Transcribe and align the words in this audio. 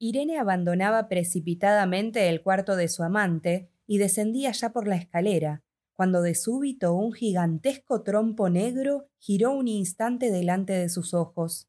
Irene 0.00 0.38
abandonaba 0.38 1.08
precipitadamente 1.08 2.28
el 2.28 2.42
cuarto 2.42 2.76
de 2.76 2.86
su 2.88 3.02
amante 3.02 3.68
y 3.86 3.98
descendía 3.98 4.52
ya 4.52 4.70
por 4.70 4.86
la 4.86 4.94
escalera, 4.94 5.64
cuando 5.94 6.22
de 6.22 6.36
súbito 6.36 6.94
un 6.94 7.12
gigantesco 7.12 8.04
trompo 8.04 8.48
negro 8.48 9.08
giró 9.18 9.50
un 9.50 9.66
instante 9.66 10.30
delante 10.30 10.72
de 10.74 10.88
sus 10.88 11.14
ojos. 11.14 11.68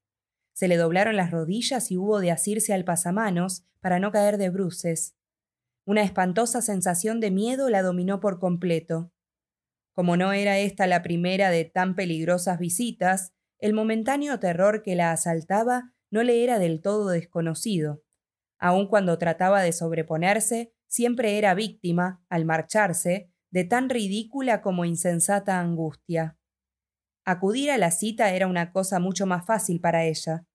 Se 0.54 0.68
le 0.68 0.78
doblaron 0.78 1.16
las 1.16 1.32
rodillas 1.32 1.90
y 1.90 1.98
hubo 1.98 2.20
de 2.20 2.30
asirse 2.30 2.72
al 2.74 2.86
pasamanos 2.86 3.64
para 3.80 4.00
no 4.00 4.12
caer 4.12 4.38
de 4.38 4.50
bruces. 4.50 5.16
Una 5.86 6.04
espantosa 6.04 6.62
sensación 6.62 7.20
de 7.20 7.32
miedo 7.32 7.70
la 7.70 7.82
dominó 7.82 8.20
por 8.20 8.38
completo. 8.38 9.12
Como 9.94 10.18
no 10.18 10.34
era 10.34 10.60
esta 10.60 10.86
la 10.86 11.02
primera 11.02 11.50
de 11.50 11.66
tan 11.66 11.96
peligrosas 11.96 12.60
visitas, 12.60 13.34
el 13.58 13.74
momentáneo 13.74 14.40
terror 14.40 14.84
que 14.84 14.96
la 14.96 15.12
asaltaba 15.12 15.96
no 16.12 16.22
le 16.22 16.44
era 16.44 16.60
del 16.60 16.82
todo 16.82 17.10
desconocido. 17.10 18.04
Aun 18.60 18.88
cuando 18.88 19.18
trataba 19.18 19.62
de 19.62 19.72
sobreponerse, 19.72 20.74
siempre 20.88 21.38
era 21.38 21.54
víctima, 21.54 22.24
al 22.30 22.46
marcharse, 22.46 23.32
de 23.52 23.64
tan 23.64 23.90
ridícula 23.90 24.62
como 24.62 24.86
insensata 24.86 25.60
angustia. 25.60 26.38
Acudir 27.26 27.72
a 27.72 27.78
la 27.78 27.92
cita 27.92 28.32
era 28.34 28.48
una 28.48 28.72
cosa 28.72 29.00
mucho 29.00 29.26
más 29.26 29.46
fácil 29.46 29.80
para 29.82 30.06
ella. 30.06 30.46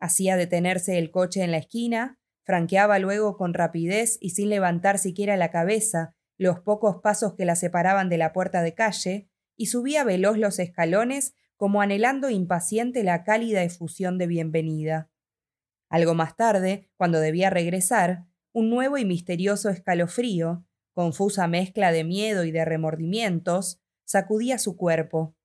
Hacía 0.00 0.36
detenerse 0.36 0.98
el 0.98 1.10
coche 1.10 1.42
en 1.42 1.50
la 1.50 1.58
esquina, 1.58 2.18
franqueaba 2.44 2.98
luego 2.98 3.36
con 3.36 3.54
rapidez 3.54 4.16
y 4.20 4.30
sin 4.30 4.48
levantar 4.48 4.98
siquiera 4.98 5.36
la 5.36 5.50
cabeza 5.50 6.14
los 6.38 6.60
pocos 6.60 7.02
pasos 7.02 7.34
que 7.34 7.44
la 7.44 7.54
separaban 7.54 8.08
de 8.08 8.16
la 8.16 8.32
puerta 8.32 8.62
de 8.62 8.74
calle, 8.74 9.28
y 9.56 9.66
subía 9.66 10.04
veloz 10.04 10.38
los 10.38 10.58
escalones 10.58 11.34
como 11.56 11.82
anhelando 11.82 12.30
impaciente 12.30 13.04
la 13.04 13.24
cálida 13.24 13.62
efusión 13.62 14.16
de 14.16 14.26
bienvenida. 14.26 15.09
Algo 15.90 16.14
más 16.14 16.36
tarde, 16.36 16.88
cuando 16.96 17.18
debía 17.18 17.50
regresar, 17.50 18.24
un 18.52 18.70
nuevo 18.70 18.96
y 18.96 19.04
misterioso 19.04 19.68
escalofrío, 19.70 20.64
confusa 20.94 21.48
mezcla 21.48 21.90
de 21.90 22.04
miedo 22.04 22.44
y 22.44 22.52
de 22.52 22.64
remordimientos, 22.64 23.80
sacudía 24.04 24.58
su 24.58 24.76
cuerpo. 24.76 25.36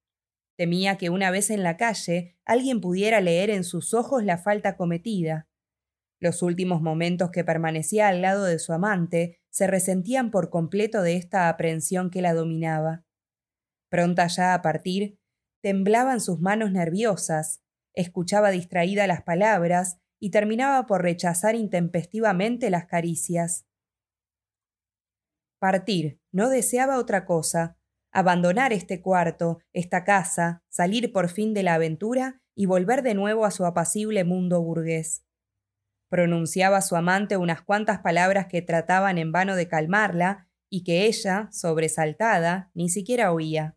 Temía 0.55 0.97
que 0.97 1.09
una 1.09 1.31
vez 1.31 1.49
en 1.49 1.63
la 1.63 1.77
calle 1.77 2.37
alguien 2.45 2.79
pudiera 2.79 3.21
leer 3.21 3.49
en 3.49 3.63
sus 3.63 3.93
ojos 3.93 4.23
la 4.23 4.37
falta 4.37 4.77
cometida. 4.77 5.49
Los 6.19 6.43
últimos 6.43 6.81
momentos 6.81 7.31
que 7.31 7.43
permanecía 7.43 8.07
al 8.07 8.21
lado 8.21 8.45
de 8.45 8.59
su 8.59 8.71
amante 8.71 9.41
se 9.49 9.67
resentían 9.67 10.31
por 10.31 10.49
completo 10.49 11.01
de 11.01 11.15
esta 11.15 11.49
aprensión 11.49 12.09
que 12.09 12.21
la 12.21 12.33
dominaba. 12.33 13.03
Pronta 13.89 14.27
ya 14.27 14.53
a 14.53 14.61
partir, 14.61 15.17
temblaban 15.61 16.21
sus 16.21 16.39
manos 16.39 16.71
nerviosas, 16.71 17.61
escuchaba 17.93 18.51
distraída 18.51 19.07
las 19.07 19.23
palabras 19.23 19.99
y 20.19 20.31
terminaba 20.31 20.85
por 20.85 21.01
rechazar 21.01 21.55
intempestivamente 21.55 22.69
las 22.69 22.85
caricias. 22.85 23.65
Partir, 25.59 26.19
no 26.31 26.49
deseaba 26.49 26.97
otra 26.97 27.25
cosa, 27.25 27.77
abandonar 28.11 28.71
este 28.71 29.01
cuarto, 29.01 29.59
esta 29.73 30.03
casa, 30.03 30.63
salir 30.69 31.11
por 31.11 31.29
fin 31.29 31.53
de 31.53 31.63
la 31.63 31.73
aventura 31.73 32.41
y 32.55 32.65
volver 32.65 33.03
de 33.03 33.13
nuevo 33.13 33.45
a 33.45 33.51
su 33.51 33.65
apacible 33.65 34.23
mundo 34.23 34.61
burgués. 34.61 35.25
Pronunciaba 36.09 36.81
su 36.81 36.95
amante 36.95 37.35
unas 37.35 37.61
cuantas 37.61 37.99
palabras 37.99 38.47
que 38.47 38.61
trataban 38.61 39.17
en 39.17 39.31
vano 39.31 39.55
de 39.55 39.67
calmarla 39.67 40.47
y 40.69 40.83
que 40.83 41.05
ella, 41.05 41.49
sobresaltada, 41.51 42.71
ni 42.73 42.89
siquiera 42.89 43.33
oía. 43.33 43.75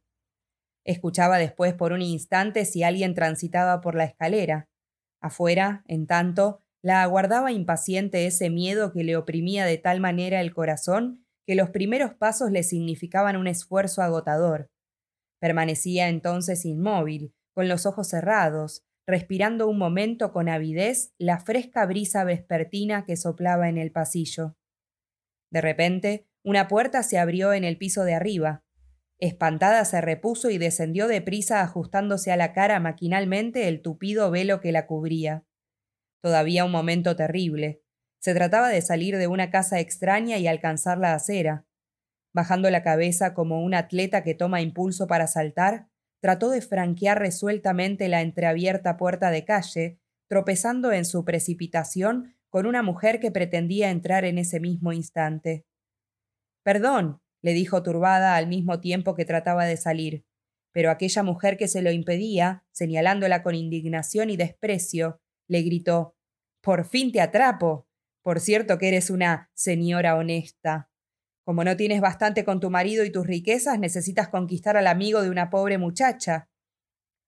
Escuchaba 0.84 1.38
después 1.38 1.74
por 1.74 1.92
un 1.92 2.02
instante 2.02 2.64
si 2.64 2.82
alguien 2.82 3.14
transitaba 3.14 3.80
por 3.80 3.94
la 3.94 4.04
escalera. 4.04 4.68
Afuera, 5.20 5.84
en 5.86 6.06
tanto, 6.06 6.62
la 6.82 7.02
aguardaba 7.02 7.52
impaciente 7.52 8.26
ese 8.26 8.50
miedo 8.50 8.92
que 8.92 9.04
le 9.04 9.16
oprimía 9.16 9.66
de 9.66 9.78
tal 9.78 10.00
manera 10.00 10.40
el 10.40 10.54
corazón 10.54 11.24
que 11.46 11.54
los 11.54 11.70
primeros 11.70 12.12
pasos 12.12 12.50
le 12.50 12.62
significaban 12.62 13.36
un 13.36 13.46
esfuerzo 13.46 14.02
agotador. 14.02 14.70
Permanecía 15.40 16.08
entonces 16.08 16.66
inmóvil, 16.66 17.32
con 17.54 17.68
los 17.68 17.86
ojos 17.86 18.08
cerrados, 18.08 18.84
respirando 19.06 19.66
un 19.66 19.78
momento 19.78 20.30
con 20.30 20.50
avidez 20.50 21.14
la 21.16 21.40
fresca 21.40 21.86
brisa 21.86 22.22
vespertina 22.24 23.06
que 23.06 23.16
soplaba 23.16 23.70
en 23.70 23.78
el 23.78 23.90
pasillo. 23.90 24.56
De 25.50 25.62
repente, 25.62 26.28
una 26.44 26.68
puerta 26.68 27.02
se 27.02 27.18
abrió 27.18 27.54
en 27.54 27.64
el 27.64 27.78
piso 27.78 28.04
de 28.04 28.14
arriba. 28.14 28.62
Espantada 29.20 29.84
se 29.84 30.00
repuso 30.00 30.48
y 30.48 30.58
descendió 30.58 31.08
deprisa 31.08 31.60
ajustándose 31.62 32.30
a 32.30 32.36
la 32.36 32.52
cara 32.52 32.78
maquinalmente 32.78 33.66
el 33.66 33.82
tupido 33.82 34.30
velo 34.30 34.60
que 34.60 34.70
la 34.70 34.86
cubría. 34.86 35.44
Todavía 36.22 36.64
un 36.64 36.70
momento 36.70 37.16
terrible. 37.16 37.82
Se 38.20 38.34
trataba 38.34 38.68
de 38.68 38.80
salir 38.80 39.16
de 39.16 39.26
una 39.26 39.50
casa 39.50 39.80
extraña 39.80 40.38
y 40.38 40.46
alcanzar 40.46 40.98
la 40.98 41.14
acera. 41.14 41.66
Bajando 42.32 42.70
la 42.70 42.82
cabeza 42.82 43.34
como 43.34 43.62
un 43.62 43.74
atleta 43.74 44.22
que 44.22 44.34
toma 44.34 44.60
impulso 44.60 45.08
para 45.08 45.26
saltar, 45.26 45.88
trató 46.20 46.50
de 46.50 46.60
franquear 46.60 47.18
resueltamente 47.18 48.08
la 48.08 48.22
entreabierta 48.22 48.96
puerta 48.96 49.30
de 49.30 49.44
calle, 49.44 49.98
tropezando 50.28 50.92
en 50.92 51.04
su 51.04 51.24
precipitación 51.24 52.34
con 52.48 52.66
una 52.66 52.82
mujer 52.82 53.18
que 53.18 53.30
pretendía 53.30 53.90
entrar 53.90 54.24
en 54.24 54.38
ese 54.38 54.60
mismo 54.60 54.92
instante. 54.92 55.64
Perdón, 56.64 57.20
le 57.42 57.52
dijo 57.52 57.82
turbada 57.82 58.36
al 58.36 58.46
mismo 58.46 58.80
tiempo 58.80 59.14
que 59.14 59.24
trataba 59.24 59.64
de 59.64 59.76
salir. 59.76 60.24
Pero 60.72 60.90
aquella 60.90 61.22
mujer 61.22 61.56
que 61.56 61.68
se 61.68 61.82
lo 61.82 61.90
impedía, 61.90 62.64
señalándola 62.72 63.42
con 63.42 63.54
indignación 63.54 64.30
y 64.30 64.36
desprecio, 64.36 65.20
le 65.48 65.62
gritó 65.62 66.16
Por 66.60 66.84
fin 66.84 67.12
te 67.12 67.20
atrapo. 67.20 67.88
Por 68.22 68.40
cierto 68.40 68.78
que 68.78 68.88
eres 68.88 69.10
una 69.10 69.50
señora 69.54 70.16
honesta. 70.16 70.90
Como 71.44 71.64
no 71.64 71.76
tienes 71.76 72.02
bastante 72.02 72.44
con 72.44 72.60
tu 72.60 72.68
marido 72.68 73.04
y 73.04 73.10
tus 73.10 73.26
riquezas, 73.26 73.78
necesitas 73.78 74.28
conquistar 74.28 74.76
al 74.76 74.86
amigo 74.86 75.22
de 75.22 75.30
una 75.30 75.48
pobre 75.48 75.78
muchacha. 75.78 76.50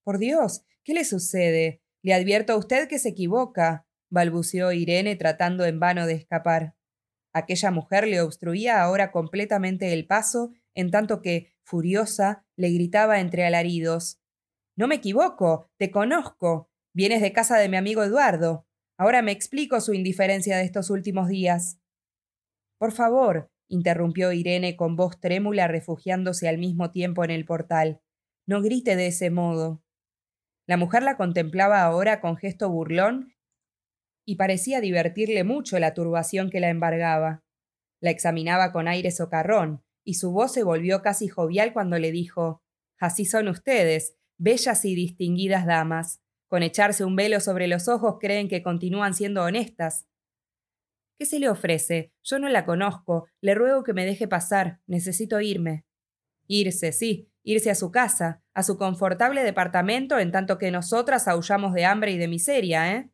Por 0.05 0.19
Dios, 0.19 0.67
¿qué 0.85 0.93
le 0.93 1.05
sucede? 1.05 1.81
Le 2.03 2.13
advierto 2.13 2.53
a 2.53 2.57
usted 2.57 2.87
que 2.87 2.99
se 2.99 3.11
equivoca, 3.11 3.87
balbuceó 4.11 4.73
Irene 4.73 5.17
tratando 5.17 5.65
en 5.65 5.81
vano 5.81 6.07
de 6.07 6.15
escapar. 6.15 6.75
Aquella 7.33 7.71
mujer 7.71 8.07
le 8.09 8.21
obstruía 8.21 8.83
ahora 8.83 9.13
completamente 9.13 9.93
el 9.93 10.07
paso, 10.07 10.53
en 10.75 10.91
tanto 10.91 11.23
que, 11.23 11.53
furiosa, 11.63 12.45
le 12.57 12.71
gritaba 12.71 13.21
entre 13.21 13.45
alaridos 13.45 14.21
No 14.77 14.89
me 14.89 14.97
equivoco, 14.97 15.71
te 15.77 15.91
conozco. 15.91 16.71
Vienes 16.93 17.21
de 17.21 17.33
casa 17.33 17.57
de 17.59 17.69
mi 17.69 17.77
amigo 17.77 18.03
Eduardo. 18.03 18.67
Ahora 18.99 19.23
me 19.23 19.33
explico 19.33 19.81
su 19.81 19.95
indiferencia 19.95 20.57
de 20.57 20.65
estos 20.65 20.91
últimos 20.91 21.29
días. 21.29 21.79
Por 22.79 22.93
favor, 22.93 23.51
interrumpió 23.69 24.33
Irene 24.33 24.77
con 24.77 24.97
voz 24.97 25.21
trémula 25.21 25.69
refugiándose 25.69 26.49
al 26.49 26.59
mismo 26.59 26.91
tiempo 26.91 27.25
en 27.25 27.31
el 27.31 27.45
portal. 27.45 28.01
No 28.47 28.61
grite 28.61 28.97
de 28.97 29.07
ese 29.07 29.31
modo. 29.31 29.83
La 30.67 30.77
mujer 30.77 31.03
la 31.03 31.17
contemplaba 31.17 31.83
ahora 31.83 32.21
con 32.21 32.37
gesto 32.37 32.69
burlón 32.69 33.33
y 34.25 34.37
parecía 34.37 34.81
divertirle 34.81 35.45
mucho 35.45 35.79
la 35.79 35.95
turbación 35.95 36.51
que 36.51 36.61
la 36.61 36.69
embargaba. 36.69 37.43
La 38.01 38.11
examinaba 38.11 38.73
con 38.73 38.89
aire 38.89 39.11
socarrón, 39.11 39.83
y 40.05 40.15
su 40.15 40.33
voz 40.33 40.53
se 40.53 40.63
volvió 40.63 41.03
casi 41.03 41.29
jovial 41.29 41.73
cuando 41.73 41.99
le 41.99 42.13
dijo 42.13 42.63
Así 42.99 43.25
son 43.25 43.49
ustedes, 43.49 44.15
bellas 44.39 44.85
y 44.85 44.95
distinguidas 44.95 45.67
damas. 45.67 46.21
Con 46.49 46.63
echarse 46.63 47.05
un 47.05 47.17
velo 47.17 47.41
sobre 47.41 47.69
los 47.69 47.89
ojos 47.89 48.17
creen 48.21 48.49
que 48.49 48.63
continúan 48.63 49.15
siendo 49.15 49.43
honestas. 49.43 50.07
¿Qué 51.19 51.27
se 51.27 51.39
le 51.39 51.49
ofrece? 51.49 52.13
Yo 52.23 52.39
no 52.39 52.49
la 52.49 52.65
conozco. 52.65 53.27
Le 53.41 53.55
ruego 53.55 53.85
que 53.85 53.93
me 53.93 54.05
deje 54.05 54.27
pasar. 54.27 54.81
Necesito 54.87 55.41
irme. 55.41 55.85
Irse, 56.47 56.93
sí, 56.93 57.31
irse 57.45 57.71
a 57.71 57.75
su 57.75 57.91
casa, 57.91 58.43
a 58.55 58.63
su 58.63 58.77
confortable 58.77 59.45
departamento, 59.45 60.19
en 60.19 60.33
tanto 60.33 60.59
que 60.59 60.71
nosotras 60.71 61.29
aullamos 61.29 61.75
de 61.75 61.85
hambre 61.85 62.13
y 62.13 62.19
de 62.19 62.27
miseria, 62.27 62.97
¿eh? 62.97 63.11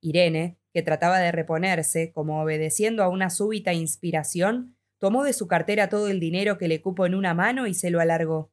Irene, 0.00 0.58
que 0.72 0.82
trataba 0.82 1.18
de 1.18 1.32
reponerse, 1.32 2.12
como 2.12 2.42
obedeciendo 2.42 3.02
a 3.02 3.08
una 3.08 3.30
súbita 3.30 3.72
inspiración, 3.72 4.76
tomó 4.98 5.24
de 5.24 5.32
su 5.32 5.46
cartera 5.46 5.88
todo 5.88 6.08
el 6.08 6.20
dinero 6.20 6.58
que 6.58 6.68
le 6.68 6.80
cupo 6.80 7.06
en 7.06 7.14
una 7.14 7.34
mano 7.34 7.66
y 7.66 7.74
se 7.74 7.90
lo 7.90 8.00
alargó. 8.00 8.52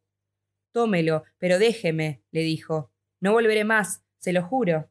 Tómelo, 0.72 1.24
pero 1.38 1.60
déjeme, 1.60 2.24
le 2.31 2.42
dijo. 2.42 2.92
No 3.19 3.34
volveré 3.34 3.64
más, 3.64 4.04
se 4.18 4.34
lo 4.34 4.44
juro. 4.44 4.90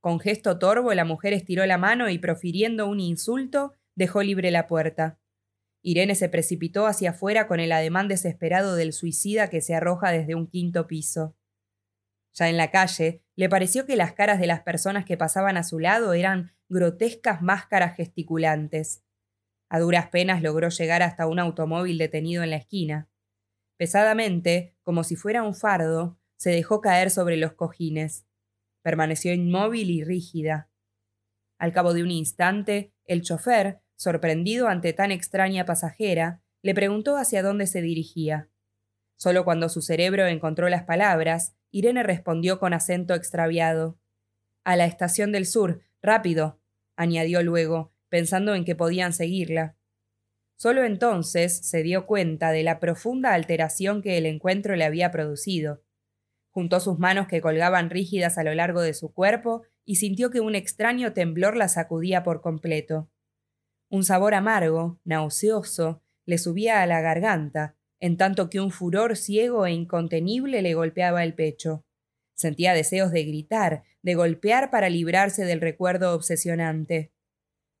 Con 0.00 0.20
gesto 0.20 0.58
torvo 0.58 0.92
la 0.92 1.04
mujer 1.04 1.32
estiró 1.32 1.64
la 1.64 1.78
mano 1.78 2.10
y 2.10 2.18
profiriendo 2.18 2.86
un 2.86 3.00
insulto, 3.00 3.72
dejó 3.94 4.22
libre 4.22 4.50
la 4.50 4.66
puerta. 4.66 5.18
Irene 5.82 6.14
se 6.14 6.28
precipitó 6.28 6.86
hacia 6.86 7.10
afuera 7.10 7.46
con 7.46 7.60
el 7.60 7.72
ademán 7.72 8.08
desesperado 8.08 8.74
del 8.74 8.92
suicida 8.92 9.48
que 9.48 9.60
se 9.60 9.74
arroja 9.74 10.10
desde 10.10 10.34
un 10.34 10.46
quinto 10.46 10.86
piso. 10.86 11.36
Ya 12.34 12.48
en 12.48 12.56
la 12.56 12.70
calle, 12.70 13.22
le 13.36 13.48
pareció 13.48 13.86
que 13.86 13.96
las 13.96 14.12
caras 14.12 14.40
de 14.40 14.46
las 14.46 14.62
personas 14.62 15.04
que 15.04 15.16
pasaban 15.16 15.56
a 15.56 15.62
su 15.62 15.78
lado 15.78 16.12
eran 16.14 16.52
grotescas 16.68 17.42
máscaras 17.42 17.96
gesticulantes. 17.96 19.04
A 19.68 19.78
duras 19.78 20.08
penas 20.08 20.42
logró 20.42 20.68
llegar 20.68 21.02
hasta 21.02 21.26
un 21.26 21.38
automóvil 21.38 21.98
detenido 21.98 22.42
en 22.42 22.50
la 22.50 22.56
esquina. 22.56 23.08
Pesadamente, 23.76 24.76
como 24.82 25.04
si 25.04 25.16
fuera 25.16 25.42
un 25.42 25.54
fardo, 25.54 26.18
se 26.36 26.50
dejó 26.50 26.80
caer 26.80 27.10
sobre 27.10 27.36
los 27.36 27.52
cojines. 27.52 28.26
Permaneció 28.82 29.32
inmóvil 29.32 29.90
y 29.90 30.04
rígida. 30.04 30.70
Al 31.58 31.72
cabo 31.72 31.94
de 31.94 32.02
un 32.02 32.10
instante, 32.10 32.92
el 33.04 33.22
chofer, 33.22 33.80
sorprendido 33.96 34.68
ante 34.68 34.92
tan 34.92 35.12
extraña 35.12 35.64
pasajera, 35.64 36.42
le 36.62 36.74
preguntó 36.74 37.16
hacia 37.16 37.42
dónde 37.42 37.66
se 37.66 37.80
dirigía. 37.80 38.50
Solo 39.16 39.44
cuando 39.44 39.68
su 39.68 39.80
cerebro 39.80 40.26
encontró 40.26 40.68
las 40.68 40.84
palabras, 40.84 41.54
Irene 41.70 42.02
respondió 42.02 42.58
con 42.58 42.72
acento 42.72 43.14
extraviado. 43.14 43.98
A 44.64 44.76
la 44.76 44.86
estación 44.86 45.32
del 45.32 45.46
sur, 45.46 45.82
rápido, 46.02 46.60
añadió 46.96 47.42
luego, 47.42 47.92
pensando 48.08 48.54
en 48.54 48.64
que 48.64 48.76
podían 48.76 49.12
seguirla. 49.12 49.76
Solo 50.56 50.84
entonces 50.84 51.66
se 51.66 51.82
dio 51.82 52.06
cuenta 52.06 52.52
de 52.52 52.62
la 52.62 52.78
profunda 52.78 53.34
alteración 53.34 54.02
que 54.02 54.18
el 54.18 54.26
encuentro 54.26 54.76
le 54.76 54.84
había 54.84 55.10
producido. 55.10 55.82
Juntó 56.50 56.78
sus 56.78 56.98
manos 56.98 57.26
que 57.26 57.40
colgaban 57.40 57.90
rígidas 57.90 58.38
a 58.38 58.44
lo 58.44 58.54
largo 58.54 58.80
de 58.80 58.94
su 58.94 59.12
cuerpo 59.12 59.62
y 59.84 59.96
sintió 59.96 60.30
que 60.30 60.40
un 60.40 60.54
extraño 60.54 61.12
temblor 61.12 61.56
la 61.56 61.68
sacudía 61.68 62.22
por 62.22 62.40
completo. 62.40 63.10
Un 63.88 64.04
sabor 64.04 64.34
amargo, 64.34 65.00
nauseoso, 65.04 66.02
le 66.24 66.38
subía 66.38 66.82
a 66.82 66.86
la 66.86 67.00
garganta, 67.00 67.76
en 68.04 68.18
tanto 68.18 68.50
que 68.50 68.60
un 68.60 68.70
furor 68.70 69.16
ciego 69.16 69.64
e 69.64 69.72
incontenible 69.72 70.60
le 70.60 70.74
golpeaba 70.74 71.24
el 71.24 71.32
pecho. 71.32 71.86
Sentía 72.34 72.74
deseos 72.74 73.10
de 73.12 73.24
gritar, 73.24 73.82
de 74.02 74.14
golpear 74.14 74.70
para 74.70 74.90
librarse 74.90 75.46
del 75.46 75.62
recuerdo 75.62 76.14
obsesionante. 76.14 77.14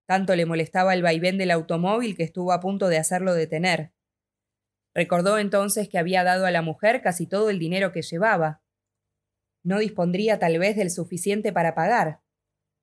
Tanto 0.06 0.34
le 0.34 0.46
molestaba 0.46 0.94
el 0.94 1.02
vaivén 1.02 1.36
del 1.36 1.50
automóvil 1.50 2.16
que 2.16 2.22
estuvo 2.22 2.52
a 2.52 2.60
punto 2.60 2.88
de 2.88 2.96
hacerlo 2.96 3.34
detener. 3.34 3.92
Recordó 4.94 5.38
entonces 5.38 5.90
que 5.90 5.98
había 5.98 6.24
dado 6.24 6.46
a 6.46 6.50
la 6.50 6.62
mujer 6.62 7.02
casi 7.02 7.26
todo 7.26 7.50
el 7.50 7.58
dinero 7.58 7.92
que 7.92 8.00
llevaba. 8.00 8.62
No 9.62 9.78
dispondría 9.78 10.38
tal 10.38 10.58
vez 10.58 10.74
del 10.74 10.88
suficiente 10.88 11.52
para 11.52 11.74
pagar. 11.74 12.22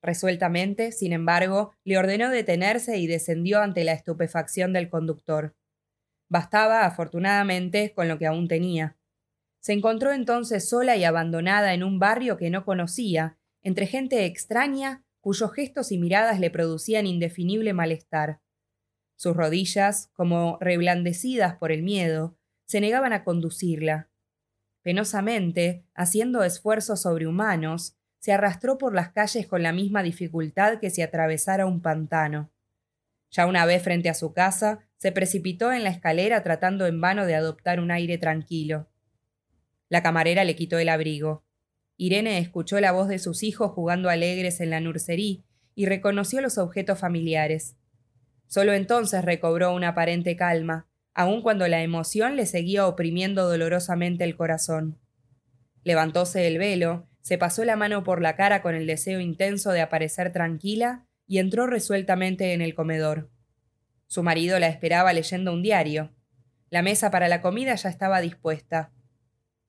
Resueltamente, 0.03 0.91
sin 0.91 1.11
embargo, 1.11 1.73
le 1.85 1.97
ordenó 1.97 2.29
detenerse 2.29 2.99
y 2.99 3.07
descendió 3.07 3.61
ante 3.61 3.83
la 3.83 3.93
estupefacción 3.93 4.73
del 4.73 4.91
conductor. 4.91 5.55
Bastaba, 6.31 6.85
afortunadamente, 6.85 7.91
con 7.93 8.07
lo 8.07 8.17
que 8.17 8.25
aún 8.25 8.47
tenía. 8.47 8.95
Se 9.59 9.73
encontró 9.73 10.13
entonces 10.13 10.69
sola 10.69 10.95
y 10.95 11.03
abandonada 11.03 11.73
en 11.73 11.83
un 11.83 11.99
barrio 11.99 12.37
que 12.37 12.49
no 12.49 12.63
conocía, 12.63 13.37
entre 13.61 13.85
gente 13.85 14.23
extraña 14.23 15.03
cuyos 15.19 15.51
gestos 15.51 15.91
y 15.91 15.97
miradas 15.97 16.39
le 16.39 16.49
producían 16.49 17.05
indefinible 17.05 17.73
malestar. 17.73 18.39
Sus 19.17 19.35
rodillas, 19.35 20.09
como 20.13 20.57
reblandecidas 20.61 21.57
por 21.57 21.73
el 21.73 21.83
miedo, 21.83 22.37
se 22.63 22.79
negaban 22.79 23.11
a 23.11 23.25
conducirla. 23.25 24.09
Penosamente, 24.83 25.83
haciendo 25.93 26.45
esfuerzos 26.45 27.01
sobrehumanos, 27.01 27.97
se 28.19 28.31
arrastró 28.31 28.77
por 28.77 28.95
las 28.95 29.11
calles 29.11 29.47
con 29.47 29.63
la 29.63 29.73
misma 29.73 30.01
dificultad 30.01 30.79
que 30.79 30.91
si 30.91 31.01
atravesara 31.01 31.65
un 31.65 31.81
pantano. 31.81 32.53
Ya 33.31 33.47
una 33.47 33.65
vez 33.65 33.83
frente 33.83 34.07
a 34.07 34.13
su 34.13 34.31
casa, 34.31 34.87
se 35.01 35.12
precipitó 35.12 35.74
en 35.74 35.83
la 35.83 35.89
escalera 35.89 36.44
tratando 36.44 36.86
en 36.86 37.01
vano 37.01 37.25
de 37.25 37.33
adoptar 37.33 37.80
un 37.80 37.89
aire 37.89 38.19
tranquilo. 38.19 38.88
La 39.89 40.03
camarera 40.03 40.44
le 40.44 40.56
quitó 40.56 40.77
el 40.77 40.89
abrigo. 40.89 41.44
Irene 41.98 42.38
escuchó 42.38 42.80
la 42.80 42.92
voz 42.92 43.07
de 43.07 43.18
sus 43.18 43.42
hijos 43.42 43.71
jugando 43.71 44.09
alegres 44.12 44.62
en 44.62 44.69
la 44.69 44.80
nursería 44.80 45.39
y 45.74 45.88
reconoció 45.88 46.39
los 46.39 46.59
objetos 46.59 47.00
familiares. 47.00 47.77
Solo 48.45 48.74
entonces 48.74 49.25
recobró 49.25 49.74
una 49.74 49.88
aparente 49.88 50.36
calma, 50.36 50.88
aun 51.15 51.42
cuando 51.42 51.68
la 51.68 51.81
emoción 51.81 52.36
le 52.36 52.45
seguía 52.45 52.86
oprimiendo 52.86 53.50
dolorosamente 53.50 54.24
el 54.24 54.36
corazón. 54.36 55.00
Levantóse 55.83 56.45
el 56.45 56.59
velo, 56.59 57.07
se 57.21 57.39
pasó 57.39 57.65
la 57.65 57.75
mano 57.75 58.03
por 58.03 58.21
la 58.21 58.36
cara 58.36 58.62
con 58.62 58.75
el 58.75 58.86
deseo 58.86 59.19
intenso 59.19 59.71
de 59.71 59.81
aparecer 59.81 60.31
tranquila 60.31 61.07
y 61.25 61.39
entró 61.39 61.65
resueltamente 61.65 62.53
en 62.53 62.62
el 62.62 62.75
comedor. 62.75 63.31
Su 64.11 64.23
marido 64.23 64.59
la 64.59 64.67
esperaba 64.67 65.13
leyendo 65.13 65.53
un 65.53 65.63
diario. 65.63 66.13
La 66.69 66.81
mesa 66.81 67.11
para 67.11 67.29
la 67.29 67.39
comida 67.41 67.75
ya 67.75 67.87
estaba 67.87 68.19
dispuesta. 68.19 68.91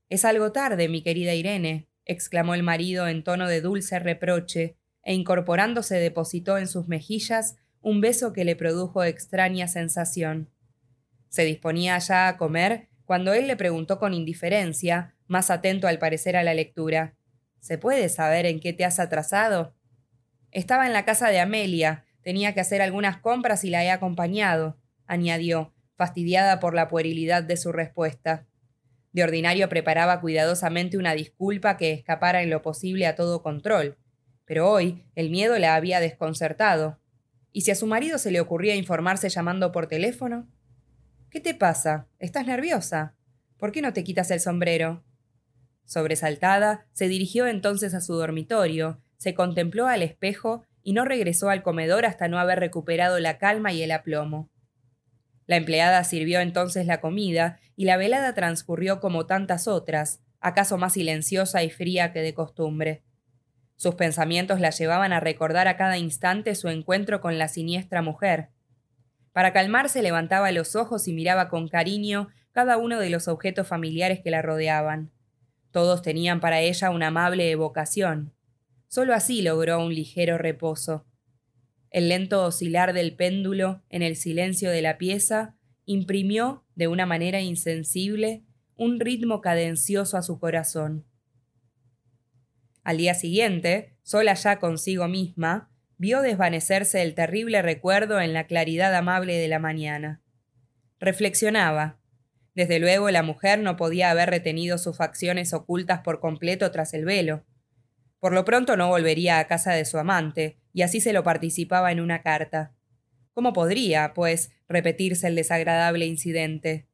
Es 0.08 0.24
algo 0.24 0.50
tarde, 0.50 0.88
mi 0.88 1.04
querida 1.04 1.32
Irene, 1.32 1.86
exclamó 2.04 2.56
el 2.56 2.64
marido 2.64 3.06
en 3.06 3.22
tono 3.22 3.46
de 3.46 3.60
dulce 3.60 4.00
reproche, 4.00 4.76
e 5.04 5.14
incorporándose 5.14 5.94
depositó 6.00 6.58
en 6.58 6.66
sus 6.66 6.88
mejillas 6.88 7.54
un 7.82 8.00
beso 8.00 8.32
que 8.32 8.44
le 8.44 8.56
produjo 8.56 9.04
extraña 9.04 9.68
sensación. 9.68 10.50
Se 11.28 11.44
disponía 11.44 11.96
ya 11.98 12.26
a 12.26 12.36
comer 12.36 12.88
cuando 13.04 13.34
él 13.34 13.46
le 13.46 13.54
preguntó 13.54 14.00
con 14.00 14.12
indiferencia, 14.12 15.14
más 15.28 15.50
atento 15.50 15.86
al 15.86 16.00
parecer 16.00 16.36
a 16.36 16.42
la 16.42 16.52
lectura 16.52 17.14
¿Se 17.60 17.78
puede 17.78 18.08
saber 18.08 18.46
en 18.46 18.58
qué 18.58 18.72
te 18.72 18.84
has 18.84 18.98
atrasado? 18.98 19.76
Estaba 20.50 20.88
en 20.88 20.92
la 20.92 21.04
casa 21.04 21.28
de 21.28 21.38
Amelia, 21.38 22.06
tenía 22.22 22.54
que 22.54 22.60
hacer 22.60 22.82
algunas 22.82 23.18
compras 23.18 23.64
y 23.64 23.70
la 23.70 23.84
he 23.84 23.90
acompañado, 23.90 24.78
añadió, 25.06 25.72
fastidiada 25.96 26.60
por 26.60 26.74
la 26.74 26.88
puerilidad 26.88 27.42
de 27.42 27.56
su 27.56 27.72
respuesta. 27.72 28.46
De 29.12 29.22
ordinario 29.22 29.68
preparaba 29.68 30.20
cuidadosamente 30.20 30.96
una 30.96 31.14
disculpa 31.14 31.76
que 31.76 31.92
escapara 31.92 32.42
en 32.42 32.50
lo 32.50 32.62
posible 32.62 33.06
a 33.06 33.14
todo 33.14 33.42
control, 33.42 33.98
pero 34.44 34.70
hoy 34.70 35.04
el 35.14 35.30
miedo 35.30 35.58
la 35.58 35.74
había 35.74 36.00
desconcertado. 36.00 36.98
¿Y 37.52 37.62
si 37.62 37.70
a 37.70 37.74
su 37.74 37.86
marido 37.86 38.18
se 38.18 38.30
le 38.30 38.40
ocurría 38.40 38.74
informarse 38.74 39.28
llamando 39.28 39.70
por 39.72 39.86
teléfono? 39.86 40.48
¿Qué 41.30 41.40
te 41.40 41.54
pasa? 41.54 42.08
¿Estás 42.18 42.46
nerviosa? 42.46 43.14
¿Por 43.58 43.72
qué 43.72 43.82
no 43.82 43.92
te 43.92 44.04
quitas 44.04 44.30
el 44.30 44.40
sombrero? 44.40 45.04
Sobresaltada, 45.84 46.86
se 46.92 47.08
dirigió 47.08 47.46
entonces 47.46 47.94
a 47.94 48.00
su 48.00 48.14
dormitorio, 48.14 49.00
se 49.18 49.34
contempló 49.34 49.86
al 49.86 50.02
espejo 50.02 50.64
y 50.82 50.92
no 50.92 51.04
regresó 51.04 51.50
al 51.50 51.62
comedor 51.62 52.04
hasta 52.06 52.28
no 52.28 52.38
haber 52.38 52.60
recuperado 52.60 53.18
la 53.18 53.38
calma 53.38 53.72
y 53.72 53.82
el 53.82 53.92
aplomo. 53.92 54.50
La 55.46 55.56
empleada 55.56 56.02
sirvió 56.04 56.40
entonces 56.40 56.86
la 56.86 57.00
comida 57.00 57.58
y 57.76 57.84
la 57.84 57.96
velada 57.96 58.34
transcurrió 58.34 59.00
como 59.00 59.26
tantas 59.26 59.68
otras, 59.68 60.20
acaso 60.40 60.78
más 60.78 60.94
silenciosa 60.94 61.62
y 61.62 61.70
fría 61.70 62.12
que 62.12 62.20
de 62.20 62.34
costumbre. 62.34 63.02
Sus 63.76 63.94
pensamientos 63.96 64.60
la 64.60 64.70
llevaban 64.70 65.12
a 65.12 65.20
recordar 65.20 65.66
a 65.68 65.76
cada 65.76 65.98
instante 65.98 66.54
su 66.54 66.68
encuentro 66.68 67.20
con 67.20 67.38
la 67.38 67.48
siniestra 67.48 68.02
mujer. 68.02 68.50
Para 69.32 69.52
calmarse 69.52 70.02
levantaba 70.02 70.52
los 70.52 70.76
ojos 70.76 71.08
y 71.08 71.12
miraba 71.12 71.48
con 71.48 71.68
cariño 71.68 72.28
cada 72.52 72.76
uno 72.76 73.00
de 73.00 73.10
los 73.10 73.28
objetos 73.28 73.66
familiares 73.66 74.20
que 74.22 74.30
la 74.30 74.42
rodeaban. 74.42 75.10
Todos 75.70 76.02
tenían 76.02 76.40
para 76.40 76.60
ella 76.60 76.90
una 76.90 77.08
amable 77.08 77.50
evocación. 77.50 78.34
Solo 78.94 79.14
así 79.14 79.40
logró 79.40 79.82
un 79.82 79.94
ligero 79.94 80.36
reposo. 80.36 81.06
El 81.88 82.10
lento 82.10 82.44
oscilar 82.44 82.92
del 82.92 83.16
péndulo 83.16 83.82
en 83.88 84.02
el 84.02 84.16
silencio 84.16 84.70
de 84.70 84.82
la 84.82 84.98
pieza 84.98 85.56
imprimió, 85.86 86.66
de 86.74 86.88
una 86.88 87.06
manera 87.06 87.40
insensible, 87.40 88.44
un 88.76 89.00
ritmo 89.00 89.40
cadencioso 89.40 90.18
a 90.18 90.22
su 90.22 90.38
corazón. 90.38 91.06
Al 92.84 92.98
día 92.98 93.14
siguiente, 93.14 93.96
sola 94.02 94.34
ya 94.34 94.58
consigo 94.58 95.08
misma, 95.08 95.70
vio 95.96 96.20
desvanecerse 96.20 97.00
el 97.00 97.14
terrible 97.14 97.62
recuerdo 97.62 98.20
en 98.20 98.34
la 98.34 98.46
claridad 98.46 98.94
amable 98.94 99.38
de 99.38 99.48
la 99.48 99.58
mañana. 99.58 100.20
Reflexionaba. 101.00 101.98
Desde 102.54 102.78
luego 102.78 103.10
la 103.10 103.22
mujer 103.22 103.58
no 103.58 103.78
podía 103.78 104.10
haber 104.10 104.28
retenido 104.28 104.76
sus 104.76 104.98
facciones 104.98 105.54
ocultas 105.54 106.00
por 106.00 106.20
completo 106.20 106.70
tras 106.70 106.92
el 106.92 107.06
velo. 107.06 107.46
Por 108.22 108.34
lo 108.34 108.44
pronto 108.44 108.76
no 108.76 108.86
volvería 108.86 109.40
a 109.40 109.48
casa 109.48 109.72
de 109.72 109.84
su 109.84 109.98
amante, 109.98 110.56
y 110.72 110.82
así 110.82 111.00
se 111.00 111.12
lo 111.12 111.24
participaba 111.24 111.90
en 111.90 111.98
una 111.98 112.22
carta. 112.22 112.72
¿Cómo 113.34 113.52
podría, 113.52 114.14
pues, 114.14 114.52
repetirse 114.68 115.26
el 115.26 115.34
desagradable 115.34 116.06
incidente? 116.06 116.86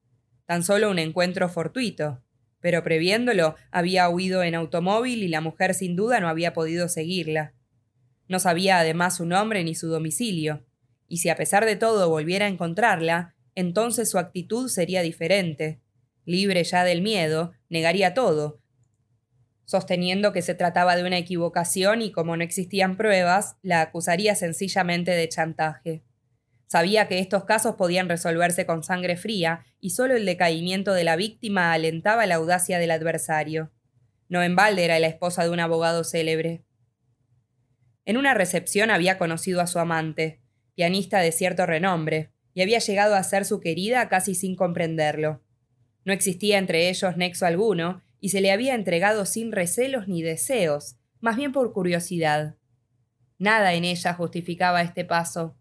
Tan 0.47 0.65
solo 0.65 0.91
un 0.91 0.99
encuentro 0.99 1.51
fortuito. 1.51 2.23
Pero 2.61 2.83
previéndolo, 2.83 3.57
había 3.71 4.09
huido 4.09 4.43
en 4.43 4.55
automóvil 4.55 5.23
y 5.23 5.29
la 5.29 5.43
mujer 5.43 5.75
sin 5.75 5.97
duda 5.97 6.19
no 6.19 6.29
había 6.31 6.55
podido 6.55 6.89
seguirla. 6.89 7.53
No 8.27 8.39
sabía 8.39 8.79
además 8.79 9.19
su 9.19 9.27
nombre 9.27 9.63
ni 9.65 9.75
su 9.75 9.89
domicilio, 9.89 10.65
y 11.09 11.19
si 11.19 11.29
a 11.29 11.37
pesar 11.37 11.67
de 11.67 11.77
todo 11.77 12.09
volviera 12.09 12.47
a 12.47 12.49
encontrarla, 12.49 13.35
entonces 13.55 14.09
su 14.09 14.17
actitud 14.17 14.71
sería 14.71 15.03
diferente. 15.03 15.79
Libre 16.25 16.65
ya 16.65 16.85
del 16.85 17.03
miedo, 17.03 17.53
negaría 17.69 18.15
todo, 18.15 18.63
sosteniendo 19.69 20.33
que 20.33 20.41
se 20.41 20.55
trataba 20.55 20.97
de 20.97 21.05
una 21.05 21.19
equivocación 21.19 22.01
y 22.01 22.11
como 22.11 22.35
no 22.39 22.43
existían 22.43 22.97
pruebas, 22.97 23.57
la 23.61 23.83
acusaría 23.83 24.35
sencillamente 24.35 25.11
de 25.11 25.29
chantaje. 25.29 26.03
Sabía 26.67 27.07
que 27.07 27.19
estos 27.19 27.45
casos 27.45 27.75
podían 27.77 28.09
resolverse 28.09 28.65
con 28.65 28.83
sangre 28.83 29.19
fría 29.19 29.67
y 29.79 29.91
solo 29.91 30.17
el 30.17 30.25
decaimiento 30.25 30.95
de 30.95 31.05
la 31.05 31.17
víctima 31.17 31.75
alentaba 31.75 32.25
la 32.25 32.37
audacia 32.37 32.79
del 32.79 32.91
adversario. 32.91 33.71
No 34.31 34.43
en 34.43 34.57
balde 34.57 34.87
era 34.87 34.99
la 35.01 35.07
esposa 35.07 35.45
de 35.45 35.51
un 35.51 35.61
abogado 35.61 36.03
célebre. 36.03 36.65
En 38.07 38.17
una 38.17 38.33
recepción 38.33 38.89
había 38.89 39.19
conocido 39.19 39.61
a 39.61 39.67
su 39.67 39.79
amante, 39.79 40.41
pianista 40.77 41.19
de 41.21 41.31
cierto 41.31 41.67
renombre, 41.67 42.33
y 42.55 42.63
había 42.63 42.79
llegado 42.79 43.17
a 43.17 43.23
ser 43.23 43.45
su 43.45 43.61
querida 43.61 44.09
casi 44.09 44.35
sin 44.35 44.57
comprenderlo. 44.57 45.43
No 46.07 46.15
existía 46.15 46.57
entre 46.57 46.89
ellos 46.89 47.19
nexo 47.19 47.45
alguno, 47.45 48.03
y 48.21 48.31
se 48.31 48.41
le 48.41 48.51
había 48.51 48.75
entregado 48.75 49.25
sin 49.25 49.53
recelos 49.53 50.09
ni 50.09 50.23
deseos, 50.23 50.97
más 51.21 51.37
bien 51.37 51.53
por 51.53 51.73
curiosidad. 51.73 52.57
Nada 53.39 53.75
en 53.75 53.85
ella 53.85 54.15
justificaba 54.15 54.83
este 54.83 55.05
paso. 55.05 55.57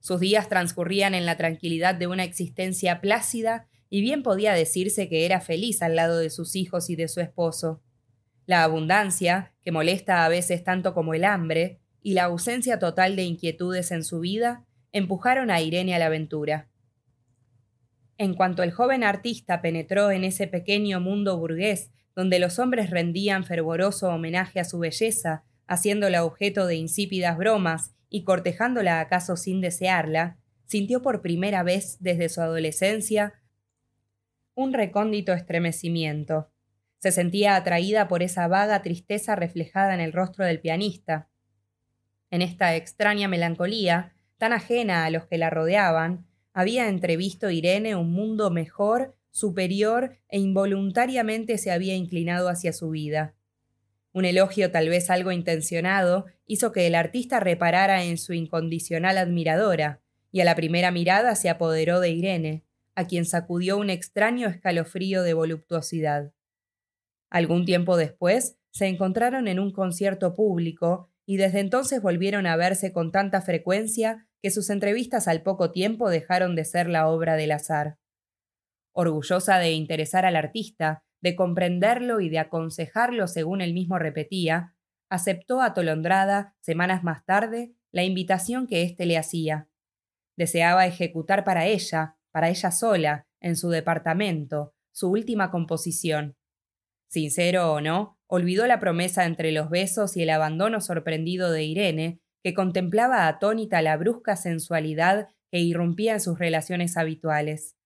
Sus 0.00 0.20
días 0.20 0.48
transcurrían 0.48 1.14
en 1.14 1.26
la 1.26 1.36
tranquilidad 1.36 1.94
de 1.94 2.06
una 2.06 2.24
existencia 2.24 3.00
plácida 3.00 3.66
y 3.90 4.00
bien 4.00 4.22
podía 4.22 4.52
decirse 4.52 5.08
que 5.08 5.24
era 5.26 5.40
feliz 5.40 5.82
al 5.82 5.96
lado 5.96 6.18
de 6.18 6.30
sus 6.30 6.54
hijos 6.54 6.90
y 6.90 6.96
de 6.96 7.08
su 7.08 7.20
esposo. 7.20 7.82
La 8.46 8.62
abundancia, 8.62 9.54
que 9.62 9.72
molesta 9.72 10.24
a 10.24 10.28
veces 10.28 10.62
tanto 10.62 10.94
como 10.94 11.14
el 11.14 11.24
hambre, 11.24 11.80
y 12.02 12.14
la 12.14 12.24
ausencia 12.24 12.78
total 12.78 13.16
de 13.16 13.24
inquietudes 13.24 13.90
en 13.90 14.04
su 14.04 14.20
vida, 14.20 14.64
empujaron 14.92 15.50
a 15.50 15.60
Irene 15.60 15.96
a 15.96 15.98
la 15.98 16.06
aventura. 16.06 16.68
En 18.18 18.34
cuanto 18.34 18.62
el 18.62 18.72
joven 18.72 19.04
artista 19.04 19.60
penetró 19.60 20.10
en 20.10 20.24
ese 20.24 20.46
pequeño 20.46 21.00
mundo 21.00 21.38
burgués 21.38 21.90
donde 22.14 22.38
los 22.38 22.58
hombres 22.58 22.90
rendían 22.90 23.44
fervoroso 23.44 24.08
homenaje 24.08 24.58
a 24.58 24.64
su 24.64 24.78
belleza, 24.78 25.44
haciéndola 25.66 26.24
objeto 26.24 26.66
de 26.66 26.76
insípidas 26.76 27.36
bromas 27.36 27.94
y 28.08 28.24
cortejándola 28.24 29.00
acaso 29.00 29.36
sin 29.36 29.60
desearla, 29.60 30.38
sintió 30.64 31.02
por 31.02 31.20
primera 31.20 31.62
vez 31.62 31.98
desde 32.00 32.30
su 32.30 32.40
adolescencia 32.40 33.34
un 34.54 34.72
recóndito 34.72 35.34
estremecimiento. 35.34 36.50
Se 36.98 37.12
sentía 37.12 37.56
atraída 37.56 38.08
por 38.08 38.22
esa 38.22 38.48
vaga 38.48 38.80
tristeza 38.80 39.36
reflejada 39.36 39.92
en 39.92 40.00
el 40.00 40.14
rostro 40.14 40.46
del 40.46 40.60
pianista. 40.60 41.28
En 42.30 42.40
esta 42.40 42.74
extraña 42.74 43.28
melancolía, 43.28 44.14
tan 44.38 44.54
ajena 44.54 45.04
a 45.04 45.10
los 45.10 45.26
que 45.26 45.36
la 45.36 45.50
rodeaban, 45.50 46.25
había 46.56 46.88
entrevisto 46.88 47.50
Irene 47.50 47.96
un 47.96 48.12
mundo 48.12 48.50
mejor, 48.50 49.14
superior 49.30 50.16
e 50.30 50.38
involuntariamente 50.38 51.58
se 51.58 51.70
había 51.70 51.94
inclinado 51.94 52.48
hacia 52.48 52.72
su 52.72 52.88
vida. 52.88 53.34
Un 54.14 54.24
elogio 54.24 54.70
tal 54.70 54.88
vez 54.88 55.10
algo 55.10 55.32
intencionado 55.32 56.24
hizo 56.46 56.72
que 56.72 56.86
el 56.86 56.94
artista 56.94 57.40
reparara 57.40 58.04
en 58.04 58.16
su 58.16 58.32
incondicional 58.32 59.18
admiradora, 59.18 60.00
y 60.32 60.40
a 60.40 60.46
la 60.46 60.54
primera 60.54 60.90
mirada 60.90 61.34
se 61.34 61.50
apoderó 61.50 62.00
de 62.00 62.08
Irene, 62.08 62.64
a 62.94 63.06
quien 63.06 63.26
sacudió 63.26 63.76
un 63.76 63.90
extraño 63.90 64.48
escalofrío 64.48 65.22
de 65.22 65.34
voluptuosidad. 65.34 66.32
Algún 67.28 67.66
tiempo 67.66 67.98
después 67.98 68.56
se 68.70 68.86
encontraron 68.86 69.46
en 69.46 69.60
un 69.60 69.72
concierto 69.72 70.34
público 70.34 71.10
y 71.26 71.36
desde 71.36 71.60
entonces 71.60 72.00
volvieron 72.00 72.46
a 72.46 72.56
verse 72.56 72.92
con 72.92 73.10
tanta 73.10 73.42
frecuencia 73.42 74.28
que 74.40 74.50
sus 74.50 74.70
entrevistas 74.70 75.26
al 75.26 75.42
poco 75.42 75.72
tiempo 75.72 76.08
dejaron 76.08 76.54
de 76.54 76.64
ser 76.64 76.88
la 76.88 77.08
obra 77.08 77.34
del 77.34 77.50
azar. 77.50 77.98
Orgullosa 78.92 79.58
de 79.58 79.72
interesar 79.72 80.24
al 80.24 80.36
artista, 80.36 81.04
de 81.20 81.34
comprenderlo 81.34 82.20
y 82.20 82.28
de 82.28 82.38
aconsejarlo 82.38 83.26
según 83.26 83.60
él 83.60 83.74
mismo 83.74 83.98
repetía, 83.98 84.74
aceptó 85.10 85.60
atolondrada, 85.60 86.54
semanas 86.60 87.02
más 87.02 87.24
tarde, 87.24 87.74
la 87.90 88.04
invitación 88.04 88.66
que 88.68 88.82
éste 88.82 89.04
le 89.04 89.18
hacía. 89.18 89.68
Deseaba 90.36 90.86
ejecutar 90.86 91.44
para 91.44 91.66
ella, 91.66 92.16
para 92.30 92.48
ella 92.48 92.70
sola, 92.70 93.26
en 93.40 93.56
su 93.56 93.70
departamento, 93.70 94.74
su 94.92 95.10
última 95.10 95.50
composición. 95.50 96.36
Sincero 97.08 97.72
o 97.72 97.80
no, 97.80 98.18
olvidó 98.26 98.66
la 98.66 98.80
promesa 98.80 99.24
entre 99.24 99.52
los 99.52 99.70
besos 99.70 100.16
y 100.16 100.22
el 100.22 100.30
abandono 100.30 100.80
sorprendido 100.80 101.50
de 101.50 101.64
Irene, 101.64 102.20
que 102.42 102.54
contemplaba 102.54 103.28
atónita 103.28 103.82
la 103.82 103.96
brusca 103.96 104.36
sensualidad 104.36 105.28
que 105.50 105.60
irrumpía 105.60 106.14
en 106.14 106.20
sus 106.20 106.38
relaciones 106.38 106.96
habituales. 106.96 107.76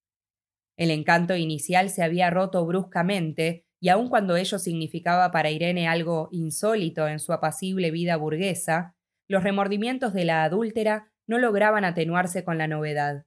El 0.76 0.90
encanto 0.90 1.36
inicial 1.36 1.90
se 1.90 2.02
había 2.02 2.30
roto 2.30 2.64
bruscamente, 2.64 3.66
y 3.80 3.88
aun 3.88 4.08
cuando 4.08 4.36
ello 4.36 4.58
significaba 4.58 5.30
para 5.30 5.50
Irene 5.50 5.88
algo 5.88 6.28
insólito 6.32 7.08
en 7.08 7.18
su 7.18 7.32
apacible 7.32 7.90
vida 7.90 8.16
burguesa, 8.16 8.94
los 9.28 9.42
remordimientos 9.42 10.12
de 10.12 10.24
la 10.24 10.42
adúltera 10.42 11.12
no 11.26 11.38
lograban 11.38 11.84
atenuarse 11.84 12.44
con 12.44 12.58
la 12.58 12.66
novedad. 12.66 13.24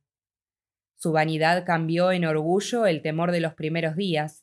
Su 0.95 1.11
vanidad 1.11 1.65
cambió 1.65 2.11
en 2.11 2.25
orgullo 2.25 2.85
el 2.85 3.01
temor 3.01 3.31
de 3.31 3.39
los 3.39 3.53
primeros 3.53 3.95
días. 3.95 4.42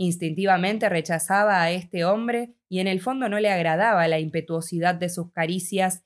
Instintivamente 0.00 0.88
rechazaba 0.88 1.60
a 1.60 1.72
este 1.72 2.04
hombre 2.04 2.54
y 2.68 2.78
en 2.78 2.86
el 2.86 3.00
fondo 3.00 3.28
no 3.28 3.40
le 3.40 3.50
agradaba 3.50 4.06
la 4.06 4.20
impetuosidad 4.20 4.94
de 4.94 5.08
sus 5.08 5.32
caricias 5.32 6.04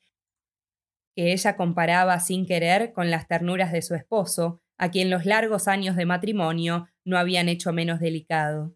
que 1.15 1.33
ella 1.33 1.57
comparaba 1.57 2.19
sin 2.19 2.47
querer 2.47 2.95
con 2.95 3.11
las 3.11 3.29
ternuras 3.29 3.71
de 3.71 3.83
su 3.83 3.95
esposo, 3.95 4.63
a 4.79 4.91
quien 4.91 5.11
los 5.11 5.27
largos 5.27 5.69
años 5.69 5.95
de 5.95 6.07
matrimonio 6.07 6.89
no 7.05 7.19
habían 7.19 7.51
hecho 7.51 7.75
menos 7.75 8.01
delicado. 8.01 8.75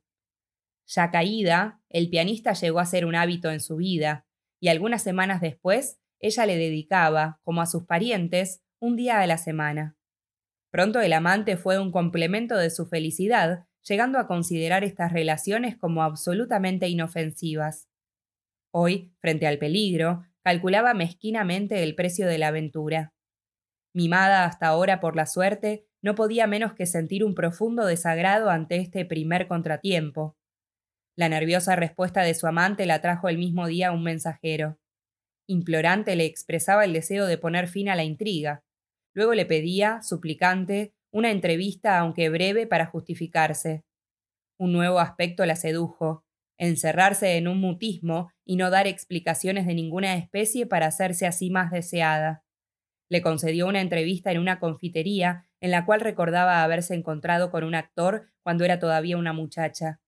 Ya 0.86 1.10
caída, 1.10 1.80
el 1.88 2.10
pianista 2.10 2.52
llegó 2.52 2.78
a 2.78 2.84
ser 2.84 3.06
un 3.06 3.14
hábito 3.14 3.50
en 3.50 3.60
su 3.60 3.76
vida, 3.76 4.26
y 4.60 4.68
algunas 4.68 5.02
semanas 5.02 5.40
después 5.40 5.98
ella 6.20 6.44
le 6.44 6.58
dedicaba, 6.58 7.40
como 7.42 7.62
a 7.62 7.66
sus 7.66 7.84
parientes, 7.84 8.62
un 8.80 8.96
día 8.96 9.20
a 9.20 9.26
la 9.26 9.38
semana. 9.38 9.96
Pronto 10.70 11.00
el 11.00 11.14
amante 11.14 11.56
fue 11.56 11.78
un 11.78 11.90
complemento 11.90 12.58
de 12.58 12.68
su 12.68 12.86
felicidad, 12.86 13.65
llegando 13.88 14.18
a 14.18 14.26
considerar 14.26 14.84
estas 14.84 15.12
relaciones 15.12 15.76
como 15.76 16.02
absolutamente 16.02 16.88
inofensivas. 16.88 17.88
Hoy, 18.72 19.14
frente 19.20 19.46
al 19.46 19.58
peligro, 19.58 20.24
calculaba 20.42 20.94
mezquinamente 20.94 21.82
el 21.82 21.94
precio 21.94 22.26
de 22.26 22.38
la 22.38 22.48
aventura. 22.48 23.14
Mimada 23.94 24.44
hasta 24.44 24.66
ahora 24.66 25.00
por 25.00 25.16
la 25.16 25.26
suerte, 25.26 25.86
no 26.02 26.14
podía 26.14 26.46
menos 26.46 26.74
que 26.74 26.86
sentir 26.86 27.24
un 27.24 27.34
profundo 27.34 27.86
desagrado 27.86 28.50
ante 28.50 28.76
este 28.76 29.04
primer 29.04 29.48
contratiempo. 29.48 30.36
La 31.16 31.28
nerviosa 31.28 31.76
respuesta 31.76 32.22
de 32.22 32.34
su 32.34 32.46
amante 32.46 32.84
la 32.84 33.00
trajo 33.00 33.28
el 33.28 33.38
mismo 33.38 33.66
día 33.66 33.92
un 33.92 34.02
mensajero. 34.02 34.78
Implorante 35.48 36.14
le 36.14 36.26
expresaba 36.26 36.84
el 36.84 36.92
deseo 36.92 37.26
de 37.26 37.38
poner 37.38 37.68
fin 37.68 37.88
a 37.88 37.96
la 37.96 38.04
intriga. 38.04 38.62
Luego 39.14 39.32
le 39.32 39.46
pedía, 39.46 40.02
suplicante, 40.02 40.94
una 41.10 41.30
entrevista 41.30 41.98
aunque 41.98 42.28
breve 42.28 42.66
para 42.66 42.86
justificarse. 42.86 43.84
Un 44.58 44.72
nuevo 44.72 45.00
aspecto 45.00 45.44
la 45.46 45.56
sedujo, 45.56 46.24
encerrarse 46.58 47.36
en 47.36 47.48
un 47.48 47.60
mutismo 47.60 48.30
y 48.44 48.56
no 48.56 48.70
dar 48.70 48.86
explicaciones 48.86 49.66
de 49.66 49.74
ninguna 49.74 50.16
especie 50.16 50.66
para 50.66 50.86
hacerse 50.86 51.26
así 51.26 51.50
más 51.50 51.70
deseada. 51.70 52.44
Le 53.08 53.22
concedió 53.22 53.66
una 53.66 53.80
entrevista 53.80 54.32
en 54.32 54.38
una 54.38 54.58
confitería 54.58 55.46
en 55.60 55.70
la 55.70 55.84
cual 55.84 56.00
recordaba 56.00 56.62
haberse 56.62 56.94
encontrado 56.94 57.50
con 57.50 57.64
un 57.64 57.74
actor 57.74 58.28
cuando 58.42 58.64
era 58.64 58.78
todavía 58.78 59.16
una 59.16 59.32
muchacha. 59.32 60.00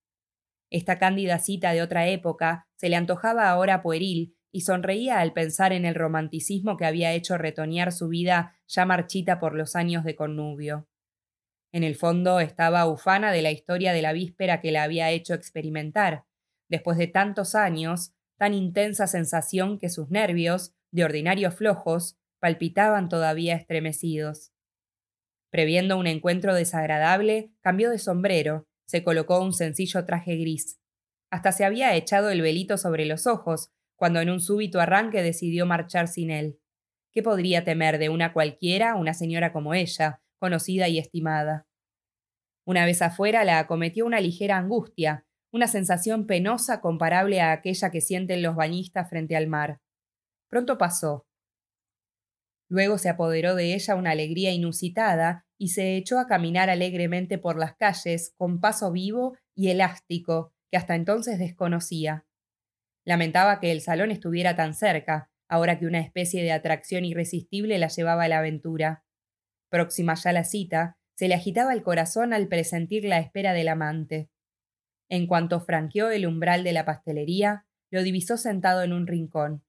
Esta 0.71 0.99
cándida 0.99 1.38
cita 1.38 1.73
de 1.73 1.83
otra 1.83 2.09
época 2.09 2.69
se 2.76 2.88
le 2.88 2.97
antojaba 2.97 3.49
ahora 3.49 3.83
pueril 3.83 4.38
y 4.52 4.62
sonreía 4.62 5.21
al 5.21 5.33
pensar 5.33 5.73
en 5.73 5.85
el 5.85 5.95
romanticismo 5.95 6.76
que 6.76 6.87
había 6.87 7.12
hecho 7.12 7.37
retoñar 7.37 7.93
su 7.93 8.09
vida 8.09 8.57
ya 8.67 8.87
marchita 8.87 9.38
por 9.38 9.55
los 9.55 9.76
años 9.76 10.05
de 10.05 10.17
connubio. 10.17 10.88
En 11.73 11.85
el 11.85 11.97
fondo 11.97 12.40
estaba 12.40 12.87
ufana 12.87 13.31
de 13.31 13.43
la 13.43 13.50
historia 13.50 13.93
de 13.93 14.02
la 14.02 14.12
víspera 14.12 14.61
que 14.61 14.73
la 14.73 14.85
había 14.85 15.11
hecho 15.11 15.35
experimentar, 15.35 16.25
después 16.69 16.97
de 16.97 17.09
tantos 17.09 17.55
años, 17.55 18.12
tan 18.38 18.55
intensa 18.55 19.07
sensación 19.07 19.78
que 19.78 19.90
sus 19.90 20.11
nervios, 20.11 20.73
de 20.90 21.05
ordinario 21.05 21.50
flojos, 21.50 22.17
palpitaban 22.40 23.09
todavía 23.09 23.55
estremecidos. 23.55 24.52
Previendo 25.50 25.99
un 25.99 26.07
encuentro 26.07 26.55
desagradable, 26.55 27.52
cambió 27.61 27.90
de 27.90 27.99
sombrero, 27.99 28.67
se 28.87 29.02
colocó 29.02 29.40
un 29.40 29.52
sencillo 29.52 30.05
traje 30.07 30.37
gris. 30.37 30.81
Hasta 31.31 31.52
se 31.52 31.64
había 31.64 31.95
echado 31.95 32.31
el 32.31 32.40
velito 32.40 32.78
sobre 32.78 33.05
los 33.05 33.26
ojos, 33.26 33.71
cuando 33.99 34.21
en 34.21 34.31
un 34.31 34.40
súbito 34.40 34.81
arranque 34.81 35.23
decidió 35.23 35.67
marchar 35.67 36.09
sin 36.09 36.31
él. 36.31 36.59
¿Qué 37.12 37.23
podría 37.23 37.64
temer 37.64 37.99
de 37.99 38.09
una 38.09 38.33
cualquiera 38.33 38.95
una 38.95 39.12
señora 39.12 39.52
como 39.52 39.75
ella, 39.75 40.23
conocida 40.38 40.88
y 40.88 40.99
estimada. 40.99 41.67
Una 42.64 42.85
vez 42.85 43.02
afuera 43.02 43.45
la 43.45 43.59
acometió 43.59 44.07
una 44.07 44.21
ligera 44.21 44.57
angustia, 44.57 45.26
una 45.50 45.67
sensación 45.67 46.26
penosa 46.26 46.81
comparable 46.81 47.40
a 47.40 47.52
aquella 47.52 47.90
que 47.90 48.00
sienten 48.00 48.43
los 48.43 48.55
bañistas 48.55 49.09
frente 49.09 49.37
al 49.37 49.47
mar. 49.47 49.81
Pronto 50.49 50.78
pasó. 50.78 51.26
Luego 52.71 52.99
se 52.99 53.09
apoderó 53.09 53.55
de 53.55 53.75
ella 53.75 53.95
una 53.95 54.11
alegría 54.11 54.52
inusitada 54.52 55.47
y 55.57 55.69
se 55.69 55.97
echó 55.97 56.19
a 56.19 56.26
caminar 56.26 56.69
alegremente 56.69 57.38
por 57.38 57.59
las 57.59 57.75
calles 57.75 58.35
con 58.37 58.61
paso 58.61 58.93
vivo 58.93 59.37
y 59.55 59.71
elástico 59.71 60.52
que 60.71 60.76
hasta 60.76 60.95
entonces 60.95 61.38
desconocía. 61.38 62.27
Lamentaba 63.09 63.59
que 63.59 63.73
el 63.73 63.81
salón 63.81 64.11
estuviera 64.11 64.55
tan 64.55 64.75
cerca, 64.75 65.31
ahora 65.49 65.79
que 65.79 65.87
una 65.87 65.99
especie 65.99 66.43
de 66.43 66.53
atracción 66.53 67.07
irresistible 67.07 67.79
la 67.79 67.88
llevaba 67.88 68.25
a 68.25 68.29
la 68.29 68.41
aventura. 68.41 69.03
Próxima 69.71 70.12
ya 70.15 70.31
la 70.35 70.45
cita, 70.45 70.99
se 71.17 71.27
le 71.27 71.35
agitaba 71.35 71.73
el 71.73 71.83
corazón 71.83 72.35
al 72.35 72.49
presentir 72.49 73.07
la 73.07 73.19
espera 73.19 73.55
del 73.55 73.69
amante. 73.69 74.29
En 75.09 75.27
cuanto 75.27 75.59
franqueó 75.59 76.11
el 76.11 76.27
umbral 76.27 76.65
de 76.65 76.75
la 76.75 76.85
pastelería, 76.85 77.65
lo 77.91 78.03
divisó 78.03 78.37
sentado 78.37 78.83
en 78.83 78.93
un 78.93 79.07
rincón. 79.07 79.65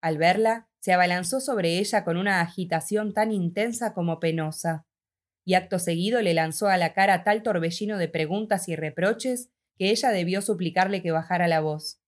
Al 0.00 0.16
verla, 0.16 0.70
se 0.80 0.94
abalanzó 0.94 1.40
sobre 1.40 1.78
ella 1.78 2.04
con 2.04 2.16
una 2.16 2.40
agitación 2.40 3.12
tan 3.12 3.32
intensa 3.32 3.92
como 3.92 4.18
penosa, 4.18 4.86
y 5.44 5.54
acto 5.54 5.78
seguido 5.78 6.22
le 6.22 6.32
lanzó 6.32 6.68
a 6.68 6.78
la 6.78 6.94
cara 6.94 7.22
tal 7.22 7.42
torbellino 7.42 7.98
de 7.98 8.08
preguntas 8.08 8.66
y 8.70 8.76
reproches 8.76 9.50
que 9.76 9.90
ella 9.90 10.08
debió 10.08 10.40
suplicarle 10.40 11.02
que 11.02 11.10
bajara 11.10 11.48
la 11.48 11.60
voz. 11.60 12.01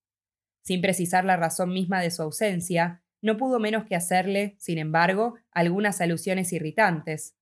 Sin 0.64 0.80
precisar 0.80 1.25
la 1.25 1.37
razón 1.37 1.73
misma 1.73 2.00
de 2.00 2.11
su 2.11 2.23
ausencia, 2.23 3.02
no 3.23 3.37
pudo 3.37 3.59
menos 3.59 3.85
que 3.85 3.97
hacerle, 3.97 4.56
sin 4.59 4.78
embargo, 4.78 5.37
algunas 5.50 6.00
alusiones 6.00 6.52
irritantes. 6.52 7.37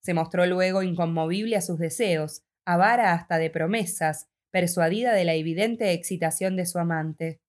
Se 0.00 0.14
mostró 0.14 0.46
luego 0.46 0.82
inconmovible 0.82 1.56
a 1.56 1.60
sus 1.60 1.78
deseos, 1.78 2.42
avara 2.64 3.12
hasta 3.12 3.38
de 3.38 3.50
promesas, 3.50 4.28
persuadida 4.50 5.12
de 5.12 5.24
la 5.24 5.34
evidente 5.34 5.92
excitación 5.92 6.56
de 6.56 6.66
su 6.66 6.78
amante. 6.78 7.40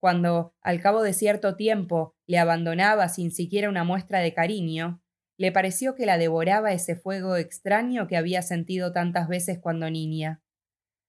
Cuando, 0.00 0.54
al 0.60 0.80
cabo 0.80 1.02
de 1.02 1.12
cierto 1.12 1.56
tiempo, 1.56 2.14
le 2.26 2.38
abandonaba 2.38 3.08
sin 3.08 3.30
siquiera 3.30 3.68
una 3.68 3.84
muestra 3.84 4.20
de 4.20 4.34
cariño, 4.34 5.02
le 5.36 5.50
pareció 5.50 5.94
que 5.94 6.06
la 6.06 6.18
devoraba 6.18 6.72
ese 6.72 6.94
fuego 6.94 7.36
extraño 7.36 8.06
que 8.06 8.16
había 8.16 8.42
sentido 8.42 8.92
tantas 8.92 9.28
veces 9.28 9.58
cuando 9.58 9.90
niña. 9.90 10.42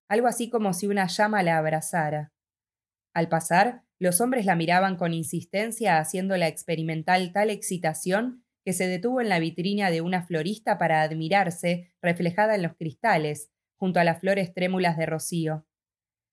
Algo 0.08 0.26
así 0.26 0.50
como 0.50 0.72
si 0.72 0.86
una 0.86 1.06
llama 1.06 1.42
la 1.42 1.58
abrazara. 1.58 2.32
Al 3.16 3.30
pasar, 3.30 3.80
los 3.98 4.20
hombres 4.20 4.44
la 4.44 4.56
miraban 4.56 4.96
con 4.96 5.14
insistencia 5.14 5.96
haciéndola 5.96 6.48
experimentar 6.48 7.18
tal 7.32 7.48
excitación 7.48 8.44
que 8.62 8.74
se 8.74 8.86
detuvo 8.86 9.22
en 9.22 9.30
la 9.30 9.38
vitrina 9.38 9.90
de 9.90 10.02
una 10.02 10.26
florista 10.26 10.76
para 10.76 11.00
admirarse, 11.00 11.94
reflejada 12.02 12.56
en 12.56 12.62
los 12.62 12.76
cristales, 12.76 13.48
junto 13.76 14.00
a 14.00 14.04
las 14.04 14.20
flores 14.20 14.52
trémulas 14.52 14.98
de 14.98 15.06
rocío. 15.06 15.66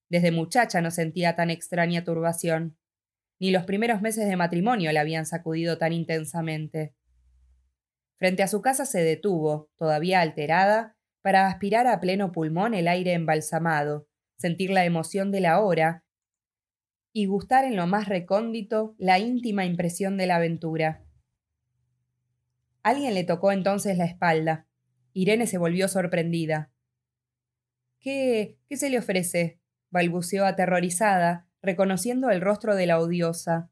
Desde 0.10 0.34
muchacha 0.34 0.82
no 0.82 0.92
sentía 0.92 1.38
tan 1.38 1.50
extraña 1.50 2.04
turbación. 2.04 2.78
Ni 3.40 3.52
los 3.52 3.64
primeros 3.64 4.02
meses 4.02 4.28
de 4.28 4.36
matrimonio 4.36 4.92
la 4.92 5.00
habían 5.00 5.26
sacudido 5.26 5.78
tan 5.78 5.94
intensamente. 5.94 6.96
Frente 8.18 8.44
a 8.44 8.50
su 8.50 8.62
casa 8.62 8.86
se 8.86 9.02
detuvo, 9.06 9.70
todavía 9.78 10.20
alterada, 10.20 10.98
para 11.22 11.48
aspirar 11.48 11.88
a 11.88 12.02
pleno 12.02 12.34
pulmón 12.34 12.74
el 12.74 12.90
aire 12.90 13.14
embalsamado, 13.14 14.10
sentir 14.36 14.70
la 14.70 14.84
emoción 14.84 15.32
de 15.32 15.40
la 15.40 15.62
hora 15.62 16.03
y 17.14 17.28
gustar 17.28 17.64
en 17.64 17.76
lo 17.76 17.86
más 17.86 18.10
recóndito 18.10 18.96
la 18.98 19.20
íntima 19.20 19.66
impresión 19.66 20.18
de 20.18 20.26
la 20.26 20.38
aventura. 20.38 21.06
Alguien 22.82 23.14
le 23.14 23.24
tocó 23.24 23.52
entonces 23.52 23.98
la 23.98 24.06
espalda. 24.06 24.68
Irene 25.14 25.46
se 25.46 25.60
volvió 25.60 25.88
sorprendida. 25.88 26.72
¿Qué. 28.00 28.58
qué 28.68 28.76
se 28.76 28.90
le 28.90 28.98
ofrece? 28.98 29.60
balbuceó 29.92 30.46
aterrorizada, 30.46 31.48
reconociendo 31.62 32.32
el 32.32 32.42
rostro 32.42 32.76
de 32.76 32.88
la 32.88 33.00
odiosa. 33.00 33.70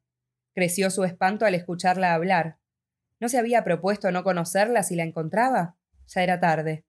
Creció 0.53 0.91
su 0.91 1.03
espanto 1.03 1.45
al 1.45 1.55
escucharla 1.55 2.13
hablar. 2.13 2.59
¿No 3.19 3.27
se 3.27 3.39
había 3.39 3.63
propuesto 3.63 4.11
no 4.11 4.23
conocerla 4.23 4.83
si 4.83 4.95
la 4.95 5.03
encontraba? 5.03 5.77
Ya 6.05 6.21
era 6.21 6.39
tarde. 6.39 6.85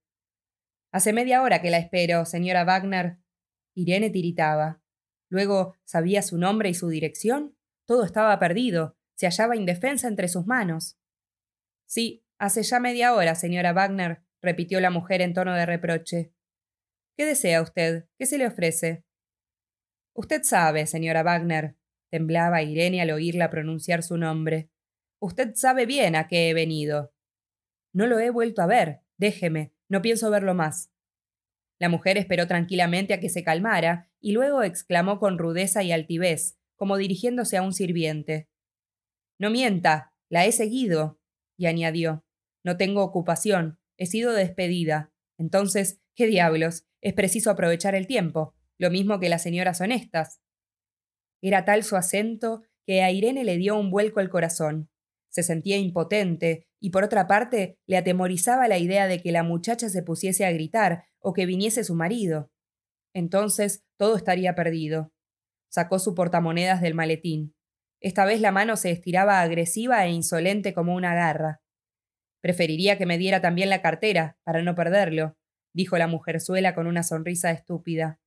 Hace 0.90 1.14
media 1.14 1.40
hora 1.40 1.62
que 1.62 1.70
la 1.70 1.78
espero, 1.78 2.26
señora 2.26 2.64
Wagner. 2.64 3.18
Irene 3.74 4.10
tiritaba. 4.10 4.81
Luego, 5.32 5.78
¿sabía 5.86 6.20
su 6.20 6.36
nombre 6.36 6.68
y 6.68 6.74
su 6.74 6.90
dirección? 6.90 7.56
Todo 7.86 8.04
estaba 8.04 8.38
perdido. 8.38 8.98
Se 9.14 9.24
hallaba 9.24 9.56
indefensa 9.56 10.06
entre 10.06 10.28
sus 10.28 10.46
manos. 10.46 10.98
Sí, 11.86 12.22
hace 12.38 12.62
ya 12.62 12.80
media 12.80 13.14
hora, 13.14 13.34
señora 13.34 13.72
Wagner, 13.72 14.20
repitió 14.42 14.78
la 14.78 14.90
mujer 14.90 15.22
en 15.22 15.32
tono 15.32 15.54
de 15.54 15.64
reproche. 15.64 16.34
¿Qué 17.16 17.24
desea 17.24 17.62
usted? 17.62 18.04
¿Qué 18.18 18.26
se 18.26 18.36
le 18.36 18.46
ofrece? 18.46 19.06
Usted 20.12 20.42
sabe, 20.42 20.86
señora 20.86 21.22
Wagner, 21.22 21.76
temblaba 22.10 22.62
Irene 22.62 23.00
al 23.00 23.12
oírla 23.12 23.48
pronunciar 23.48 24.02
su 24.02 24.18
nombre. 24.18 24.68
Usted 25.18 25.54
sabe 25.54 25.86
bien 25.86 26.14
a 26.14 26.28
qué 26.28 26.50
he 26.50 26.52
venido. 26.52 27.14
No 27.94 28.06
lo 28.06 28.18
he 28.18 28.28
vuelto 28.28 28.60
a 28.60 28.66
ver. 28.66 29.00
Déjeme, 29.16 29.72
no 29.88 30.02
pienso 30.02 30.30
verlo 30.30 30.52
más. 30.52 30.92
La 31.78 31.88
mujer 31.88 32.18
esperó 32.18 32.46
tranquilamente 32.46 33.14
a 33.14 33.20
que 33.20 33.30
se 33.30 33.42
calmara 33.42 34.11
y 34.22 34.32
luego 34.32 34.62
exclamó 34.62 35.18
con 35.18 35.36
rudeza 35.36 35.82
y 35.82 35.92
altivez, 35.92 36.56
como 36.76 36.96
dirigiéndose 36.96 37.56
a 37.56 37.62
un 37.62 37.74
sirviente. 37.74 38.48
No 39.38 39.50
mienta, 39.50 40.14
la 40.30 40.46
he 40.46 40.52
seguido. 40.52 41.20
y 41.58 41.66
añadió 41.66 42.24
No 42.64 42.76
tengo 42.76 43.02
ocupación, 43.02 43.78
he 43.98 44.06
sido 44.06 44.32
despedida. 44.32 45.12
Entonces, 45.38 46.00
¿qué 46.14 46.26
diablos? 46.26 46.84
Es 47.00 47.12
preciso 47.14 47.50
aprovechar 47.50 47.96
el 47.96 48.06
tiempo, 48.06 48.54
lo 48.78 48.90
mismo 48.90 49.18
que 49.18 49.28
las 49.28 49.42
señoras 49.42 49.80
honestas. 49.80 50.40
Era 51.42 51.64
tal 51.64 51.82
su 51.82 51.96
acento 51.96 52.62
que 52.86 53.02
a 53.02 53.10
Irene 53.10 53.44
le 53.44 53.56
dio 53.56 53.76
un 53.76 53.90
vuelco 53.90 54.20
el 54.20 54.30
corazón. 54.30 54.88
Se 55.30 55.42
sentía 55.42 55.78
impotente, 55.78 56.68
y 56.78 56.90
por 56.90 57.02
otra 57.02 57.26
parte 57.26 57.78
le 57.86 57.96
atemorizaba 57.96 58.68
la 58.68 58.78
idea 58.78 59.08
de 59.08 59.20
que 59.20 59.32
la 59.32 59.42
muchacha 59.42 59.88
se 59.88 60.02
pusiese 60.02 60.44
a 60.44 60.52
gritar 60.52 61.06
o 61.18 61.32
que 61.32 61.46
viniese 61.46 61.82
su 61.82 61.94
marido. 61.94 62.51
Entonces 63.14 63.84
todo 63.98 64.16
estaría 64.16 64.54
perdido. 64.54 65.12
Sacó 65.68 65.98
su 65.98 66.14
portamonedas 66.14 66.80
del 66.80 66.94
maletín. 66.94 67.54
Esta 68.00 68.24
vez 68.24 68.40
la 68.40 68.52
mano 68.52 68.76
se 68.76 68.90
estiraba 68.90 69.40
agresiva 69.40 70.04
e 70.04 70.10
insolente 70.10 70.74
como 70.74 70.94
una 70.94 71.14
garra. 71.14 71.62
Preferiría 72.40 72.98
que 72.98 73.06
me 73.06 73.18
diera 73.18 73.40
también 73.40 73.70
la 73.70 73.80
cartera, 73.80 74.36
para 74.42 74.62
no 74.62 74.74
perderlo, 74.74 75.36
dijo 75.72 75.96
la 75.96 76.08
mujerzuela 76.08 76.74
con 76.74 76.86
una 76.86 77.04
sonrisa 77.04 77.52
estúpida. 77.52 78.20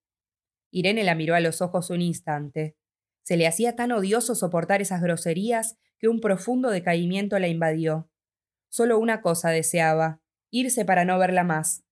Irene 0.72 1.04
la 1.04 1.16
miró 1.16 1.36
a 1.36 1.42
los 1.42 1.62
ojos 1.62 1.90
un 1.90 2.02
instante. 2.02 2.78
Se 3.24 3.38
le 3.38 3.48
hacía 3.48 3.76
tan 3.76 3.92
odioso 3.92 4.34
soportar 4.36 4.82
esas 4.82 5.02
groserías 5.02 5.78
que 6.00 6.08
un 6.08 6.22
profundo 6.22 6.70
decaimiento 6.70 7.38
la 7.40 7.48
invadió. 7.48 8.10
Solo 8.70 8.98
una 9.00 9.22
cosa 9.22 9.50
deseaba, 9.50 10.22
irse 10.52 10.86
para 10.86 11.06
no 11.06 11.20
verla 11.20 11.44
más. 11.44 11.84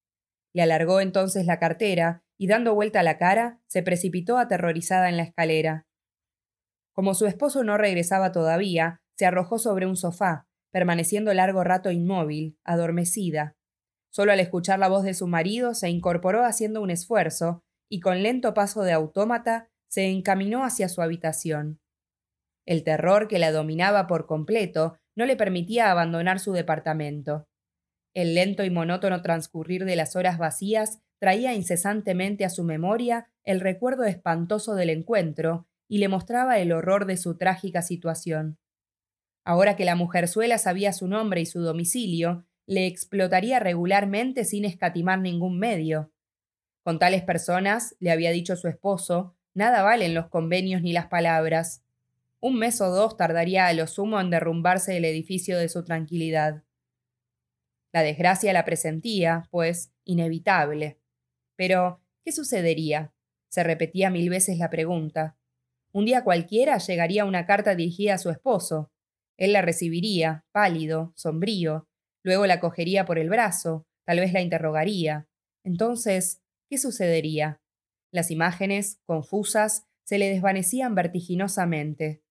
Le 0.53 0.61
alargó 0.61 1.01
entonces 1.01 1.45
la 1.45 1.59
cartera 1.59 2.22
y 2.37 2.47
dando 2.47 2.75
vuelta 2.75 3.03
la 3.03 3.17
cara, 3.17 3.59
se 3.67 3.83
precipitó 3.83 4.37
aterrorizada 4.37 5.09
en 5.09 5.17
la 5.17 5.23
escalera. 5.23 5.85
Como 6.93 7.13
su 7.13 7.25
esposo 7.25 7.63
no 7.63 7.77
regresaba 7.77 8.31
todavía, 8.31 9.01
se 9.17 9.25
arrojó 9.25 9.59
sobre 9.59 9.85
un 9.85 9.95
sofá, 9.95 10.47
permaneciendo 10.71 11.33
largo 11.33 11.63
rato 11.63 11.91
inmóvil, 11.91 12.57
adormecida. 12.63 13.55
Solo 14.11 14.31
al 14.31 14.39
escuchar 14.39 14.79
la 14.79 14.89
voz 14.89 15.03
de 15.03 15.13
su 15.13 15.27
marido 15.27 15.73
se 15.73 15.89
incorporó 15.89 16.43
haciendo 16.43 16.81
un 16.81 16.91
esfuerzo, 16.91 17.63
y 17.89 17.99
con 17.99 18.23
lento 18.23 18.53
paso 18.53 18.81
de 18.81 18.91
autómata 18.91 19.69
se 19.87 20.09
encaminó 20.09 20.63
hacia 20.63 20.89
su 20.89 21.01
habitación. 21.01 21.79
El 22.65 22.83
terror 22.83 23.27
que 23.27 23.39
la 23.39 23.51
dominaba 23.51 24.07
por 24.07 24.25
completo 24.25 24.97
no 25.15 25.25
le 25.25 25.35
permitía 25.35 25.91
abandonar 25.91 26.39
su 26.39 26.53
departamento. 26.53 27.47
El 28.15 28.35
lento 28.35 28.63
y 28.63 28.69
monótono 28.69 29.21
transcurrir 29.21 29.85
de 29.85 29.95
las 29.95 30.15
horas 30.15 30.37
vacías 30.37 30.99
traía 31.23 31.53
incesantemente 31.53 32.43
a 32.43 32.49
su 32.49 32.65
memoria 32.65 33.29
el 33.45 33.61
recuerdo 33.61 34.03
espantoso 34.03 34.75
del 34.75 34.89
encuentro 34.89 35.69
y 35.87 35.99
le 35.99 36.09
mostraba 36.09 36.59
el 36.59 36.73
horror 36.73 37.05
de 37.05 37.15
su 37.15 37.37
trágica 37.37 37.81
situación. 37.81 38.59
Ahora 39.45 39.77
que 39.77 39.85
la 39.85 39.95
mujerzuela 39.95 40.57
sabía 40.57 40.91
su 40.91 41.07
nombre 41.07 41.39
y 41.39 41.45
su 41.45 41.61
domicilio, 41.61 42.45
le 42.65 42.87
explotaría 42.87 43.59
regularmente 43.59 44.43
sin 44.43 44.65
escatimar 44.65 45.19
ningún 45.19 45.59
medio. 45.59 46.11
Con 46.83 46.99
tales 46.99 47.23
personas, 47.23 47.95
le 48.01 48.11
había 48.11 48.31
dicho 48.31 48.57
su 48.57 48.67
esposo, 48.67 49.37
nada 49.53 49.81
valen 49.81 50.13
los 50.13 50.27
convenios 50.27 50.81
ni 50.81 50.91
las 50.91 51.07
palabras. 51.07 51.85
Un 52.41 52.59
mes 52.59 52.81
o 52.81 52.89
dos 52.89 53.15
tardaría 53.15 53.67
a 53.67 53.73
lo 53.73 53.87
sumo 53.87 54.19
en 54.19 54.29
derrumbarse 54.29 54.97
el 54.97 55.05
edificio 55.05 55.57
de 55.57 55.69
su 55.69 55.85
tranquilidad. 55.85 56.65
La 57.93 58.01
desgracia 58.01 58.51
la 58.51 58.65
presentía, 58.65 59.47
pues, 59.51 59.93
inevitable. 60.03 60.99
Pero, 61.55 62.01
¿qué 62.23 62.31
sucedería? 62.31 63.13
Se 63.49 63.63
repetía 63.63 64.09
mil 64.09 64.29
veces 64.29 64.57
la 64.57 64.69
pregunta. 64.69 65.37
Un 65.91 66.05
día 66.05 66.23
cualquiera 66.23 66.77
llegaría 66.79 67.25
una 67.25 67.45
carta 67.45 67.75
dirigida 67.75 68.15
a 68.15 68.17
su 68.17 68.29
esposo. 68.31 68.91
Él 69.37 69.53
la 69.53 69.61
recibiría, 69.61 70.45
pálido, 70.51 71.13
sombrío, 71.15 71.87
luego 72.23 72.47
la 72.47 72.59
cogería 72.59 73.05
por 73.05 73.19
el 73.19 73.29
brazo, 73.29 73.85
tal 74.05 74.19
vez 74.19 74.33
la 74.33 74.41
interrogaría. 74.41 75.27
Entonces, 75.63 76.41
¿qué 76.69 76.77
sucedería? 76.77 77.61
Las 78.11 78.31
imágenes, 78.31 78.99
confusas, 79.05 79.85
se 80.03 80.17
le 80.17 80.29
desvanecían 80.29 80.95
vertiginosamente. 80.95 82.21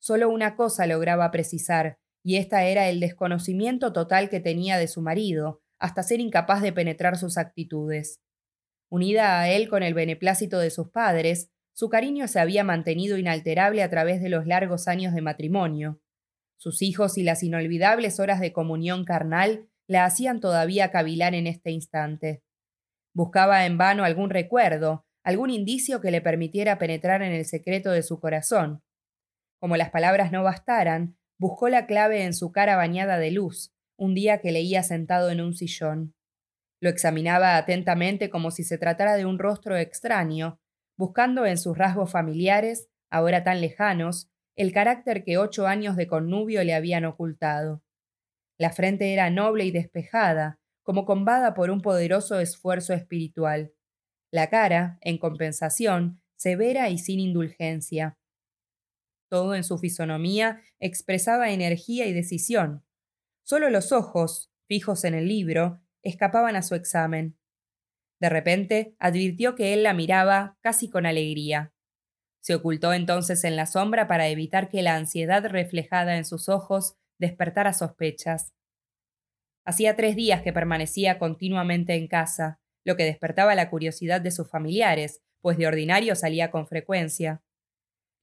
Solo 0.00 0.28
una 0.28 0.56
cosa 0.56 0.86
lograba 0.86 1.30
precisar, 1.30 1.98
y 2.24 2.36
esta 2.36 2.64
era 2.64 2.88
el 2.88 3.00
desconocimiento 3.00 3.92
total 3.92 4.28
que 4.28 4.40
tenía 4.40 4.78
de 4.78 4.88
su 4.88 5.00
marido, 5.00 5.60
hasta 5.78 6.02
ser 6.02 6.20
incapaz 6.20 6.62
de 6.62 6.72
penetrar 6.72 7.16
sus 7.16 7.38
actitudes. 7.38 8.20
Unida 8.92 9.40
a 9.40 9.48
él 9.48 9.70
con 9.70 9.82
el 9.82 9.94
beneplácito 9.94 10.58
de 10.58 10.68
sus 10.68 10.90
padres, 10.90 11.50
su 11.72 11.88
cariño 11.88 12.28
se 12.28 12.40
había 12.40 12.62
mantenido 12.62 13.16
inalterable 13.16 13.82
a 13.82 13.88
través 13.88 14.20
de 14.20 14.28
los 14.28 14.46
largos 14.46 14.86
años 14.86 15.14
de 15.14 15.22
matrimonio. 15.22 16.02
Sus 16.58 16.82
hijos 16.82 17.16
y 17.16 17.22
las 17.22 17.42
inolvidables 17.42 18.20
horas 18.20 18.38
de 18.38 18.52
comunión 18.52 19.06
carnal 19.06 19.66
la 19.86 20.04
hacían 20.04 20.40
todavía 20.40 20.90
cavilar 20.90 21.34
en 21.34 21.46
este 21.46 21.70
instante. 21.70 22.42
Buscaba 23.14 23.64
en 23.64 23.78
vano 23.78 24.04
algún 24.04 24.28
recuerdo, 24.28 25.06
algún 25.24 25.48
indicio 25.48 26.02
que 26.02 26.10
le 26.10 26.20
permitiera 26.20 26.76
penetrar 26.76 27.22
en 27.22 27.32
el 27.32 27.46
secreto 27.46 27.92
de 27.92 28.02
su 28.02 28.20
corazón, 28.20 28.82
como 29.58 29.78
las 29.78 29.88
palabras 29.88 30.32
no 30.32 30.42
bastaran, 30.42 31.16
buscó 31.38 31.70
la 31.70 31.86
clave 31.86 32.24
en 32.24 32.34
su 32.34 32.52
cara 32.52 32.76
bañada 32.76 33.16
de 33.16 33.30
luz, 33.30 33.72
un 33.96 34.14
día 34.14 34.42
que 34.42 34.52
leía 34.52 34.82
sentado 34.82 35.30
en 35.30 35.40
un 35.40 35.54
sillón. 35.54 36.14
Lo 36.82 36.90
examinaba 36.90 37.56
atentamente 37.56 38.28
como 38.28 38.50
si 38.50 38.64
se 38.64 38.76
tratara 38.76 39.14
de 39.14 39.24
un 39.24 39.38
rostro 39.38 39.76
extraño, 39.76 40.58
buscando 40.98 41.46
en 41.46 41.56
sus 41.56 41.78
rasgos 41.78 42.10
familiares, 42.10 42.88
ahora 43.08 43.44
tan 43.44 43.60
lejanos, 43.60 44.32
el 44.56 44.72
carácter 44.72 45.22
que 45.22 45.38
ocho 45.38 45.68
años 45.68 45.94
de 45.94 46.08
connubio 46.08 46.64
le 46.64 46.74
habían 46.74 47.04
ocultado. 47.04 47.84
La 48.58 48.72
frente 48.72 49.12
era 49.12 49.30
noble 49.30 49.64
y 49.64 49.70
despejada, 49.70 50.58
como 50.82 51.04
combada 51.04 51.54
por 51.54 51.70
un 51.70 51.82
poderoso 51.82 52.40
esfuerzo 52.40 52.94
espiritual. 52.94 53.72
La 54.32 54.50
cara, 54.50 54.98
en 55.02 55.18
compensación, 55.18 56.20
severa 56.34 56.88
y 56.90 56.98
sin 56.98 57.20
indulgencia. 57.20 58.18
Todo 59.30 59.54
en 59.54 59.62
su 59.62 59.78
fisonomía 59.78 60.60
expresaba 60.80 61.52
energía 61.52 62.06
y 62.06 62.12
decisión. 62.12 62.84
Solo 63.44 63.70
los 63.70 63.92
ojos, 63.92 64.50
fijos 64.66 65.04
en 65.04 65.14
el 65.14 65.28
libro, 65.28 65.81
escapaban 66.02 66.56
a 66.56 66.62
su 66.62 66.74
examen. 66.74 67.38
De 68.20 68.28
repente 68.28 68.94
advirtió 68.98 69.54
que 69.54 69.72
él 69.72 69.82
la 69.82 69.94
miraba 69.94 70.56
casi 70.60 70.88
con 70.88 71.06
alegría. 71.06 71.72
Se 72.40 72.54
ocultó 72.54 72.92
entonces 72.92 73.44
en 73.44 73.56
la 73.56 73.66
sombra 73.66 74.08
para 74.08 74.28
evitar 74.28 74.68
que 74.68 74.82
la 74.82 74.96
ansiedad 74.96 75.44
reflejada 75.46 76.16
en 76.16 76.24
sus 76.24 76.48
ojos 76.48 76.96
despertara 77.18 77.72
sospechas. 77.72 78.52
Hacía 79.64 79.94
tres 79.94 80.16
días 80.16 80.42
que 80.42 80.52
permanecía 80.52 81.18
continuamente 81.18 81.94
en 81.94 82.08
casa, 82.08 82.60
lo 82.84 82.96
que 82.96 83.04
despertaba 83.04 83.54
la 83.54 83.70
curiosidad 83.70 84.20
de 84.20 84.32
sus 84.32 84.50
familiares, 84.50 85.22
pues 85.40 85.56
de 85.56 85.66
ordinario 85.66 86.16
salía 86.16 86.50
con 86.50 86.66
frecuencia. 86.66 87.42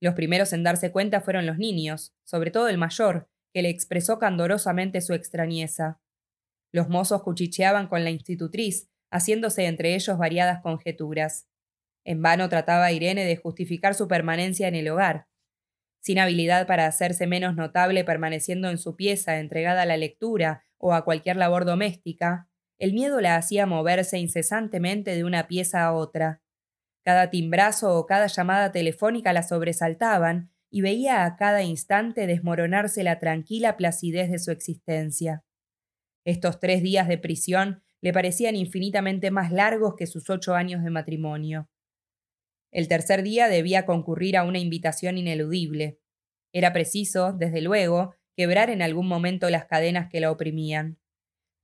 Los 0.02 0.16
primeros 0.16 0.54
en 0.54 0.64
darse 0.64 0.92
cuenta 0.92 1.22
fueron 1.22 1.46
los 1.46 1.58
niños, 1.58 2.14
sobre 2.24 2.52
todo 2.52 2.68
el 2.68 2.78
mayor, 2.78 3.30
que 3.54 3.62
le 3.62 3.70
expresó 3.70 4.20
candorosamente 4.20 5.02
su 5.02 5.14
extrañeza. 5.14 6.02
Los 6.72 6.90
mozos 6.90 7.24
cuchicheaban 7.24 7.88
con 7.88 8.04
la 8.04 8.10
institutriz, 8.10 8.90
haciéndose 9.12 9.66
entre 9.66 9.96
ellos 9.96 10.18
variadas 10.18 10.62
conjeturas. 10.62 11.48
En 12.04 12.22
vano 12.22 12.50
trataba 12.50 12.92
Irene 12.92 13.26
de 13.26 13.38
justificar 13.38 13.96
su 13.96 14.08
permanencia 14.08 14.68
en 14.68 14.76
el 14.76 14.88
hogar. 14.90 15.28
Sin 16.02 16.20
habilidad 16.20 16.68
para 16.68 16.86
hacerse 16.86 17.28
menos 17.28 17.56
notable 17.56 18.04
permaneciendo 18.04 18.70
en 18.70 18.78
su 18.78 18.96
pieza 18.96 19.40
entregada 19.40 19.82
a 19.82 19.86
la 19.86 19.98
lectura 19.98 20.64
o 20.78 20.94
a 20.94 21.04
cualquier 21.04 21.36
labor 21.36 21.66
doméstica, 21.66 22.50
el 22.78 22.94
miedo 22.94 23.20
la 23.20 23.36
hacía 23.36 23.66
moverse 23.66 24.18
incesantemente 24.18 25.14
de 25.16 25.26
una 25.26 25.48
pieza 25.48 25.84
a 25.84 25.94
otra. 25.94 26.42
Cada 27.04 27.30
timbrazo 27.30 27.98
o 27.98 28.06
cada 28.06 28.28
llamada 28.28 28.72
telefónica 28.72 29.34
la 29.34 29.44
sobresaltaban 29.44 30.52
y 30.70 30.82
veía 30.82 31.26
a 31.26 31.36
cada 31.36 31.64
instante 31.64 32.28
desmoronarse 32.28 33.04
la 33.04 33.20
tranquila 33.20 33.76
placidez 33.76 34.32
de 34.32 34.40
su 34.40 34.52
existencia. 34.52 35.44
Estos 36.30 36.60
tres 36.60 36.84
días 36.84 37.08
de 37.08 37.18
prisión 37.18 37.82
le 38.02 38.14
parecían 38.14 38.56
infinitamente 38.56 39.32
más 39.32 39.52
largos 39.52 39.96
que 39.98 40.06
sus 40.06 40.30
ocho 40.30 40.54
años 40.54 40.84
de 40.84 40.92
matrimonio. 40.92 41.72
El 42.72 42.88
tercer 42.88 43.24
día 43.24 43.48
debía 43.48 43.88
concurrir 43.88 44.38
a 44.38 44.44
una 44.44 44.60
invitación 44.60 45.18
ineludible. 45.18 45.98
Era 46.54 46.72
preciso, 46.72 47.34
desde 47.34 47.62
luego, 47.62 48.14
quebrar 48.36 48.70
en 48.70 48.84
algún 48.84 49.08
momento 49.08 49.50
las 49.50 49.66
cadenas 49.66 50.08
que 50.08 50.20
la 50.20 50.30
oprimían. 50.30 51.00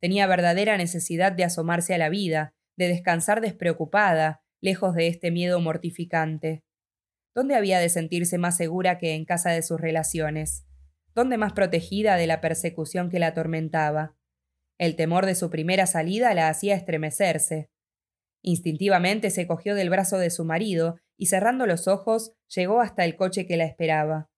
Tenía 0.02 0.26
verdadera 0.26 0.78
necesidad 0.78 1.32
de 1.32 1.44
asomarse 1.44 1.94
a 1.94 2.00
la 2.00 2.10
vida, 2.10 2.56
de 2.76 2.88
descansar 2.88 3.42
despreocupada, 3.42 4.42
lejos 4.62 4.96
de 4.96 5.06
este 5.06 5.30
miedo 5.30 5.60
mortificante. 5.62 6.64
¿Dónde 7.36 7.54
había 7.54 7.78
de 7.78 7.90
sentirse 7.90 8.40
más 8.40 8.58
segura 8.58 8.98
que 8.98 9.14
en 9.14 9.26
casa 9.26 9.52
de 9.52 9.62
sus 9.62 9.80
relaciones? 9.80 10.66
¿Dónde 11.14 11.38
más 11.38 11.54
protegida 11.54 12.16
de 12.16 12.26
la 12.26 12.42
persecución 12.42 13.12
que 13.12 13.20
la 13.20 13.28
atormentaba? 13.28 14.16
El 14.78 14.96
temor 14.96 15.26
de 15.26 15.36
su 15.36 15.50
primera 15.50 15.88
salida 15.88 16.34
la 16.34 16.50
hacía 16.50 16.76
estremecerse. 16.76 17.70
Instintivamente 18.42 19.32
se 19.32 19.48
cogió 19.48 19.74
del 19.74 19.90
brazo 19.90 20.18
de 20.18 20.30
su 20.30 20.44
marido 20.44 20.98
y 21.18 21.28
cerrando 21.28 21.66
los 21.66 21.88
ojos 21.88 22.34
llegó 22.54 22.82
hasta 22.82 23.06
el 23.06 23.16
coche 23.16 23.48
que 23.48 23.58
la 23.58 23.66
esperaba. 23.66 24.30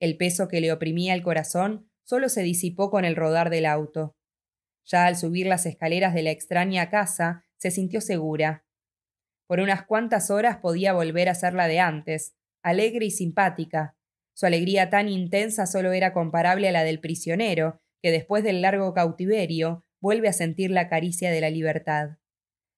El 0.00 0.16
peso 0.16 0.48
que 0.48 0.60
le 0.60 0.72
oprimía 0.72 1.14
el 1.14 1.22
corazón 1.22 1.90
solo 2.04 2.28
se 2.28 2.42
disipó 2.42 2.90
con 2.90 3.04
el 3.04 3.16
rodar 3.16 3.50
del 3.50 3.66
auto. 3.66 4.16
Ya 4.84 5.06
al 5.06 5.16
subir 5.16 5.46
las 5.46 5.66
escaleras 5.66 6.14
de 6.14 6.22
la 6.22 6.30
extraña 6.30 6.90
casa, 6.90 7.44
se 7.56 7.70
sintió 7.70 8.00
segura. 8.00 8.64
Por 9.46 9.60
unas 9.60 9.84
cuantas 9.84 10.30
horas 10.30 10.58
podía 10.58 10.92
volver 10.92 11.28
a 11.28 11.34
ser 11.34 11.54
la 11.54 11.68
de 11.68 11.80
antes, 11.80 12.34
alegre 12.62 13.06
y 13.06 13.10
simpática. 13.10 13.96
Su 14.34 14.46
alegría 14.46 14.90
tan 14.90 15.08
intensa 15.08 15.66
solo 15.66 15.92
era 15.92 16.12
comparable 16.12 16.68
a 16.68 16.72
la 16.72 16.84
del 16.84 17.00
prisionero, 17.00 17.80
que 18.06 18.12
después 18.12 18.44
del 18.44 18.62
largo 18.62 18.94
cautiverio 18.94 19.84
vuelve 20.00 20.28
a 20.28 20.32
sentir 20.32 20.70
la 20.70 20.88
caricia 20.88 21.32
de 21.32 21.40
la 21.40 21.50
libertad. 21.50 22.18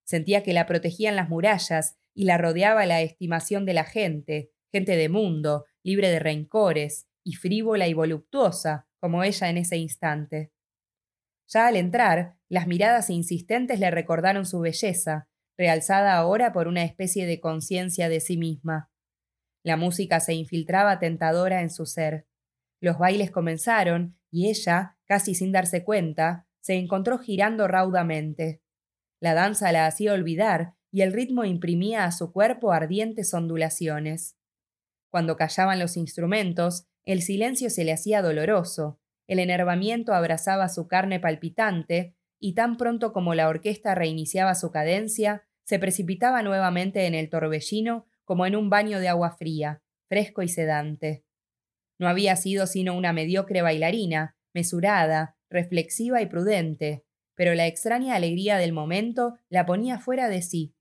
Sentía 0.07 0.43
que 0.43 0.55
la 0.55 0.65
protegían 0.65 1.17
las 1.17 1.29
murallas 1.29 1.99
y 2.15 2.25
la 2.25 2.39
rodeaba 2.39 2.87
la 2.87 3.03
estimación 3.03 3.67
de 3.67 3.75
la 3.75 3.85
gente, 3.85 4.51
gente 4.73 4.97
de 4.97 5.11
mundo, 5.11 5.67
libre 5.83 6.09
de 6.09 6.19
rencores, 6.19 7.09
y 7.23 7.35
frívola 7.35 7.89
y 7.89 7.93
voluptuosa, 7.93 8.89
como 9.01 9.23
ella 9.23 9.51
en 9.51 9.59
ese 9.59 9.77
instante. 9.77 10.51
Ya 11.47 11.67
al 11.67 11.77
entrar, 11.77 12.39
las 12.49 12.67
miradas 12.67 13.11
insistentes 13.11 13.81
le 13.81 13.91
recordaron 13.91 14.47
su 14.47 14.61
belleza, 14.61 15.29
realzada 15.59 16.17
ahora 16.17 16.55
por 16.55 16.69
una 16.69 16.85
especie 16.85 17.27
de 17.27 17.39
conciencia 17.39 18.09
de 18.09 18.21
sí 18.21 18.39
misma. 18.39 18.91
La 19.63 19.77
música 19.77 20.21
se 20.21 20.33
infiltraba 20.33 20.99
tentadora 20.99 21.61
en 21.61 21.69
su 21.69 21.85
ser. 21.85 22.28
Los 22.81 22.99
bailes 22.99 23.31
comenzaron 23.31 24.19
y 24.31 24.49
ella, 24.49 24.97
casi 25.07 25.35
sin 25.35 25.53
darse 25.53 25.85
cuenta, 25.85 26.47
se 26.61 26.75
encontró 26.75 27.19
girando 27.19 27.67
raudamente. 27.67 28.63
La 29.21 29.35
danza 29.35 29.73
la 29.73 29.87
hacía 29.87 30.13
olvidar 30.13 30.75
y 30.91 31.03
el 31.03 31.13
ritmo 31.13 31.45
imprimía 31.45 32.05
a 32.05 32.13
su 32.13 32.33
cuerpo 32.33 32.73
ardientes 32.73 33.35
ondulaciones. 33.35 34.37
Cuando 35.11 35.37
callaban 35.37 35.79
los 35.79 35.97
instrumentos, 35.97 36.87
el 37.05 37.23
silencio 37.23 37.71
se 37.71 37.85
le 37.85 37.93
hacía 37.93 38.23
doloroso, 38.23 39.01
el 39.27 39.39
enervamiento 39.39 40.15
abrazaba 40.15 40.69
su 40.69 40.89
carne 40.89 41.21
palpitante, 41.21 42.15
y 42.41 42.55
tan 42.55 42.77
pronto 42.77 43.13
como 43.13 43.35
la 43.35 43.49
orquesta 43.49 43.95
reiniciaba 43.95 44.55
su 44.55 44.71
cadencia, 44.71 45.45
se 45.65 45.79
precipitaba 45.79 46.43
nuevamente 46.43 47.07
en 47.07 47.15
el 47.15 47.29
torbellino 47.29 48.07
como 48.25 48.47
en 48.47 48.57
un 48.57 48.71
baño 48.71 49.01
de 49.01 49.09
agua 49.09 49.37
fría, 49.37 49.83
fresco 50.09 50.43
y 50.43 50.49
sedante. 50.49 51.25
No 51.99 52.09
había 52.09 52.37
sido 52.37 52.67
sino 52.67 52.95
una 52.97 53.13
mediocre 53.13 53.63
bailarina, 53.63 54.37
mesurada, 54.55 55.37
reflexiva 55.51 56.23
y 56.23 56.27
prudente, 56.27 57.05
pero 57.35 57.55
la 57.55 57.67
extraña 57.67 58.15
alegría 58.15 58.57
del 58.57 58.73
momento 58.73 59.39
la 59.49 59.67
ponía 59.67 59.99
fuera 59.99 60.29
de 60.29 60.43
sí. 60.43 60.75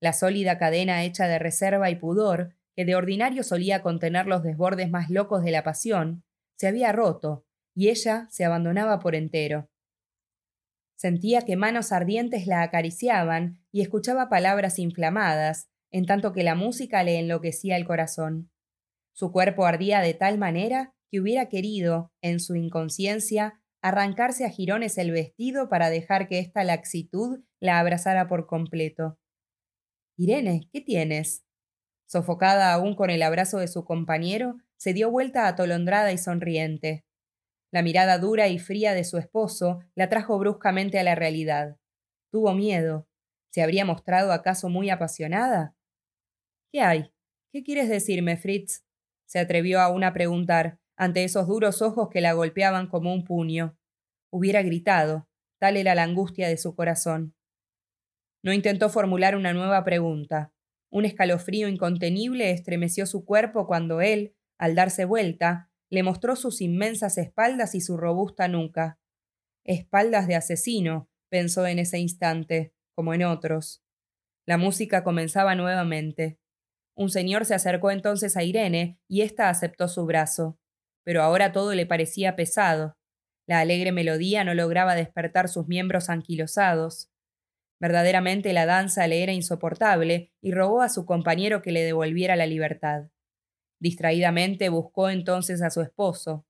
La 0.00 0.12
sólida 0.12 0.58
cadena 0.58 1.04
hecha 1.04 1.26
de 1.26 1.38
reserva 1.38 1.90
y 1.90 1.96
pudor, 1.96 2.54
que 2.74 2.84
de 2.84 2.94
ordinario 2.94 3.42
solía 3.42 3.82
contener 3.82 4.26
los 4.26 4.42
desbordes 4.42 4.90
más 4.90 5.08
locos 5.08 5.42
de 5.42 5.50
la 5.50 5.62
pasión, 5.62 6.24
se 6.56 6.66
había 6.66 6.92
roto, 6.92 7.46
y 7.74 7.88
ella 7.88 8.28
se 8.30 8.44
abandonaba 8.44 8.98
por 8.98 9.14
entero. 9.14 9.68
Sentía 10.96 11.42
que 11.42 11.56
manos 11.56 11.92
ardientes 11.92 12.46
la 12.46 12.62
acariciaban 12.62 13.60
y 13.70 13.82
escuchaba 13.82 14.28
palabras 14.28 14.78
inflamadas, 14.78 15.68
en 15.90 16.06
tanto 16.06 16.32
que 16.32 16.42
la 16.42 16.54
música 16.54 17.02
le 17.02 17.18
enloquecía 17.18 17.76
el 17.76 17.86
corazón. 17.86 18.50
Su 19.16 19.32
cuerpo 19.32 19.64
ardía 19.64 20.00
de 20.00 20.12
tal 20.12 20.36
manera 20.36 20.94
que 21.10 21.20
hubiera 21.20 21.48
querido, 21.48 22.12
en 22.20 22.38
su 22.38 22.54
inconsciencia, 22.54 23.62
arrancarse 23.80 24.44
a 24.44 24.50
jirones 24.50 24.98
el 24.98 25.10
vestido 25.10 25.70
para 25.70 25.88
dejar 25.88 26.28
que 26.28 26.38
esta 26.38 26.64
laxitud 26.64 27.42
la 27.58 27.78
abrazara 27.78 28.28
por 28.28 28.46
completo. 28.46 29.18
Irene, 30.18 30.68
¿qué 30.70 30.82
tienes? 30.82 31.46
Sofocada 32.06 32.74
aún 32.74 32.94
con 32.94 33.08
el 33.08 33.22
abrazo 33.22 33.58
de 33.58 33.68
su 33.68 33.86
compañero, 33.86 34.58
se 34.76 34.92
dio 34.92 35.10
vuelta 35.10 35.48
atolondrada 35.48 36.12
y 36.12 36.18
sonriente. 36.18 37.06
La 37.72 37.82
mirada 37.82 38.18
dura 38.18 38.48
y 38.48 38.58
fría 38.58 38.92
de 38.92 39.04
su 39.04 39.16
esposo 39.16 39.80
la 39.94 40.10
trajo 40.10 40.38
bruscamente 40.38 40.98
a 40.98 41.02
la 41.02 41.14
realidad. 41.14 41.78
Tuvo 42.30 42.52
miedo. 42.52 43.08
¿Se 43.50 43.62
habría 43.62 43.86
mostrado 43.86 44.32
acaso 44.32 44.68
muy 44.68 44.90
apasionada? 44.90 45.74
¿Qué 46.70 46.82
hay? 46.82 47.12
¿Qué 47.50 47.62
quieres 47.62 47.88
decirme, 47.88 48.36
Fritz? 48.36 48.85
Se 49.26 49.38
atrevió 49.38 49.80
aún 49.80 50.04
a 50.04 50.12
preguntar, 50.12 50.78
ante 50.96 51.24
esos 51.24 51.46
duros 51.46 51.82
ojos 51.82 52.08
que 52.10 52.20
la 52.20 52.32
golpeaban 52.32 52.86
como 52.88 53.12
un 53.12 53.24
puño. 53.24 53.76
Hubiera 54.30 54.62
gritado, 54.62 55.28
tal 55.58 55.76
era 55.76 55.94
la 55.94 56.04
angustia 56.04 56.48
de 56.48 56.56
su 56.56 56.74
corazón. 56.74 57.34
No 58.42 58.52
intentó 58.52 58.88
formular 58.88 59.36
una 59.36 59.52
nueva 59.52 59.84
pregunta. 59.84 60.52
Un 60.90 61.04
escalofrío 61.04 61.68
incontenible 61.68 62.50
estremeció 62.50 63.06
su 63.06 63.24
cuerpo 63.24 63.66
cuando 63.66 64.00
él, 64.00 64.34
al 64.58 64.74
darse 64.74 65.04
vuelta, 65.04 65.70
le 65.90 66.02
mostró 66.02 66.36
sus 66.36 66.60
inmensas 66.60 67.18
espaldas 67.18 67.74
y 67.74 67.80
su 67.80 67.96
robusta 67.96 68.48
nuca. 68.48 68.98
Espaldas 69.64 70.26
de 70.26 70.36
asesino, 70.36 71.10
pensó 71.28 71.66
en 71.66 71.78
ese 71.78 71.98
instante, 71.98 72.72
como 72.94 73.14
en 73.14 73.24
otros. 73.24 73.82
La 74.46 74.58
música 74.58 75.02
comenzaba 75.02 75.54
nuevamente. 75.54 76.38
Un 76.96 77.10
señor 77.10 77.44
se 77.44 77.54
acercó 77.54 77.90
entonces 77.90 78.36
a 78.36 78.42
Irene 78.42 78.98
y 79.06 79.20
ésta 79.20 79.50
aceptó 79.50 79.86
su 79.86 80.06
brazo. 80.06 80.58
Pero 81.04 81.22
ahora 81.22 81.52
todo 81.52 81.74
le 81.74 81.86
parecía 81.86 82.34
pesado. 82.34 82.96
La 83.46 83.60
alegre 83.60 83.92
melodía 83.92 84.42
no 84.42 84.54
lograba 84.54 84.94
despertar 84.94 85.48
sus 85.48 85.68
miembros 85.68 86.08
anquilosados. 86.08 87.12
Verdaderamente 87.78 88.52
la 88.54 88.64
danza 88.64 89.06
le 89.06 89.22
era 89.22 89.32
insoportable 89.32 90.32
y 90.40 90.52
rogó 90.52 90.80
a 90.80 90.88
su 90.88 91.04
compañero 91.04 91.60
que 91.60 91.70
le 91.70 91.84
devolviera 91.84 92.34
la 92.34 92.46
libertad. 92.46 93.10
Distraídamente 93.78 94.70
buscó 94.70 95.10
entonces 95.10 95.60
a 95.60 95.68
su 95.68 95.82
esposo. 95.82 96.46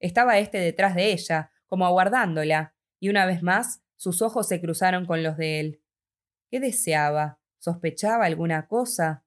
Estaba 0.00 0.38
éste 0.38 0.58
detrás 0.58 0.94
de 0.94 1.12
ella, 1.12 1.52
como 1.66 1.84
aguardándola, 1.84 2.74
y 2.98 3.10
una 3.10 3.26
vez 3.26 3.42
más 3.42 3.82
sus 3.96 4.22
ojos 4.22 4.48
se 4.48 4.62
cruzaron 4.62 5.04
con 5.04 5.22
los 5.22 5.36
de 5.36 5.60
él. 5.60 5.82
¿Qué 6.50 6.58
deseaba? 6.58 7.38
¿Sospechaba 7.58 8.24
alguna 8.24 8.66
cosa? 8.66 9.26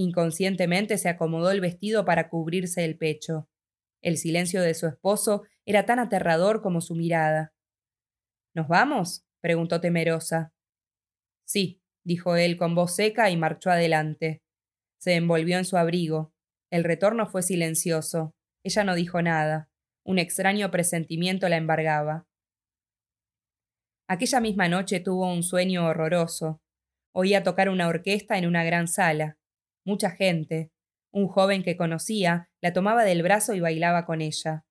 Inconscientemente 0.00 0.96
se 0.96 1.10
acomodó 1.10 1.50
el 1.50 1.60
vestido 1.60 2.06
para 2.06 2.30
cubrirse 2.30 2.86
el 2.86 2.96
pecho. 2.96 3.50
El 4.00 4.16
silencio 4.16 4.62
de 4.62 4.72
su 4.72 4.86
esposo 4.86 5.42
era 5.66 5.84
tan 5.84 5.98
aterrador 5.98 6.62
como 6.62 6.80
su 6.80 6.94
mirada. 6.94 7.52
¿Nos 8.54 8.66
vamos? 8.66 9.26
preguntó 9.42 9.78
temerosa. 9.82 10.54
Sí, 11.44 11.82
dijo 12.02 12.36
él 12.36 12.56
con 12.56 12.74
voz 12.74 12.96
seca 12.96 13.28
y 13.28 13.36
marchó 13.36 13.70
adelante. 13.70 14.42
Se 14.98 15.16
envolvió 15.16 15.58
en 15.58 15.66
su 15.66 15.76
abrigo. 15.76 16.32
El 16.70 16.82
retorno 16.82 17.26
fue 17.26 17.42
silencioso. 17.42 18.34
Ella 18.64 18.84
no 18.84 18.94
dijo 18.94 19.20
nada. 19.20 19.68
Un 20.02 20.18
extraño 20.18 20.70
presentimiento 20.70 21.46
la 21.50 21.58
embargaba. 21.58 22.26
Aquella 24.08 24.40
misma 24.40 24.66
noche 24.66 25.00
tuvo 25.00 25.30
un 25.30 25.42
sueño 25.42 25.84
horroroso. 25.84 26.62
Oía 27.12 27.42
tocar 27.42 27.68
una 27.68 27.86
orquesta 27.86 28.38
en 28.38 28.46
una 28.46 28.64
gran 28.64 28.88
sala. 28.88 29.36
Mucha 29.84 30.10
gente. 30.10 30.70
Un 31.12 31.26
joven 31.26 31.62
que 31.62 31.76
conocía 31.76 32.48
la 32.60 32.72
tomaba 32.72 33.04
del 33.04 33.22
brazo 33.22 33.54
y 33.54 33.60
bailaba 33.60 34.04
con 34.06 34.20
ella. 34.20 34.64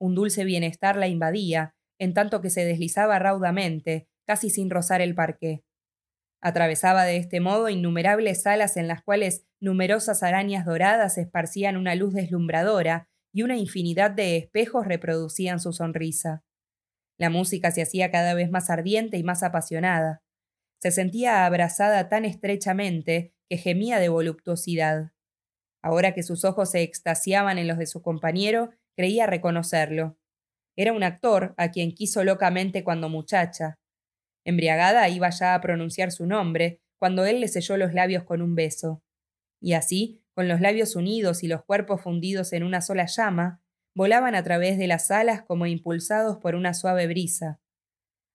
Un 0.00 0.14
dulce 0.14 0.44
bienestar 0.44 0.96
la 0.96 1.08
invadía, 1.08 1.74
en 1.98 2.14
tanto 2.14 2.40
que 2.40 2.50
se 2.50 2.64
deslizaba 2.64 3.18
raudamente, 3.18 4.08
casi 4.26 4.50
sin 4.50 4.70
rozar 4.70 5.00
el 5.00 5.14
parqué. 5.14 5.64
Atravesaba 6.40 7.04
de 7.04 7.16
este 7.16 7.40
modo 7.40 7.68
innumerables 7.68 8.42
salas 8.42 8.76
en 8.76 8.86
las 8.86 9.02
cuales 9.02 9.44
numerosas 9.60 10.22
arañas 10.22 10.64
doradas 10.64 11.18
esparcían 11.18 11.76
una 11.76 11.94
luz 11.94 12.14
deslumbradora 12.14 13.08
y 13.32 13.42
una 13.42 13.56
infinidad 13.56 14.10
de 14.10 14.36
espejos 14.36 14.86
reproducían 14.86 15.60
su 15.60 15.72
sonrisa. 15.72 16.44
La 17.18 17.30
música 17.30 17.72
se 17.72 17.82
hacía 17.82 18.12
cada 18.12 18.34
vez 18.34 18.50
más 18.50 18.70
ardiente 18.70 19.16
y 19.16 19.24
más 19.24 19.42
apasionada. 19.42 20.22
Se 20.80 20.92
sentía 20.92 21.44
abrazada 21.44 22.08
tan 22.08 22.24
estrechamente 22.24 23.34
que 23.48 23.56
gemía 23.56 23.98
de 23.98 24.08
voluptuosidad. 24.08 25.12
Ahora 25.82 26.12
que 26.12 26.22
sus 26.22 26.44
ojos 26.44 26.70
se 26.70 26.82
extasiaban 26.82 27.58
en 27.58 27.68
los 27.68 27.78
de 27.78 27.86
su 27.86 28.02
compañero, 28.02 28.70
creía 28.96 29.26
reconocerlo. 29.26 30.18
Era 30.76 30.92
un 30.92 31.02
actor 31.02 31.54
a 31.56 31.70
quien 31.70 31.92
quiso 31.92 32.24
locamente 32.24 32.84
cuando 32.84 33.08
muchacha. 33.08 33.78
Embriagada 34.44 35.08
iba 35.08 35.30
ya 35.30 35.54
a 35.54 35.60
pronunciar 35.60 36.12
su 36.12 36.26
nombre, 36.26 36.80
cuando 36.98 37.24
él 37.24 37.40
le 37.40 37.48
selló 37.48 37.76
los 37.76 37.94
labios 37.94 38.24
con 38.24 38.42
un 38.42 38.54
beso. 38.54 39.02
Y 39.60 39.72
así, 39.72 40.22
con 40.34 40.48
los 40.48 40.60
labios 40.60 40.94
unidos 40.96 41.42
y 41.42 41.48
los 41.48 41.64
cuerpos 41.64 42.02
fundidos 42.02 42.52
en 42.52 42.62
una 42.62 42.80
sola 42.80 43.06
llama, 43.06 43.60
volaban 43.94 44.34
a 44.34 44.44
través 44.44 44.78
de 44.78 44.86
las 44.86 45.10
alas 45.10 45.42
como 45.42 45.66
impulsados 45.66 46.38
por 46.38 46.54
una 46.54 46.74
suave 46.74 47.06
brisa. 47.06 47.60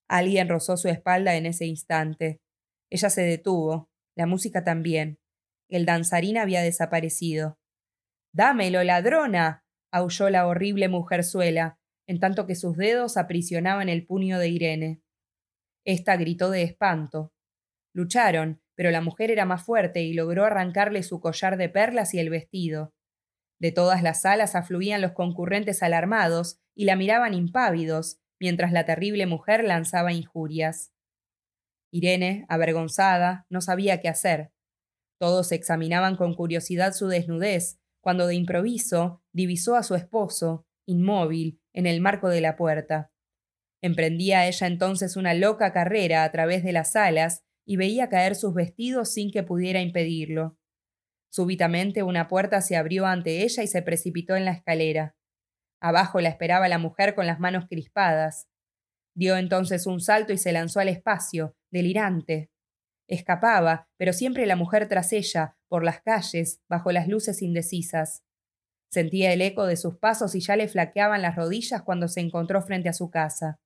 Alguien 0.10 0.50
rozó 0.50 0.76
su 0.76 0.90
espalda 0.90 1.36
en 1.36 1.46
ese 1.46 1.66
instante. 1.66 2.42
Ella 2.90 3.10
se 3.10 3.22
detuvo, 3.22 3.90
la 4.16 4.26
música 4.26 4.64
también. 4.64 5.20
El 5.70 5.86
danzarín 5.86 6.38
había 6.38 6.62
desaparecido. 6.62 7.58
Dámelo, 8.34 8.84
ladrona. 8.84 9.64
aulló 9.92 10.30
la 10.30 10.48
horrible 10.48 10.88
mujerzuela, 10.90 11.80
en 12.08 12.20
tanto 12.20 12.48
que 12.48 12.56
sus 12.56 12.76
dedos 12.78 13.18
aprisionaban 13.18 13.90
el 13.90 14.06
puño 14.06 14.40
de 14.40 14.50
Irene. 14.50 15.02
Esta 15.86 16.16
gritó 16.16 16.50
de 16.50 16.64
espanto. 16.64 17.32
Lucharon, 17.94 18.62
pero 18.76 18.92
la 18.92 19.02
mujer 19.02 19.30
era 19.30 19.46
más 19.46 19.64
fuerte 19.64 20.02
y 20.02 20.14
logró 20.14 20.46
arrancarle 20.46 21.04
su 21.04 21.20
collar 21.20 21.58
de 21.58 21.70
perlas 21.70 22.14
y 22.14 22.20
el 22.20 22.30
vestido. 22.30 22.94
De 23.60 23.72
todas 23.72 24.02
las 24.04 24.22
salas 24.22 24.56
afluían 24.56 25.02
los 25.02 25.12
concurrentes 25.14 25.84
alarmados 25.84 26.60
y 26.76 26.86
la 26.86 26.96
miraban 26.96 27.34
impávidos, 27.34 28.20
mientras 28.40 28.72
la 28.72 28.86
terrible 28.86 29.26
mujer 29.26 29.64
lanzaba 29.64 30.12
injurias. 30.12 30.93
Irene, 31.94 32.46
avergonzada, 32.50 33.46
no 33.50 33.62
sabía 33.62 34.02
qué 34.02 34.10
hacer. 34.10 34.52
Todos 35.20 35.52
examinaban 35.52 36.16
con 36.16 36.34
curiosidad 36.34 36.94
su 36.94 37.08
desnudez, 37.08 37.80
cuando 38.02 38.26
de 38.26 38.34
improviso 38.34 39.22
divisó 39.32 39.76
a 39.76 39.84
su 39.84 39.94
esposo, 39.94 40.66
inmóvil, 40.88 41.62
en 41.72 41.86
el 41.86 42.02
marco 42.02 42.30
de 42.30 42.42
la 42.42 42.56
puerta. 42.56 43.12
Emprendía 43.80 44.48
ella 44.48 44.66
entonces 44.66 45.16
una 45.16 45.36
loca 45.36 45.72
carrera 45.72 46.24
a 46.24 46.32
través 46.32 46.64
de 46.64 46.72
las 46.72 46.94
salas 46.94 47.44
y 47.64 47.78
veía 47.78 48.10
caer 48.10 48.36
sus 48.36 48.56
vestidos 48.56 49.14
sin 49.14 49.32
que 49.32 49.44
pudiera 49.44 49.80
impedirlo. 49.80 50.58
Súbitamente 51.32 52.02
una 52.02 52.28
puerta 52.28 52.62
se 52.62 52.76
abrió 52.76 53.06
ante 53.06 53.44
ella 53.44 53.62
y 53.62 53.68
se 53.68 53.84
precipitó 53.84 54.36
en 54.36 54.46
la 54.46 54.52
escalera. 54.52 55.16
Abajo 55.80 56.20
la 56.22 56.30
esperaba 56.30 56.68
la 56.70 56.80
mujer 56.80 57.14
con 57.14 57.28
las 57.28 57.40
manos 57.40 57.66
crispadas. 57.70 58.48
Dio 59.16 59.38
entonces 59.38 59.86
un 59.86 60.00
salto 60.00 60.34
y 60.34 60.38
se 60.38 60.52
lanzó 60.52 60.80
al 60.80 60.90
espacio, 60.90 61.56
delirante. 61.72 62.52
Escapaba, 63.08 63.90
pero 63.98 64.14
siempre 64.14 64.46
la 64.46 64.56
mujer 64.56 64.88
tras 64.88 65.14
ella, 65.14 65.58
por 65.68 65.84
las 65.84 66.02
calles, 66.02 66.62
bajo 66.70 66.92
las 66.92 67.08
luces 67.08 67.42
indecisas. 67.42 68.24
Sentía 68.92 69.34
el 69.34 69.42
eco 69.42 69.66
de 69.66 69.76
sus 69.76 69.98
pasos 69.98 70.36
y 70.36 70.40
ya 70.40 70.56
le 70.56 70.68
flaqueaban 70.68 71.22
las 71.22 71.36
rodillas 71.36 71.82
cuando 71.82 72.08
se 72.08 72.22
encontró 72.22 72.62
frente 72.62 72.90
a 72.90 72.94
su 72.94 73.10
casa. 73.10 73.60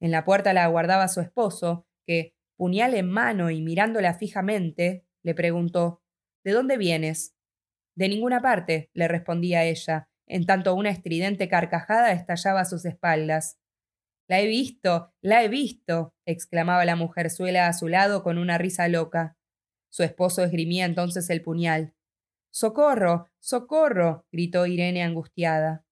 En 0.00 0.10
la 0.10 0.24
puerta 0.24 0.52
la 0.52 0.64
aguardaba 0.64 1.06
su 1.08 1.20
esposo, 1.20 1.86
que, 2.06 2.34
puñal 2.56 2.94
en 2.94 3.10
mano 3.10 3.50
y 3.50 3.62
mirándola 3.62 4.14
fijamente, 4.14 5.06
le 5.22 5.34
preguntó 5.34 6.02
¿De 6.42 6.52
dónde 6.52 6.78
vienes? 6.78 7.36
De 7.94 8.08
ninguna 8.08 8.40
parte, 8.40 8.90
le 8.94 9.08
respondía 9.08 9.64
ella, 9.64 10.08
en 10.26 10.46
tanto 10.46 10.74
una 10.74 10.90
estridente 10.90 11.48
carcajada 11.48 12.12
estallaba 12.12 12.62
a 12.62 12.64
sus 12.64 12.84
espaldas. 12.86 13.59
La 14.30 14.38
he 14.38 14.46
visto, 14.46 15.12
la 15.22 15.42
he 15.42 15.48
visto, 15.48 16.14
exclamaba 16.24 16.84
la 16.84 16.94
mujerzuela 16.94 17.66
a 17.66 17.72
su 17.72 17.88
lado 17.88 18.22
con 18.22 18.38
una 18.38 18.58
risa 18.58 18.86
loca. 18.86 19.36
Su 19.88 20.04
esposo 20.04 20.44
esgrimía 20.44 20.84
entonces 20.84 21.28
el 21.30 21.42
puñal. 21.42 21.96
Socorro. 22.48 23.26
socorro. 23.40 24.28
gritó 24.30 24.66
Irene 24.66 25.02
angustiada. 25.02 25.84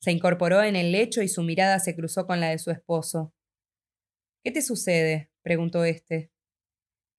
Se 0.00 0.10
incorporó 0.10 0.60
en 0.64 0.74
el 0.74 0.90
lecho 0.90 1.22
y 1.22 1.28
su 1.28 1.44
mirada 1.44 1.78
se 1.78 1.94
cruzó 1.94 2.26
con 2.26 2.40
la 2.40 2.48
de 2.48 2.58
su 2.58 2.72
esposo. 2.72 3.32
¿Qué 4.42 4.50
te 4.50 4.60
sucede? 4.60 5.30
preguntó 5.42 5.84
éste. 5.84 6.32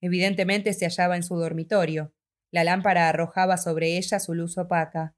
Evidentemente 0.01 0.73
se 0.73 0.83
hallaba 0.83 1.15
en 1.15 1.23
su 1.23 1.37
dormitorio. 1.37 2.13
La 2.51 2.65
lámpara 2.65 3.07
arrojaba 3.07 3.55
sobre 3.55 3.95
ella 3.95 4.19
su 4.19 4.33
luz 4.33 4.57
opaca. 4.57 5.15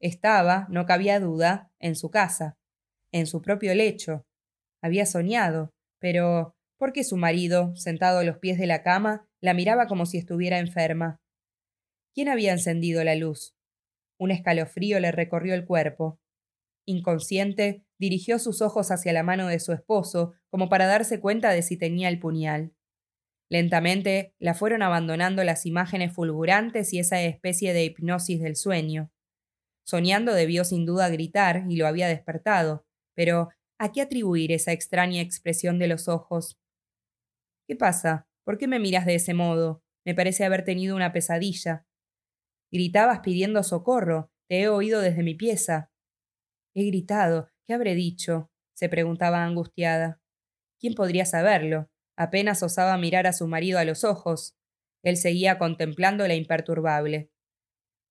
Estaba, 0.00 0.66
no 0.70 0.86
cabía 0.86 1.20
duda, 1.20 1.70
en 1.78 1.94
su 1.94 2.10
casa, 2.10 2.56
en 3.12 3.26
su 3.26 3.42
propio 3.42 3.74
lecho. 3.74 4.24
Había 4.82 5.06
soñado, 5.06 5.70
pero 6.00 6.56
¿por 6.78 6.92
qué 6.92 7.04
su 7.04 7.16
marido, 7.16 7.74
sentado 7.76 8.18
a 8.18 8.24
los 8.24 8.38
pies 8.38 8.58
de 8.58 8.66
la 8.66 8.82
cama, 8.82 9.26
la 9.40 9.54
miraba 9.54 9.86
como 9.86 10.06
si 10.06 10.18
estuviera 10.18 10.58
enferma? 10.58 11.20
¿Quién 12.14 12.28
había 12.28 12.52
encendido 12.52 13.04
la 13.04 13.14
luz? 13.14 13.54
Un 14.18 14.30
escalofrío 14.30 15.00
le 15.00 15.12
recorrió 15.12 15.54
el 15.54 15.64
cuerpo. 15.64 16.18
Inconsciente, 16.84 17.84
dirigió 17.98 18.38
sus 18.38 18.60
ojos 18.60 18.90
hacia 18.90 19.12
la 19.12 19.22
mano 19.22 19.46
de 19.46 19.60
su 19.60 19.72
esposo, 19.72 20.32
como 20.50 20.68
para 20.68 20.86
darse 20.86 21.20
cuenta 21.20 21.50
de 21.50 21.62
si 21.62 21.76
tenía 21.76 22.08
el 22.08 22.18
puñal. 22.18 22.74
Lentamente 23.48 24.34
la 24.38 24.54
fueron 24.54 24.82
abandonando 24.82 25.44
las 25.44 25.66
imágenes 25.66 26.12
fulgurantes 26.12 26.92
y 26.92 26.98
esa 26.98 27.20
especie 27.22 27.72
de 27.72 27.84
hipnosis 27.84 28.40
del 28.40 28.56
sueño. 28.56 29.12
Soñando 29.84 30.34
debió 30.34 30.64
sin 30.64 30.86
duda 30.86 31.08
gritar 31.08 31.64
y 31.68 31.76
lo 31.76 31.86
había 31.86 32.08
despertado, 32.08 32.86
pero 33.14 33.48
¿a 33.78 33.92
qué 33.92 34.02
atribuir 34.02 34.52
esa 34.52 34.72
extraña 34.72 35.20
expresión 35.20 35.78
de 35.78 35.88
los 35.88 36.08
ojos? 36.08 36.58
¿Qué 37.66 37.76
pasa? 37.76 38.26
¿Por 38.44 38.58
qué 38.58 38.66
me 38.66 38.78
miras 38.78 39.06
de 39.06 39.14
ese 39.14 39.34
modo? 39.34 39.82
Me 40.04 40.14
parece 40.14 40.44
haber 40.44 40.64
tenido 40.64 40.96
una 40.96 41.12
pesadilla. 41.12 41.86
Gritabas 42.72 43.20
pidiendo 43.20 43.62
socorro. 43.62 44.30
Te 44.48 44.62
he 44.62 44.68
oído 44.68 45.00
desde 45.00 45.22
mi 45.22 45.34
pieza. 45.34 45.90
He 46.74 46.86
gritado. 46.86 47.48
¿Qué 47.66 47.74
habré 47.74 47.94
dicho? 47.94 48.50
se 48.74 48.88
preguntaba 48.88 49.44
angustiada. 49.44 50.20
¿Quién 50.80 50.94
podría 50.94 51.24
saberlo? 51.24 51.88
Apenas 52.16 52.62
osaba 52.64 52.96
mirar 52.98 53.28
a 53.28 53.32
su 53.32 53.46
marido 53.46 53.78
a 53.78 53.84
los 53.84 54.02
ojos. 54.02 54.56
Él 55.04 55.16
seguía 55.16 55.58
contemplándola 55.58 56.34
imperturbable. 56.34 57.30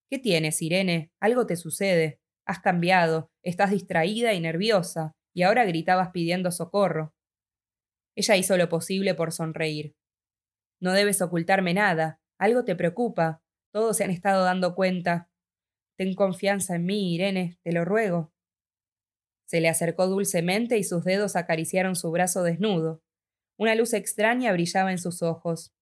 ¿Qué 0.10 0.20
tienes, 0.20 0.62
Irene? 0.62 1.12
Algo 1.20 1.46
te 1.46 1.58
sucede. 1.58 2.21
Has 2.52 2.60
cambiado, 2.60 3.32
estás 3.44 3.72
distraída 3.72 4.34
y 4.34 4.42
nerviosa, 4.42 5.16
y 5.34 5.44
ahora 5.44 5.64
gritabas 5.64 6.10
pidiendo 6.12 6.52
socorro. 6.52 7.16
Ella 8.14 8.36
hizo 8.36 8.58
lo 8.58 8.68
posible 8.68 9.16
por 9.16 9.32
sonreír. 9.32 9.96
No 10.82 10.92
debes 10.92 11.22
ocultarme 11.22 11.74
nada. 11.74 12.20
Algo 12.38 12.66
te 12.66 12.76
preocupa. 12.76 13.42
Todos 13.72 13.96
se 13.96 14.04
han 14.04 14.12
estado 14.12 14.44
dando 14.44 14.76
cuenta. 14.76 15.30
Ten 15.98 16.14
confianza 16.14 16.76
en 16.76 16.84
mí, 16.84 17.16
Irene, 17.16 17.58
te 17.64 17.72
lo 17.72 17.86
ruego. 17.86 18.34
Se 19.46 19.62
le 19.62 19.70
acercó 19.70 20.08
dulcemente 20.08 20.78
y 20.78 20.84
sus 20.84 21.06
dedos 21.06 21.38
acariciaron 21.38 21.96
su 21.96 22.12
brazo 22.12 22.44
desnudo. 22.44 23.02
Una 23.58 23.76
luz 23.76 23.94
extraña 23.94 24.52
brillaba 24.52 24.92
en 24.92 24.98
sus 24.98 25.24
ojos. 25.24 25.74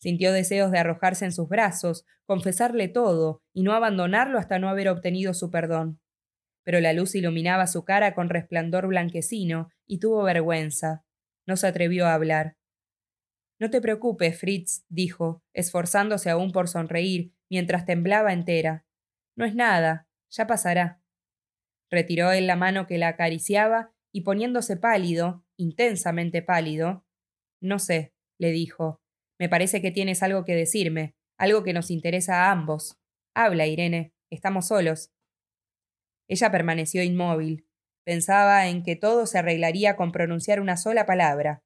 Sintió 0.00 0.32
deseos 0.32 0.72
de 0.72 0.80
arrojarse 0.80 1.26
en 1.26 1.32
sus 1.32 1.48
brazos, 1.48 2.06
confesarle 2.26 2.88
todo 2.88 3.44
y 3.54 3.62
no 3.62 3.72
abandonarlo 3.72 4.40
hasta 4.40 4.58
no 4.58 4.68
haber 4.68 4.88
obtenido 4.88 5.32
su 5.32 5.52
perdón. 5.52 6.00
Pero 6.68 6.80
la 6.80 6.92
luz 6.92 7.14
iluminaba 7.14 7.66
su 7.66 7.86
cara 7.86 8.14
con 8.14 8.28
resplandor 8.28 8.88
blanquecino 8.88 9.70
y 9.86 10.00
tuvo 10.00 10.22
vergüenza. 10.22 11.02
No 11.46 11.56
se 11.56 11.66
atrevió 11.66 12.06
a 12.06 12.12
hablar. 12.12 12.58
No 13.58 13.70
te 13.70 13.80
preocupes, 13.80 14.38
Fritz, 14.38 14.84
dijo, 14.90 15.42
esforzándose 15.54 16.28
aún 16.28 16.52
por 16.52 16.68
sonreír, 16.68 17.32
mientras 17.48 17.86
temblaba 17.86 18.34
entera. 18.34 18.84
No 19.34 19.46
es 19.46 19.54
nada, 19.54 20.10
ya 20.28 20.46
pasará. 20.46 21.00
Retiró 21.90 22.32
él 22.32 22.46
la 22.46 22.56
mano 22.56 22.86
que 22.86 22.98
la 22.98 23.08
acariciaba 23.08 23.94
y 24.12 24.20
poniéndose 24.20 24.76
pálido, 24.76 25.46
intensamente 25.56 26.42
pálido, 26.42 27.06
No 27.62 27.78
sé, 27.78 28.12
le 28.38 28.50
dijo, 28.50 29.00
me 29.40 29.48
parece 29.48 29.80
que 29.80 29.90
tienes 29.90 30.22
algo 30.22 30.44
que 30.44 30.54
decirme, 30.54 31.14
algo 31.38 31.62
que 31.62 31.72
nos 31.72 31.90
interesa 31.90 32.44
a 32.44 32.50
ambos. 32.50 32.98
Habla, 33.34 33.66
Irene, 33.66 34.12
estamos 34.28 34.66
solos. 34.66 35.12
Ella 36.28 36.50
permaneció 36.50 37.02
inmóvil. 37.02 37.66
Pensaba 38.04 38.68
en 38.68 38.82
que 38.82 38.96
todo 38.96 39.26
se 39.26 39.38
arreglaría 39.38 39.96
con 39.96 40.12
pronunciar 40.12 40.60
una 40.60 40.76
sola 40.76 41.06
palabra. 41.06 41.62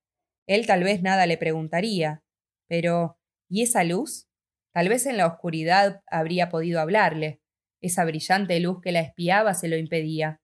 Él 0.46 0.66
tal 0.66 0.85
vez 0.85 1.03
nada 1.03 1.27
le 1.27 1.37
preguntaría. 1.37 2.22
Pero, 2.68 3.18
¿y 3.48 3.62
esa 3.62 3.85
luz? 3.85 4.29
Tal 4.72 4.88
vez 4.88 5.07
en 5.07 5.16
la 5.16 5.27
oscuridad 5.27 6.03
habría 6.07 6.48
podido 6.48 6.81
hablarle. 6.81 7.40
Esa 7.81 8.05
brillante 8.05 8.59
luz 8.61 8.81
que 8.81 8.92
la 8.92 9.01
espiaba 9.01 9.55
se 9.55 9.68
lo 9.68 9.77
impedía. 9.77 10.40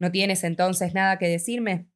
¿No 0.00 0.10
tienes 0.10 0.44
entonces 0.44 0.94
nada 0.94 1.18
que 1.18 1.28
decirme? 1.28 1.88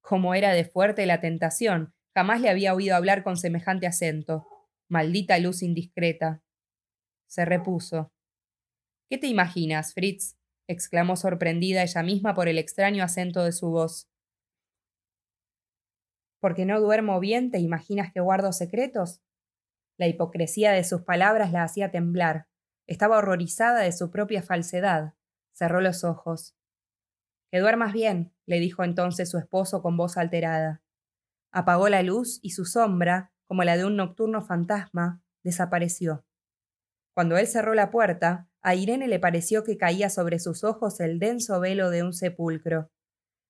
Cómo 0.00 0.34
era 0.34 0.52
de 0.52 0.64
fuerte 0.64 1.06
la 1.06 1.20
tentación, 1.20 1.94
Jamás 2.14 2.40
le 2.40 2.48
había 2.48 2.74
oído 2.74 2.94
hablar 2.94 3.24
con 3.24 3.36
semejante 3.36 3.88
acento. 3.88 4.46
Maldita 4.88 5.38
luz 5.38 5.62
indiscreta. 5.62 6.42
Se 7.26 7.44
repuso. 7.44 8.13
¿Qué 9.10 9.18
te 9.18 9.26
imaginas, 9.26 9.94
Fritz? 9.94 10.36
exclamó 10.66 11.16
sorprendida 11.16 11.82
ella 11.82 12.02
misma 12.02 12.34
por 12.34 12.48
el 12.48 12.58
extraño 12.58 13.04
acento 13.04 13.44
de 13.44 13.52
su 13.52 13.70
voz. 13.70 14.08
¿Porque 16.40 16.64
no 16.64 16.80
duermo 16.80 17.20
bien 17.20 17.50
te 17.50 17.58
imaginas 17.58 18.12
que 18.12 18.20
guardo 18.20 18.52
secretos? 18.52 19.22
La 19.98 20.08
hipocresía 20.08 20.72
de 20.72 20.84
sus 20.84 21.02
palabras 21.02 21.52
la 21.52 21.62
hacía 21.62 21.90
temblar. 21.90 22.48
Estaba 22.86 23.18
horrorizada 23.18 23.80
de 23.80 23.92
su 23.92 24.10
propia 24.10 24.42
falsedad. 24.42 25.14
Cerró 25.52 25.80
los 25.80 26.02
ojos. 26.02 26.56
Que 27.50 27.60
duermas 27.60 27.92
bien, 27.92 28.34
le 28.46 28.58
dijo 28.58 28.84
entonces 28.84 29.30
su 29.30 29.38
esposo 29.38 29.82
con 29.82 29.96
voz 29.96 30.16
alterada. 30.16 30.82
Apagó 31.52 31.88
la 31.88 32.02
luz 32.02 32.40
y 32.42 32.50
su 32.50 32.64
sombra, 32.64 33.32
como 33.46 33.62
la 33.62 33.76
de 33.76 33.84
un 33.84 33.96
nocturno 33.96 34.42
fantasma, 34.42 35.22
desapareció. 35.44 36.24
Cuando 37.14 37.36
él 37.36 37.46
cerró 37.46 37.74
la 37.74 37.90
puerta, 37.90 38.48
a 38.64 38.74
Irene 38.74 39.08
le 39.08 39.20
pareció 39.20 39.62
que 39.62 39.76
caía 39.76 40.08
sobre 40.08 40.38
sus 40.38 40.64
ojos 40.64 40.98
el 40.98 41.18
denso 41.18 41.60
velo 41.60 41.90
de 41.90 42.02
un 42.02 42.14
sepulcro. 42.14 42.90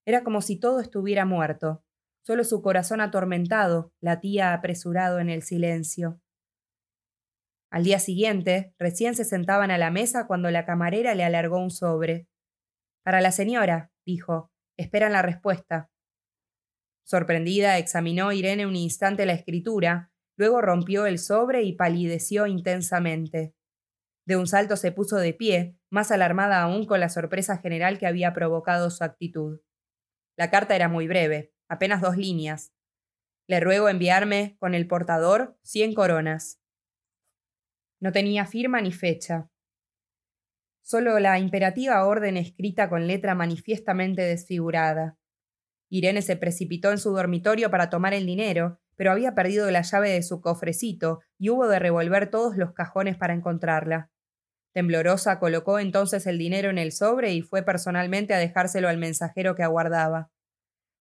Era 0.04 0.24
como 0.24 0.42
si 0.42 0.58
todo 0.58 0.80
estuviera 0.80 1.24
muerto. 1.24 1.84
Solo 2.26 2.42
su 2.42 2.60
corazón 2.62 3.00
atormentado 3.00 3.92
latía 4.00 4.52
apresurado 4.52 5.20
en 5.20 5.30
el 5.30 5.42
silencio. 5.42 6.20
Al 7.70 7.84
día 7.84 8.00
siguiente, 8.00 8.74
recién 8.76 9.14
se 9.14 9.24
sentaban 9.24 9.70
a 9.70 9.78
la 9.78 9.92
mesa 9.92 10.26
cuando 10.26 10.50
la 10.50 10.66
camarera 10.66 11.14
le 11.14 11.22
alargó 11.22 11.58
un 11.58 11.70
sobre. 11.70 12.26
Para 13.04 13.20
la 13.20 13.30
señora, 13.30 13.92
dijo. 14.04 14.50
Esperan 14.76 15.12
la 15.12 15.22
respuesta. 15.22 15.90
Sorprendida, 17.04 17.78
examinó 17.78 18.32
Irene 18.32 18.66
un 18.66 18.74
instante 18.74 19.26
la 19.26 19.34
escritura, 19.34 20.10
luego 20.36 20.60
rompió 20.60 21.06
el 21.06 21.20
sobre 21.20 21.62
y 21.62 21.74
palideció 21.74 22.48
intensamente. 22.48 23.54
De 24.26 24.36
un 24.36 24.46
salto 24.46 24.76
se 24.76 24.90
puso 24.90 25.16
de 25.16 25.34
pie, 25.34 25.76
más 25.90 26.10
alarmada 26.10 26.62
aún 26.62 26.86
con 26.86 27.00
la 27.00 27.10
sorpresa 27.10 27.58
general 27.58 27.98
que 27.98 28.06
había 28.06 28.32
provocado 28.32 28.90
su 28.90 29.04
actitud. 29.04 29.60
La 30.36 30.50
carta 30.50 30.74
era 30.74 30.88
muy 30.88 31.06
breve, 31.06 31.52
apenas 31.68 32.00
dos 32.00 32.16
líneas. 32.16 32.72
Le 33.46 33.60
ruego 33.60 33.88
enviarme, 33.88 34.56
con 34.58 34.74
el 34.74 34.88
portador, 34.88 35.58
cien 35.62 35.92
coronas. 35.94 36.60
No 38.00 38.12
tenía 38.12 38.46
firma 38.46 38.80
ni 38.80 38.92
fecha. 38.92 39.50
Solo 40.82 41.18
la 41.18 41.38
imperativa 41.38 42.04
orden 42.04 42.36
escrita 42.36 42.88
con 42.88 43.06
letra 43.06 43.34
manifiestamente 43.34 44.22
desfigurada. 44.22 45.18
Irene 45.90 46.22
se 46.22 46.36
precipitó 46.36 46.90
en 46.90 46.98
su 46.98 47.12
dormitorio 47.12 47.70
para 47.70 47.90
tomar 47.90 48.14
el 48.14 48.26
dinero, 48.26 48.80
pero 48.96 49.12
había 49.12 49.34
perdido 49.34 49.70
la 49.70 49.82
llave 49.82 50.10
de 50.10 50.22
su 50.22 50.40
cofrecito 50.40 51.20
y 51.38 51.50
hubo 51.50 51.68
de 51.68 51.78
revolver 51.78 52.30
todos 52.30 52.56
los 52.56 52.72
cajones 52.72 53.16
para 53.16 53.34
encontrarla. 53.34 54.10
Temblorosa 54.74 55.38
colocó 55.38 55.78
entonces 55.78 56.26
el 56.26 56.36
dinero 56.36 56.68
en 56.68 56.78
el 56.78 56.90
sobre 56.90 57.32
y 57.32 57.42
fue 57.42 57.62
personalmente 57.62 58.34
a 58.34 58.38
dejárselo 58.38 58.88
al 58.88 58.98
mensajero 58.98 59.54
que 59.54 59.62
aguardaba. 59.62 60.32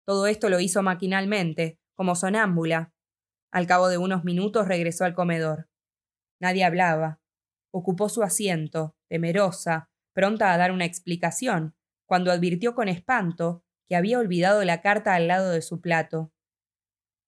Todo 0.04 0.26
esto 0.26 0.50
lo 0.50 0.60
hizo 0.60 0.82
maquinalmente, 0.82 1.78
como 1.94 2.14
sonámbula. 2.14 2.92
Al 3.50 3.66
cabo 3.66 3.88
de 3.88 3.96
unos 3.96 4.24
minutos 4.24 4.68
regresó 4.68 5.06
al 5.06 5.14
comedor. 5.14 5.70
Nadie 6.38 6.64
hablaba. 6.64 7.20
Ocupó 7.70 8.10
su 8.10 8.22
asiento, 8.22 8.94
temerosa, 9.08 9.90
pronta 10.12 10.52
a 10.52 10.58
dar 10.58 10.70
una 10.70 10.84
explicación, 10.84 11.74
cuando 12.04 12.30
advirtió 12.30 12.74
con 12.74 12.88
espanto 12.88 13.64
que 13.88 13.96
había 13.96 14.18
olvidado 14.18 14.62
la 14.64 14.82
carta 14.82 15.14
al 15.14 15.28
lado 15.28 15.50
de 15.50 15.62
su 15.62 15.80
plato. 15.80 16.30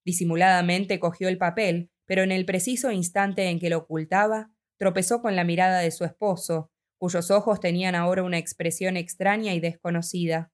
Disimuladamente 0.05 0.99
cogió 0.99 1.27
el 1.27 1.39
papel, 1.39 1.89
pero 2.05 2.21
en 2.21 2.31
el 2.31 2.45
preciso 2.45 2.91
instante 2.91 3.49
en 3.49 3.59
que 3.59 3.71
lo 3.71 3.79
ocultaba, 3.79 4.51
tropezó 4.77 5.21
con 5.21 5.35
la 5.35 5.43
mirada 5.43 5.79
de 5.79 5.91
su 5.91 6.03
esposo, 6.05 6.71
cuyos 6.97 7.31
ojos 7.31 7.59
tenían 7.59 7.95
ahora 7.95 8.23
una 8.23 8.37
expresión 8.37 8.97
extraña 8.97 9.53
y 9.53 9.59
desconocida. 9.59 10.51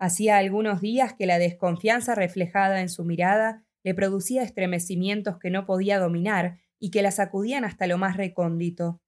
Hacía 0.00 0.38
algunos 0.38 0.80
días 0.80 1.14
que 1.14 1.26
la 1.26 1.38
desconfianza 1.38 2.14
reflejada 2.14 2.80
en 2.80 2.88
su 2.88 3.04
mirada 3.04 3.64
le 3.84 3.94
producía 3.94 4.42
estremecimientos 4.42 5.38
que 5.38 5.50
no 5.50 5.66
podía 5.66 5.98
dominar 5.98 6.58
y 6.80 6.90
que 6.90 7.02
la 7.02 7.10
sacudían 7.10 7.64
hasta 7.64 7.86
lo 7.86 7.98
más 7.98 8.16
recóndito. 8.16 9.00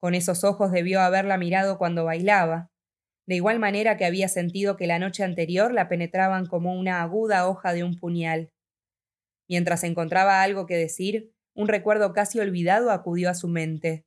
Con 0.00 0.14
esos 0.14 0.44
ojos 0.44 0.72
debió 0.72 1.00
haberla 1.00 1.38
mirado 1.38 1.78
cuando 1.78 2.04
bailaba, 2.04 2.70
de 3.26 3.36
igual 3.36 3.58
manera 3.58 3.96
que 3.96 4.04
había 4.04 4.28
sentido 4.28 4.76
que 4.76 4.86
la 4.86 4.98
noche 4.98 5.22
anterior 5.22 5.72
la 5.72 5.88
penetraban 5.88 6.46
como 6.46 6.74
una 6.74 7.02
aguda 7.02 7.48
hoja 7.48 7.72
de 7.72 7.84
un 7.84 7.96
puñal. 7.96 8.50
Mientras 9.48 9.84
encontraba 9.84 10.42
algo 10.42 10.66
que 10.66 10.76
decir, 10.76 11.32
un 11.54 11.68
recuerdo 11.68 12.12
casi 12.12 12.40
olvidado 12.40 12.90
acudió 12.90 13.30
a 13.30 13.34
su 13.34 13.48
mente. 13.48 14.06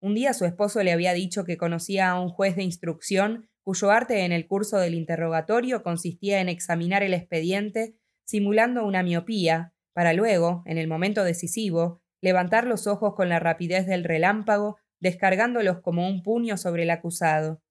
Un 0.00 0.14
día 0.14 0.32
su 0.32 0.44
esposo 0.44 0.82
le 0.82 0.92
había 0.92 1.12
dicho 1.12 1.44
que 1.44 1.56
conocía 1.56 2.10
a 2.10 2.20
un 2.20 2.28
juez 2.28 2.54
de 2.56 2.62
instrucción 2.62 3.48
cuyo 3.62 3.90
arte 3.90 4.24
en 4.24 4.32
el 4.32 4.46
curso 4.46 4.78
del 4.78 4.94
interrogatorio 4.94 5.82
consistía 5.82 6.40
en 6.40 6.48
examinar 6.48 7.02
el 7.02 7.14
expediente 7.14 7.96
simulando 8.24 8.86
una 8.86 9.02
miopía, 9.02 9.74
para 9.92 10.12
luego, 10.12 10.62
en 10.66 10.78
el 10.78 10.86
momento 10.86 11.24
decisivo, 11.24 12.00
levantar 12.20 12.66
los 12.66 12.86
ojos 12.86 13.14
con 13.14 13.28
la 13.28 13.40
rapidez 13.40 13.86
del 13.86 14.04
relámpago, 14.04 14.76
descargándolos 15.00 15.80
como 15.80 16.06
un 16.08 16.22
puño 16.22 16.56
sobre 16.56 16.84
el 16.84 16.90
acusado. 16.90 17.62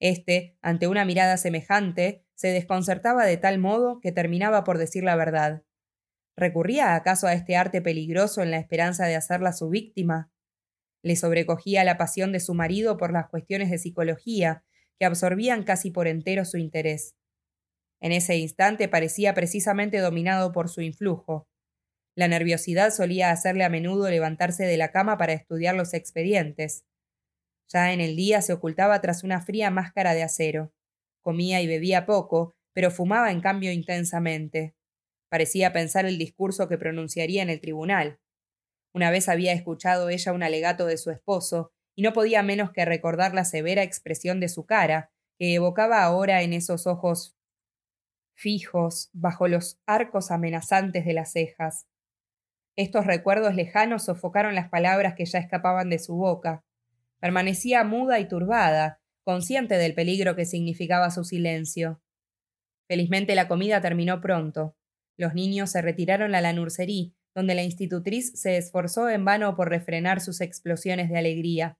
Este, 0.00 0.56
ante 0.62 0.88
una 0.88 1.04
mirada 1.04 1.36
semejante, 1.36 2.24
se 2.34 2.48
desconcertaba 2.48 3.24
de 3.24 3.36
tal 3.36 3.58
modo 3.58 4.00
que 4.00 4.12
terminaba 4.12 4.64
por 4.64 4.78
decir 4.78 5.04
la 5.04 5.16
verdad. 5.16 5.62
¿Recurría 6.36 6.96
acaso 6.96 7.26
a 7.26 7.34
este 7.34 7.56
arte 7.56 7.80
peligroso 7.80 8.42
en 8.42 8.50
la 8.50 8.58
esperanza 8.58 9.06
de 9.06 9.14
hacerla 9.14 9.52
su 9.52 9.68
víctima? 9.68 10.32
Le 11.02 11.16
sobrecogía 11.16 11.84
la 11.84 11.96
pasión 11.96 12.32
de 12.32 12.40
su 12.40 12.54
marido 12.54 12.96
por 12.96 13.12
las 13.12 13.28
cuestiones 13.28 13.70
de 13.70 13.78
psicología, 13.78 14.64
que 14.98 15.04
absorbían 15.04 15.62
casi 15.64 15.90
por 15.90 16.08
entero 16.08 16.44
su 16.44 16.58
interés. 16.58 17.14
En 18.00 18.12
ese 18.12 18.36
instante 18.36 18.88
parecía 18.88 19.34
precisamente 19.34 19.98
dominado 19.98 20.52
por 20.52 20.68
su 20.68 20.80
influjo. 20.80 21.48
La 22.16 22.28
nerviosidad 22.28 22.90
solía 22.90 23.30
hacerle 23.30 23.64
a 23.64 23.68
menudo 23.68 24.08
levantarse 24.08 24.64
de 24.64 24.76
la 24.76 24.90
cama 24.90 25.18
para 25.18 25.32
estudiar 25.32 25.74
los 25.74 25.94
expedientes. 25.94 26.84
Ya 27.68 27.92
en 27.92 28.00
el 28.00 28.14
día 28.16 28.42
se 28.42 28.52
ocultaba 28.52 29.00
tras 29.00 29.24
una 29.24 29.40
fría 29.40 29.70
máscara 29.70 30.14
de 30.14 30.22
acero. 30.22 30.72
Comía 31.22 31.60
y 31.60 31.66
bebía 31.66 32.06
poco, 32.06 32.54
pero 32.72 32.90
fumaba 32.90 33.30
en 33.30 33.40
cambio 33.40 33.72
intensamente. 33.72 34.74
Parecía 35.34 35.72
pensar 35.72 36.06
el 36.06 36.16
discurso 36.16 36.68
que 36.68 36.78
pronunciaría 36.78 37.42
en 37.42 37.50
el 37.50 37.60
tribunal. 37.60 38.20
Una 38.94 39.10
vez 39.10 39.28
había 39.28 39.52
escuchado 39.52 40.08
ella 40.08 40.32
un 40.32 40.44
alegato 40.44 40.86
de 40.86 40.96
su 40.96 41.10
esposo, 41.10 41.72
y 41.96 42.02
no 42.02 42.12
podía 42.12 42.44
menos 42.44 42.70
que 42.70 42.84
recordar 42.84 43.34
la 43.34 43.44
severa 43.44 43.82
expresión 43.82 44.38
de 44.38 44.48
su 44.48 44.64
cara, 44.64 45.10
que 45.36 45.52
evocaba 45.52 46.04
ahora 46.04 46.42
en 46.42 46.52
esos 46.52 46.86
ojos 46.86 47.36
fijos, 48.36 49.10
bajo 49.12 49.48
los 49.48 49.80
arcos 49.86 50.30
amenazantes 50.30 51.04
de 51.04 51.14
las 51.14 51.32
cejas. 51.32 51.88
Estos 52.76 53.04
recuerdos 53.04 53.56
lejanos 53.56 54.04
sofocaron 54.04 54.54
las 54.54 54.68
palabras 54.68 55.16
que 55.16 55.24
ya 55.24 55.40
escapaban 55.40 55.90
de 55.90 55.98
su 55.98 56.14
boca. 56.14 56.64
Permanecía 57.18 57.82
muda 57.82 58.20
y 58.20 58.28
turbada, 58.28 59.00
consciente 59.24 59.78
del 59.78 59.96
peligro 59.96 60.36
que 60.36 60.46
significaba 60.46 61.10
su 61.10 61.24
silencio. 61.24 62.00
Felizmente 62.86 63.34
la 63.34 63.48
comida 63.48 63.80
terminó 63.80 64.20
pronto. 64.20 64.76
Los 65.16 65.34
niños 65.34 65.70
se 65.70 65.82
retiraron 65.82 66.34
a 66.34 66.40
la 66.40 66.52
nursería, 66.52 67.12
donde 67.34 67.54
la 67.54 67.62
institutriz 67.62 68.32
se 68.40 68.56
esforzó 68.56 69.08
en 69.08 69.24
vano 69.24 69.56
por 69.56 69.68
refrenar 69.68 70.20
sus 70.20 70.40
explosiones 70.40 71.10
de 71.10 71.18
alegría. 71.18 71.78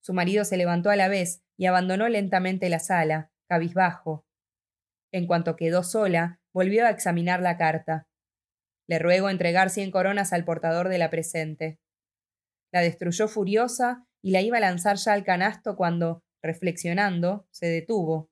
Su 0.00 0.12
marido 0.12 0.44
se 0.44 0.56
levantó 0.56 0.90
a 0.90 0.96
la 0.96 1.08
vez 1.08 1.42
y 1.56 1.66
abandonó 1.66 2.08
lentamente 2.08 2.68
la 2.68 2.78
sala, 2.78 3.30
cabizbajo. 3.48 4.24
En 5.12 5.26
cuanto 5.26 5.56
quedó 5.56 5.82
sola, 5.82 6.40
volvió 6.52 6.86
a 6.86 6.90
examinar 6.90 7.40
la 7.40 7.56
carta. 7.56 8.06
Le 8.88 8.98
ruego 8.98 9.30
entregar 9.30 9.70
cien 9.70 9.90
coronas 9.90 10.32
al 10.32 10.44
portador 10.44 10.88
de 10.88 10.98
la 10.98 11.10
presente. 11.10 11.78
La 12.72 12.80
destruyó 12.80 13.28
furiosa 13.28 14.06
y 14.22 14.32
la 14.32 14.40
iba 14.40 14.58
a 14.58 14.60
lanzar 14.60 14.96
ya 14.96 15.12
al 15.12 15.24
canasto 15.24 15.76
cuando, 15.76 16.22
reflexionando, 16.42 17.46
se 17.50 17.66
detuvo. 17.66 18.30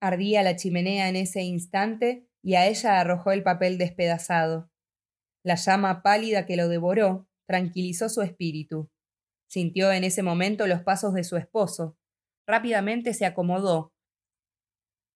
Ardía 0.00 0.42
la 0.42 0.56
chimenea 0.56 1.08
en 1.08 1.16
ese 1.16 1.42
instante 1.42 2.28
y 2.42 2.54
a 2.54 2.66
ella 2.66 3.00
arrojó 3.00 3.32
el 3.32 3.42
papel 3.42 3.78
despedazado. 3.78 4.70
La 5.44 5.56
llama 5.56 6.02
pálida 6.02 6.46
que 6.46 6.56
lo 6.56 6.68
devoró 6.68 7.28
tranquilizó 7.46 8.08
su 8.08 8.22
espíritu. 8.22 8.90
Sintió 9.48 9.92
en 9.92 10.04
ese 10.04 10.22
momento 10.22 10.66
los 10.66 10.82
pasos 10.82 11.14
de 11.14 11.24
su 11.24 11.36
esposo. 11.36 11.96
Rápidamente 12.46 13.14
se 13.14 13.26
acomodó, 13.26 13.92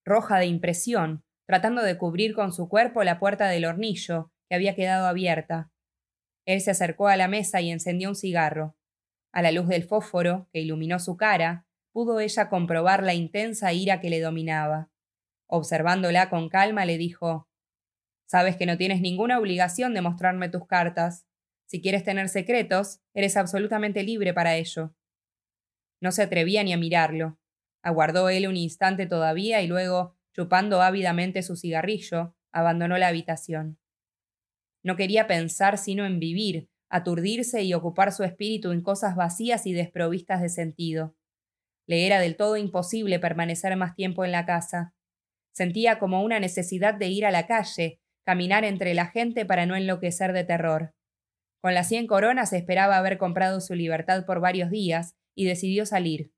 roja 0.05 0.39
de 0.39 0.47
impresión, 0.47 1.23
tratando 1.47 1.81
de 1.81 1.97
cubrir 1.97 2.35
con 2.35 2.51
su 2.51 2.67
cuerpo 2.67 3.03
la 3.03 3.19
puerta 3.19 3.47
del 3.47 3.65
hornillo, 3.65 4.31
que 4.49 4.55
había 4.55 4.75
quedado 4.75 5.07
abierta. 5.07 5.71
Él 6.45 6.61
se 6.61 6.71
acercó 6.71 7.07
a 7.07 7.15
la 7.15 7.27
mesa 7.27 7.61
y 7.61 7.71
encendió 7.71 8.09
un 8.09 8.15
cigarro. 8.15 8.75
A 9.31 9.41
la 9.41 9.51
luz 9.51 9.67
del 9.67 9.83
fósforo, 9.83 10.49
que 10.51 10.59
iluminó 10.59 10.99
su 10.99 11.17
cara, 11.17 11.65
pudo 11.93 12.19
ella 12.19 12.49
comprobar 12.49 13.03
la 13.03 13.13
intensa 13.13 13.71
ira 13.71 14.01
que 14.01 14.09
le 14.09 14.19
dominaba. 14.19 14.89
Observándola 15.47 16.29
con 16.29 16.49
calma, 16.49 16.85
le 16.85 16.97
dijo 16.97 17.47
Sabes 18.25 18.57
que 18.57 18.65
no 18.65 18.77
tienes 18.77 18.99
ninguna 18.99 19.37
obligación 19.37 19.93
de 19.93 20.01
mostrarme 20.01 20.49
tus 20.49 20.65
cartas. 20.65 21.27
Si 21.67 21.81
quieres 21.81 22.03
tener 22.03 22.29
secretos, 22.29 22.99
eres 23.13 23.37
absolutamente 23.37 24.03
libre 24.03 24.33
para 24.33 24.55
ello. 24.55 24.95
No 26.01 26.11
se 26.11 26.23
atrevía 26.23 26.63
ni 26.63 26.73
a 26.73 26.77
mirarlo. 26.77 27.37
Aguardó 27.83 28.29
él 28.29 28.47
un 28.47 28.57
instante 28.57 29.05
todavía 29.05 29.61
y 29.61 29.67
luego, 29.67 30.15
chupando 30.33 30.81
ávidamente 30.81 31.43
su 31.43 31.55
cigarrillo, 31.55 32.35
abandonó 32.51 32.97
la 32.97 33.09
habitación. 33.09 33.77
No 34.81 34.95
quería 34.95 35.27
pensar 35.27 35.77
sino 35.77 36.05
en 36.05 36.19
vivir, 36.19 36.69
aturdirse 36.89 37.61
y 37.63 37.73
ocupar 37.73 38.11
su 38.11 38.23
espíritu 38.23 38.71
en 38.71 38.81
cosas 38.81 39.15
vacías 39.15 39.67
y 39.67 39.73
desprovistas 39.73 40.41
de 40.41 40.49
sentido. 40.49 41.15
Le 41.87 42.05
era 42.05 42.19
del 42.19 42.37
todo 42.37 42.57
imposible 42.57 43.19
permanecer 43.19 43.75
más 43.75 43.95
tiempo 43.95 44.23
en 44.25 44.31
la 44.31 44.45
casa. 44.45 44.93
Sentía 45.53 45.99
como 45.99 46.23
una 46.23 46.39
necesidad 46.39 46.93
de 46.93 47.07
ir 47.07 47.25
a 47.25 47.31
la 47.31 47.45
calle, 47.45 47.99
caminar 48.25 48.63
entre 48.63 48.93
la 48.93 49.07
gente 49.07 49.45
para 49.45 49.65
no 49.65 49.75
enloquecer 49.75 50.33
de 50.33 50.43
terror. 50.43 50.93
Con 51.61 51.73
las 51.73 51.87
cien 51.87 52.07
coronas 52.07 52.53
esperaba 52.53 52.97
haber 52.97 53.17
comprado 53.17 53.61
su 53.61 53.75
libertad 53.75 54.25
por 54.25 54.39
varios 54.39 54.69
días 54.69 55.15
y 55.35 55.45
decidió 55.45 55.85
salir. 55.85 56.31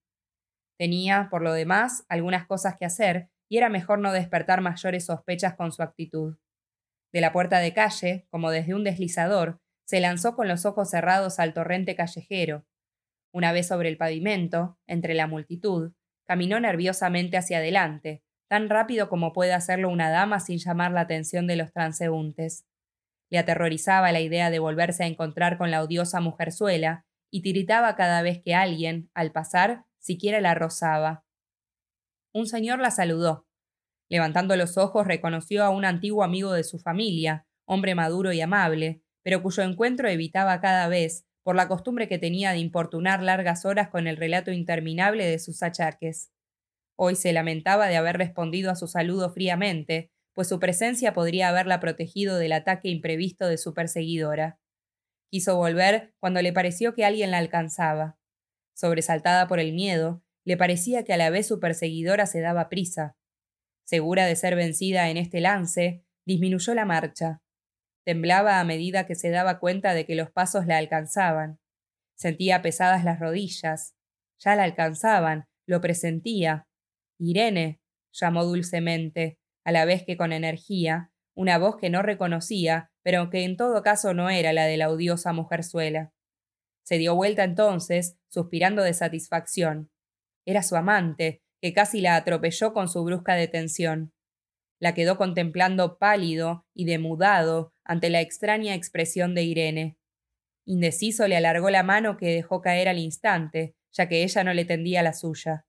Tenía, 0.77 1.29
por 1.31 1.41
lo 1.41 1.53
demás, 1.53 2.05
algunas 2.09 2.45
cosas 2.45 2.75
que 2.77 2.85
hacer 2.85 3.29
y 3.49 3.57
era 3.57 3.69
mejor 3.69 3.99
no 3.99 4.11
despertar 4.11 4.61
mayores 4.61 5.05
sospechas 5.05 5.55
con 5.55 5.71
su 5.71 5.83
actitud. 5.83 6.37
De 7.13 7.21
la 7.21 7.31
puerta 7.31 7.59
de 7.59 7.73
calle, 7.73 8.27
como 8.29 8.51
desde 8.51 8.73
un 8.73 8.83
deslizador, 8.83 9.61
se 9.85 9.99
lanzó 9.99 10.35
con 10.35 10.47
los 10.47 10.65
ojos 10.65 10.89
cerrados 10.89 11.39
al 11.39 11.53
torrente 11.53 11.95
callejero. 11.95 12.65
Una 13.35 13.51
vez 13.51 13.67
sobre 13.67 13.89
el 13.89 13.97
pavimento, 13.97 14.79
entre 14.87 15.13
la 15.13 15.27
multitud, 15.27 15.91
caminó 16.25 16.57
nerviosamente 16.61 17.35
hacia 17.35 17.57
adelante, 17.57 18.23
tan 18.47 18.69
rápido 18.69 19.09
como 19.09 19.33
puede 19.33 19.51
hacerlo 19.51 19.89
una 19.89 20.09
dama 20.09 20.39
sin 20.39 20.57
llamar 20.57 20.93
la 20.93 21.01
atención 21.01 21.45
de 21.45 21.57
los 21.57 21.73
transeúntes. 21.73 22.65
Le 23.29 23.37
aterrorizaba 23.37 24.13
la 24.13 24.21
idea 24.21 24.49
de 24.51 24.59
volverse 24.59 25.03
a 25.03 25.07
encontrar 25.07 25.57
con 25.57 25.69
la 25.69 25.83
odiosa 25.83 26.21
mujerzuela, 26.21 27.05
y 27.29 27.41
tiritaba 27.41 27.97
cada 27.97 28.21
vez 28.21 28.41
que 28.41 28.55
alguien, 28.55 29.11
al 29.13 29.33
pasar, 29.33 29.83
siquiera 29.99 30.39
la 30.39 30.53
rozaba. 30.53 31.25
Un 32.33 32.47
señor 32.47 32.79
la 32.79 32.89
saludó. 32.89 33.45
Levantando 34.07 34.55
los 34.55 34.77
ojos 34.77 35.07
reconoció 35.07 35.65
a 35.65 35.71
un 35.71 35.83
antiguo 35.83 36.23
amigo 36.23 36.53
de 36.53 36.63
su 36.63 36.79
familia, 36.79 37.45
hombre 37.65 37.95
maduro 37.95 38.31
y 38.31 38.39
amable, 38.39 39.01
pero 39.23 39.43
cuyo 39.43 39.63
encuentro 39.63 40.07
evitaba 40.07 40.61
cada 40.61 40.87
vez, 40.87 41.25
por 41.45 41.55
la 41.55 41.67
costumbre 41.67 42.07
que 42.07 42.17
tenía 42.17 42.53
de 42.53 42.57
importunar 42.57 43.21
largas 43.21 43.65
horas 43.65 43.89
con 43.89 44.07
el 44.07 44.17
relato 44.17 44.51
interminable 44.51 45.27
de 45.27 45.37
sus 45.37 45.61
achaques. 45.61 46.31
Hoy 46.97 47.15
se 47.15 47.33
lamentaba 47.33 47.87
de 47.87 47.97
haber 47.97 48.17
respondido 48.17 48.71
a 48.71 48.75
su 48.75 48.87
saludo 48.87 49.29
fríamente, 49.31 50.09
pues 50.33 50.47
su 50.47 50.59
presencia 50.59 51.13
podría 51.13 51.49
haberla 51.49 51.79
protegido 51.79 52.39
del 52.39 52.51
ataque 52.51 52.89
imprevisto 52.89 53.47
de 53.47 53.59
su 53.59 53.75
perseguidora. 53.75 54.59
Quiso 55.29 55.55
volver 55.55 56.15
cuando 56.19 56.41
le 56.41 56.51
pareció 56.51 56.95
que 56.95 57.05
alguien 57.05 57.29
la 57.29 57.37
alcanzaba. 57.37 58.17
Sobresaltada 58.73 59.47
por 59.47 59.59
el 59.59 59.71
miedo, 59.71 60.23
le 60.45 60.57
parecía 60.57 61.03
que 61.03 61.13
a 61.13 61.17
la 61.17 61.29
vez 61.29 61.45
su 61.45 61.59
perseguidora 61.59 62.25
se 62.25 62.41
daba 62.41 62.69
prisa. 62.69 63.17
Segura 63.85 64.25
de 64.25 64.35
ser 64.35 64.55
vencida 64.55 65.11
en 65.11 65.17
este 65.17 65.41
lance, 65.41 66.03
disminuyó 66.25 66.73
la 66.73 66.85
marcha. 66.85 67.43
Temblaba 68.05 68.59
a 68.59 68.63
medida 68.63 69.07
que 69.07 69.15
se 69.15 69.31
daba 69.31 69.59
cuenta 69.59 69.93
de 69.93 70.05
que 70.05 70.15
los 70.15 70.29
pasos 70.29 70.67
la 70.67 70.77
alcanzaban. 70.77 71.59
Sentía 72.15 72.61
pesadas 72.61 73.03
las 73.03 73.19
rodillas. 73.19 73.95
Ya 74.39 74.55
la 74.55 74.63
alcanzaban, 74.63 75.47
lo 75.65 75.81
presentía. 75.81 76.67
Irene, 77.17 77.81
llamó 78.13 78.45
dulcemente, 78.45 79.39
a 79.65 79.71
la 79.71 79.85
vez 79.85 80.03
que 80.05 80.17
con 80.17 80.31
energía, 80.31 81.11
una 81.35 81.57
voz 81.57 81.77
que 81.77 81.89
no 81.89 82.03
reconocía, 82.03 82.91
pero 83.03 83.29
que 83.29 83.43
en 83.43 83.57
todo 83.57 83.81
caso 83.81 84.13
no 84.13 84.29
era 84.29 84.53
la 84.53 84.65
de 84.65 84.77
la 84.77 84.89
odiosa 84.89 85.33
mujerzuela. 85.33 86.13
Se 86.83 86.97
dio 86.97 87.15
vuelta 87.15 87.43
entonces, 87.43 88.17
suspirando 88.29 88.83
de 88.83 88.93
satisfacción. 88.93 89.89
Era 90.45 90.61
su 90.61 90.75
amante, 90.75 91.41
que 91.61 91.73
casi 91.73 92.01
la 92.01 92.15
atropelló 92.15 92.73
con 92.73 92.87
su 92.87 93.03
brusca 93.03 93.33
detención. 93.33 94.13
La 94.79 94.93
quedó 94.93 95.17
contemplando 95.17 95.97
pálido 95.97 96.65
y 96.73 96.85
demudado 96.85 97.73
ante 97.83 98.09
la 98.09 98.21
extraña 98.21 98.75
expresión 98.75 99.35
de 99.35 99.43
Irene. 99.43 99.97
Indeciso 100.65 101.27
le 101.27 101.37
alargó 101.37 101.69
la 101.69 101.83
mano 101.83 102.17
que 102.17 102.33
dejó 102.33 102.61
caer 102.61 102.89
al 102.89 102.99
instante, 102.99 103.75
ya 103.91 104.09
que 104.09 104.23
ella 104.23 104.43
no 104.43 104.53
le 104.53 104.65
tendía 104.65 105.03
la 105.03 105.13
suya. 105.13 105.65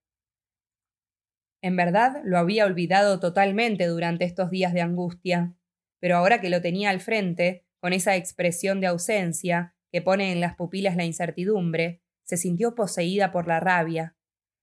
En 1.63 1.77
verdad, 1.77 2.21
lo 2.25 2.39
había 2.39 2.65
olvidado 2.65 3.21
totalmente 3.21 3.87
durante 3.87 4.25
estos 4.25 4.51
días 4.51 4.73
de 4.73 4.81
angustia, 4.83 5.55
pero 6.01 6.17
ahora 6.17 6.41
que 6.41 6.51
lo 6.51 6.61
tenía 6.61 6.91
al 6.91 7.01
frente, 7.01 7.65
con 7.81 7.93
esa 7.93 8.17
expresión 8.17 8.81
de 8.81 8.87
ausencia 8.87 9.75
que 9.91 10.03
pone 10.03 10.33
en 10.33 10.41
las 10.41 10.57
pupilas 10.57 10.97
la 10.97 11.05
incertidumbre, 11.05 12.03
se 12.25 12.37
sintió 12.37 12.75
poseída 12.75 13.31
por 13.31 13.47
la 13.47 13.61
rabia. 13.61 14.17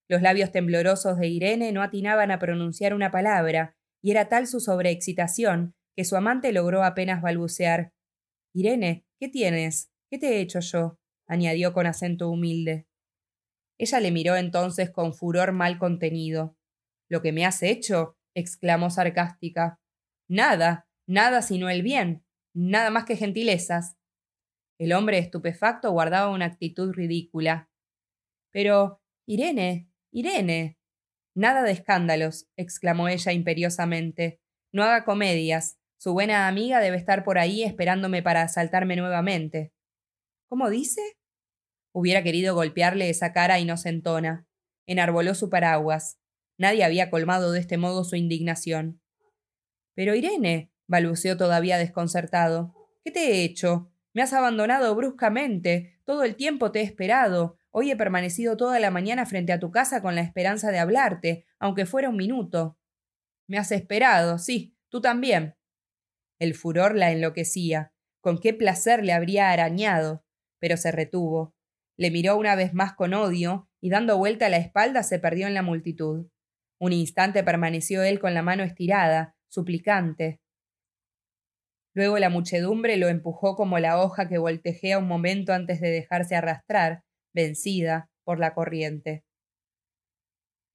Los 0.08 0.22
labios 0.22 0.52
temblorosos 0.52 1.18
de 1.18 1.28
Irene 1.28 1.72
no 1.72 1.82
atinaban 1.82 2.32
a 2.32 2.40
pronunciar 2.40 2.94
una 2.94 3.12
palabra, 3.12 3.76
y 4.04 4.12
era 4.12 4.28
tal 4.28 4.48
su 4.48 4.60
sobreexcitación 4.60 5.76
que 5.96 6.04
su 6.04 6.16
amante 6.16 6.52
logró 6.52 6.84
apenas 6.84 7.22
balbucear. 7.22 7.94
Irene, 8.54 9.06
¿qué 9.20 9.30
tienes? 9.30 9.92
¿Qué 10.12 10.20
te 10.20 10.36
he 10.36 10.42
hecho 10.42 10.60
yo? 10.60 11.00
añadió 11.26 11.74
con 11.74 11.88
acento 11.88 12.30
humilde. 12.30 12.86
Ella 13.80 14.00
le 14.02 14.12
miró 14.12 14.36
entonces 14.36 14.92
con 14.92 15.14
furor 15.14 15.54
mal 15.54 15.80
contenido. 15.80 16.58
¿Lo 17.10 17.22
que 17.22 17.32
me 17.32 17.46
has 17.46 17.64
hecho? 17.64 18.18
exclamó 18.36 18.90
sarcástica. 18.90 19.80
Nada, 20.28 20.88
nada 21.08 21.42
sino 21.42 21.70
el 21.70 21.82
bien, 21.82 22.26
nada 22.54 22.90
más 22.90 23.06
que 23.06 23.16
gentilezas. 23.16 23.96
El 24.80 24.92
hombre 24.94 25.20
estupefacto 25.20 25.92
guardaba 25.92 26.32
una 26.32 26.46
actitud 26.46 26.92
ridícula. 26.92 27.70
Pero, 28.52 29.02
Irene, 29.26 29.90
Irene. 30.12 30.78
Nada 31.36 31.64
de 31.64 31.72
escándalos, 31.72 32.48
exclamó 32.56 33.08
ella 33.08 33.32
imperiosamente. 33.32 34.40
No 34.72 34.84
haga 34.84 35.04
comedias. 35.06 35.78
Su 35.98 36.14
buena 36.14 36.48
amiga 36.48 36.80
debe 36.80 36.98
estar 36.98 37.24
por 37.24 37.38
ahí 37.38 37.64
esperándome 37.64 38.22
para 38.22 38.42
asaltarme 38.42 38.96
nuevamente. 38.96 39.74
¿Cómo 40.48 40.70
dice? 40.70 41.02
Hubiera 41.94 42.24
querido 42.24 42.56
golpearle 42.56 43.10
esa 43.10 43.34
cara 43.34 43.60
inocentona. 43.60 44.48
Enarboló 44.86 45.34
su 45.34 45.50
paraguas. 45.50 46.20
Nadie 46.58 46.84
había 46.84 47.10
colmado 47.10 47.52
de 47.52 47.60
este 47.60 47.78
modo 47.78 48.04
su 48.04 48.16
indignación. 48.16 49.02
Pero 49.96 50.16
Irene, 50.16 50.72
balbuceó 50.88 51.38
todavía 51.38 51.78
desconcertado, 51.78 52.76
¿qué 53.04 53.12
te 53.12 53.32
he 53.32 53.44
hecho? 53.44 53.92
Me 54.14 54.22
has 54.22 54.34
abandonado 54.34 54.94
bruscamente. 54.96 56.00
Todo 56.06 56.24
el 56.24 56.36
tiempo 56.36 56.72
te 56.72 56.82
he 56.82 56.84
esperado. 56.84 57.58
Hoy 57.76 57.90
he 57.90 57.96
permanecido 57.96 58.56
toda 58.56 58.80
la 58.80 58.92
mañana 58.92 59.26
frente 59.26 59.52
a 59.52 59.60
tu 59.60 59.72
casa 59.72 60.04
con 60.04 60.14
la 60.14 60.22
esperanza 60.22 60.70
de 60.70 60.78
hablarte, 60.78 61.48
aunque 61.58 61.88
fuera 61.88 62.08
un 62.08 62.18
minuto. 62.18 62.78
Me 63.48 63.58
has 63.58 63.72
esperado, 63.72 64.38
sí, 64.38 64.78
tú 64.90 65.02
también. 65.02 65.56
El 66.38 66.54
furor 66.54 66.96
la 66.96 67.12
enloquecía. 67.12 67.92
Con 68.22 68.40
qué 68.40 68.54
placer 68.54 69.04
le 69.04 69.12
habría 69.12 69.50
arañado. 69.50 70.24
Pero 70.60 70.78
se 70.78 70.92
retuvo. 70.92 71.56
Le 71.98 72.12
miró 72.12 72.38
una 72.38 72.56
vez 72.56 72.76
más 72.76 72.94
con 72.94 73.16
odio 73.16 73.68
y 73.82 73.90
dando 73.90 74.20
vuelta 74.20 74.50
la 74.50 74.58
espalda 74.58 75.02
se 75.02 75.18
perdió 75.18 75.48
en 75.48 75.56
la 75.56 75.64
multitud. 75.64 76.28
Un 76.80 76.94
instante 76.94 77.44
permaneció 77.44 78.04
él 78.04 78.20
con 78.20 78.36
la 78.36 78.44
mano 78.44 78.62
estirada, 78.62 79.36
suplicante. 79.50 80.42
Luego 81.96 82.20
la 82.20 82.30
muchedumbre 82.30 82.98
lo 82.98 83.08
empujó 83.08 83.56
como 83.56 83.80
la 83.80 84.00
hoja 84.00 84.30
que 84.30 84.38
voltejea 84.38 85.00
un 85.00 85.08
momento 85.08 85.54
antes 85.54 85.82
de 85.82 85.90
dejarse 85.90 86.36
arrastrar, 86.36 87.04
vencida, 87.34 88.10
por 88.24 88.40
la 88.40 88.54
corriente. 88.54 89.24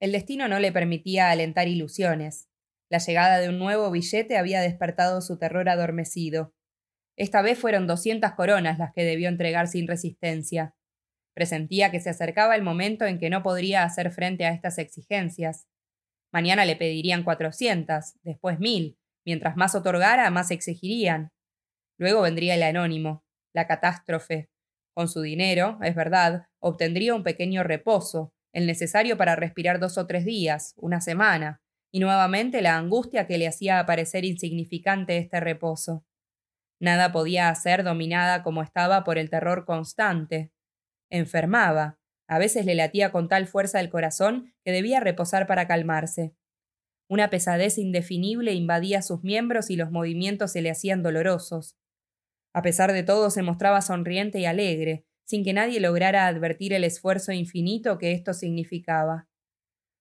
El 0.00 0.12
destino 0.12 0.48
no 0.48 0.61
le 0.61 0.70
permitía 0.70 1.30
alentar 1.30 1.66
ilusiones. 1.66 2.48
La 2.90 2.98
llegada 2.98 3.38
de 3.38 3.48
un 3.48 3.59
nuevo 3.59 3.90
billete 3.90 4.38
había 4.38 4.61
despertado 4.61 5.20
su 5.20 5.38
terror 5.38 5.68
adormecido. 5.68 6.54
Esta 7.16 7.42
vez 7.42 7.59
fueron 7.59 7.86
doscientas 7.86 8.34
coronas 8.34 8.78
las 8.78 8.92
que 8.92 9.04
debió 9.04 9.28
entregar 9.28 9.66
sin 9.66 9.88
resistencia. 9.88 10.76
Presentía 11.34 11.90
que 11.90 12.00
se 12.00 12.11
acercaba 12.11 12.54
el 12.54 12.62
momento 12.62 13.06
en 13.06 13.18
que 13.18 13.30
no 13.30 13.42
podría 13.42 13.82
hacer 13.82 14.11
frente 14.11 14.46
a 14.46 14.52
estas 14.52 14.78
exigencias. 14.78 15.66
Mañana 16.32 16.64
le 16.64 16.76
pedirían 16.76 17.24
cuatrocientas, 17.24 18.18
después 18.22 18.61
mil. 18.61 18.98
Mientras 19.24 19.56
más 19.56 19.74
otorgara, 19.74 20.30
más 20.30 20.50
exigirían. 20.50 21.32
Luego 21.98 22.22
vendría 22.22 22.54
el 22.54 22.62
anónimo, 22.62 23.24
la 23.52 23.66
catástrofe. 23.66 24.48
Con 24.94 25.09
su 25.09 25.20
dinero, 25.20 25.78
es 25.82 25.94
verdad, 25.94 26.47
obtendría 26.61 27.14
un 27.14 27.22
pequeño 27.22 27.62
reposo, 27.62 28.32
el 28.52 28.66
necesario 28.66 29.16
para 29.16 29.36
respirar 29.36 29.78
dos 29.78 29.98
o 29.98 30.06
tres 30.06 30.24
días, 30.24 30.74
una 30.76 31.00
semana, 31.00 31.61
y 31.90 32.00
nuevamente 32.00 32.62
la 32.62 32.76
angustia 32.76 33.26
que 33.26 33.38
le 33.38 33.48
hacía 33.48 33.80
aparecer 33.80 34.24
insignificante 34.24 35.18
este 35.18 35.40
reposo. 35.40 36.04
Nada 36.80 37.12
podía 37.12 37.48
hacer 37.48 37.82
dominada 37.82 38.42
como 38.42 38.62
estaba 38.62 39.04
por 39.04 39.18
el 39.18 39.30
terror 39.30 39.64
constante. 39.64 40.52
Enfermaba. 41.11 41.98
A 42.28 42.38
veces 42.38 42.66
le 42.66 42.74
latía 42.74 43.11
con 43.11 43.28
tal 43.28 43.46
fuerza 43.46 43.80
el 43.80 43.88
corazón 43.88 44.52
que 44.64 44.70
debía 44.70 45.00
reposar 45.00 45.46
para 45.46 45.66
calmarse. 45.66 46.34
Una 47.09 47.30
pesadez 47.30 47.78
indefinible 47.78 48.52
invadía 48.52 49.00
sus 49.00 49.24
miembros 49.24 49.70
y 49.70 49.76
los 49.76 49.90
movimientos 49.90 50.52
se 50.52 50.61
le 50.61 50.70
hacían 50.70 51.02
dolorosos. 51.02 51.78
A 52.52 52.61
pesar 52.61 52.92
de 52.92 53.02
todo 53.02 53.30
se 53.30 53.42
mostraba 53.42 53.80
sonriente 53.80 54.38
y 54.40 54.44
alegre, 54.44 55.06
sin 55.29 55.45
que 55.45 55.53
nadie 55.53 55.79
lograra 55.79 56.26
advertir 56.26 56.72
el 56.72 56.85
esfuerzo 56.85 57.33
infinito 57.33 57.99
que 57.99 58.12
esto 58.12 58.33
significaba. 58.33 59.29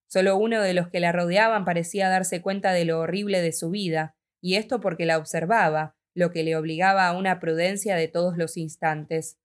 Solo 0.09 0.37
uno 0.37 0.61
de 0.61 0.73
los 0.73 0.87
que 0.87 1.01
la 1.01 1.11
rodeaban 1.11 1.65
parecía 1.65 2.07
darse 2.07 2.41
cuenta 2.41 2.71
de 2.71 2.85
lo 2.85 3.01
horrible 3.01 3.41
de 3.41 3.51
su 3.51 3.69
vida, 3.69 4.15
y 4.41 4.55
esto 4.55 4.79
porque 4.79 5.05
la 5.05 5.17
observaba, 5.17 5.97
lo 6.15 6.31
que 6.31 6.43
le 6.43 6.55
obligaba 6.55 7.09
a 7.09 7.17
una 7.17 7.41
prudencia 7.41 7.97
de 7.97 8.07
todos 8.07 8.37
los 8.37 8.55
instantes. 8.55 9.37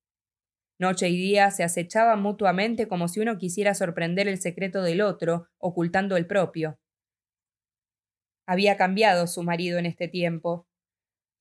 Noche 0.79 1.09
y 1.09 1.17
día 1.17 1.51
se 1.51 1.65
acechaban 1.65 2.23
mutuamente 2.23 2.87
como 2.87 3.09
si 3.09 3.19
uno 3.19 3.37
quisiera 3.37 3.75
sorprender 3.75 4.29
el 4.29 4.41
secreto 4.41 4.83
del 4.83 5.01
otro, 5.01 5.49
ocultando 5.59 6.17
el 6.17 6.29
propio. 6.29 6.79
Había 8.47 8.77
cambiado 8.77 9.27
su 9.27 9.43
marido 9.43 9.81
en 9.81 9.87
este 9.87 10.07
tiempo. 10.07 10.69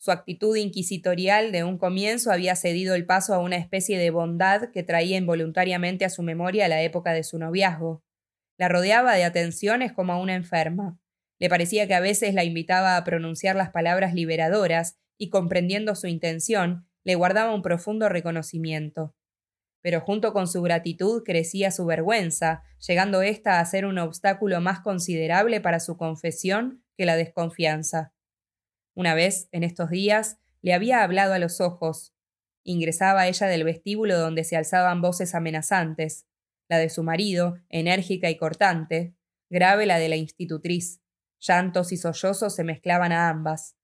Su 0.03 0.09
actitud 0.09 0.55
inquisitorial 0.55 1.51
de 1.51 1.63
un 1.63 1.77
comienzo 1.77 2.31
había 2.31 2.55
cedido 2.55 2.95
el 2.95 3.05
paso 3.05 3.35
a 3.35 3.37
una 3.37 3.57
especie 3.57 3.99
de 3.99 4.09
bondad 4.09 4.71
que 4.71 4.81
traía 4.81 5.15
involuntariamente 5.15 6.05
a 6.05 6.09
su 6.09 6.23
memoria 6.23 6.67
la 6.67 6.81
época 6.81 7.13
de 7.13 7.23
su 7.23 7.37
noviazgo. 7.37 8.03
La 8.57 8.67
rodeaba 8.67 9.13
de 9.13 9.25
atenciones 9.25 9.93
como 9.93 10.13
a 10.13 10.17
una 10.17 10.33
enferma. 10.33 10.99
Le 11.37 11.49
parecía 11.49 11.85
que 11.87 11.93
a 11.93 11.99
veces 11.99 12.33
la 12.33 12.43
invitaba 12.43 12.97
a 12.97 13.03
pronunciar 13.03 13.55
las 13.55 13.69
palabras 13.69 14.15
liberadoras 14.15 14.97
y 15.19 15.29
comprendiendo 15.29 15.93
su 15.93 16.07
intención, 16.07 16.87
le 17.03 17.13
guardaba 17.13 17.53
un 17.53 17.61
profundo 17.61 18.09
reconocimiento. 18.09 19.15
Pero 19.83 20.01
junto 20.01 20.33
con 20.33 20.47
su 20.47 20.63
gratitud 20.63 21.21
crecía 21.23 21.69
su 21.69 21.85
vergüenza, 21.85 22.63
llegando 22.87 23.21
ésta 23.21 23.59
a 23.59 23.65
ser 23.65 23.85
un 23.85 23.99
obstáculo 23.99 24.61
más 24.61 24.79
considerable 24.79 25.61
para 25.61 25.79
su 25.79 25.95
confesión 25.95 26.83
que 26.97 27.05
la 27.05 27.15
desconfianza. 27.17 28.15
Una 28.93 29.13
vez, 29.13 29.47
en 29.51 29.63
estos 29.63 29.89
días, 29.89 30.37
le 30.61 30.73
había 30.73 31.03
hablado 31.03 31.33
a 31.33 31.39
los 31.39 31.61
ojos. 31.61 32.13
Ingresaba 32.63 33.27
ella 33.27 33.47
del 33.47 33.63
vestíbulo 33.63 34.17
donde 34.17 34.43
se 34.43 34.57
alzaban 34.57 35.01
voces 35.01 35.33
amenazantes, 35.33 36.27
la 36.69 36.77
de 36.77 36.89
su 36.89 37.03
marido, 37.03 37.57
enérgica 37.69 38.29
y 38.29 38.37
cortante, 38.37 39.15
grave 39.49 39.85
la 39.85 39.97
de 39.97 40.09
la 40.09 40.15
institutriz. 40.15 41.01
Llantos 41.39 41.91
y 41.91 41.97
sollozos 41.97 42.55
se 42.55 42.63
mezclaban 42.63 43.11
a 43.11 43.29
ambas. 43.29 43.75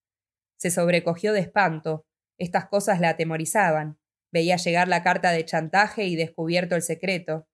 Se 0.58 0.72
sobrecogió 0.72 1.34
de 1.34 1.40
espanto. 1.40 2.06
Estas 2.38 2.68
cosas 2.68 3.00
la 3.00 3.10
atemorizaban. 3.10 4.00
Veía 4.32 4.58
llegar 4.58 4.88
la 4.88 5.04
carta 5.04 5.32
de 5.32 5.44
chantaje 5.46 6.06
y 6.06 6.16
descubierto 6.16 6.76
el 6.76 6.82
secreto. 6.82 7.48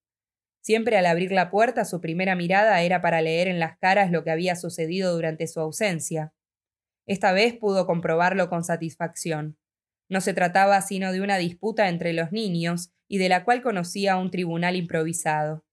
Siempre 0.62 0.98
al 0.98 1.06
abrir 1.06 1.32
la 1.32 1.50
puerta 1.52 1.86
su 1.86 2.02
primera 2.02 2.36
mirada 2.36 2.82
era 2.82 3.02
para 3.02 3.22
leer 3.22 3.48
en 3.48 3.60
las 3.60 3.78
caras 3.78 4.12
lo 4.12 4.24
que 4.24 4.32
había 4.32 4.56
sucedido 4.56 5.14
durante 5.14 5.48
su 5.48 5.60
ausencia. 5.60 6.34
Esta 7.06 7.34
vez 7.34 7.54
pudo 7.54 7.86
comprobarlo 7.86 8.50
con 8.50 8.64
satisfacción. 8.64 9.58
No 10.10 10.22
se 10.22 10.34
trataba 10.34 10.82
sino 10.82 11.12
de 11.12 11.22
una 11.22 11.38
disputa 11.38 11.90
entre 11.90 12.14
los 12.14 12.32
niños 12.32 12.92
y 13.10 13.18
de 13.18 13.30
la 13.30 13.44
cual 13.44 13.62
conocía 13.62 14.16
un 14.18 14.32
tribunal 14.32 14.76
improvisado. 14.76 15.66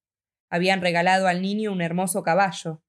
Habían 0.51 0.81
regalado 0.81 1.29
al 1.29 1.43
niño 1.43 1.73
un 1.73 1.83
hermoso 1.83 2.23
caballo. 2.23 2.83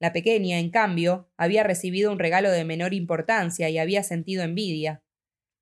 La 0.00 0.12
pequeña, 0.12 0.58
en 0.58 0.70
cambio, 0.70 1.28
había 1.36 1.64
recibido 1.64 2.12
un 2.12 2.18
regalo 2.18 2.50
de 2.50 2.64
menor 2.64 2.94
importancia 2.94 3.68
y 3.68 3.78
había 3.78 4.02
sentido 4.02 4.42
envidia. 4.44 5.02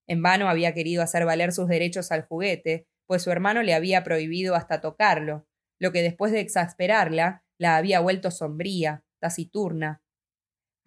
En 0.07 0.23
vano 0.23 0.49
había 0.49 0.75
querido 0.75 1.03
hacer 1.03 1.25
valer 1.25 1.53
sus 1.53 1.69
derechos 1.69 2.13
al 2.13 2.27
juguete, 2.27 2.87
pues 3.07 3.23
su 3.23 3.31
hermano 3.31 3.63
le 3.63 3.75
había 3.75 4.05
prohibido 4.05 4.55
hasta 4.55 4.81
tocarlo, 4.81 5.47
lo 5.81 5.93
que 5.93 6.03
después 6.03 6.31
de 6.33 6.41
exasperarla, 6.41 7.45
la 7.59 7.77
había 7.77 8.01
vuelto 8.01 8.31
sombría, 8.31 9.03
taciturna. 9.21 10.03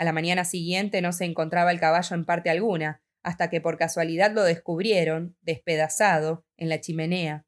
A 0.02 0.04
la 0.04 0.14
mañana 0.14 0.46
siguiente 0.46 1.00
no 1.04 1.14
se 1.14 1.26
encontraba 1.26 1.70
el 1.70 1.80
caballo 1.80 2.16
en 2.16 2.26
parte 2.26 2.50
alguna, 2.50 3.04
hasta 3.22 3.52
que 3.52 3.62
por 3.62 3.78
casualidad 3.78 4.32
lo 4.32 4.42
descubrieron, 4.42 5.38
despedazado, 5.42 6.44
en 6.58 6.70
la 6.70 6.82
chimenea. 6.82 7.46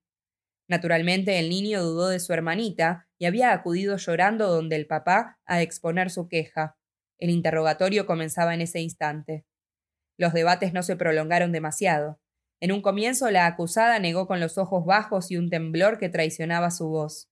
Naturalmente 0.68 1.40
el 1.40 1.50
niño 1.50 1.82
dudó 1.82 2.10
de 2.10 2.20
su 2.20 2.32
hermanita 2.32 3.08
y 3.18 3.26
había 3.26 3.54
acudido 3.54 3.98
llorando 3.98 4.50
donde 4.50 4.76
el 4.76 4.86
papá 4.86 5.40
a 5.48 5.64
exponer 5.64 6.12
su 6.12 6.28
queja. 6.28 6.78
El 7.18 7.32
interrogatorio 7.32 8.06
comenzaba 8.06 8.54
en 8.54 8.62
ese 8.62 8.82
instante. 8.82 9.48
Los 10.16 10.32
debates 10.32 10.74
no 10.74 10.84
se 10.84 10.96
prolongaron 10.96 11.52
demasiado. 11.52 12.20
En 12.60 12.72
un 12.72 12.84
comienzo 12.84 13.32
la 13.32 13.48
acusada 13.48 13.98
negó 13.98 14.28
con 14.28 14.40
los 14.40 14.60
ojos 14.60 14.86
bajos 14.86 15.32
y 15.32 15.38
un 15.38 15.50
temblor 15.50 15.98
que 15.98 16.10
traicionaba 16.10 16.70
su 16.70 16.88
voz. 16.88 17.32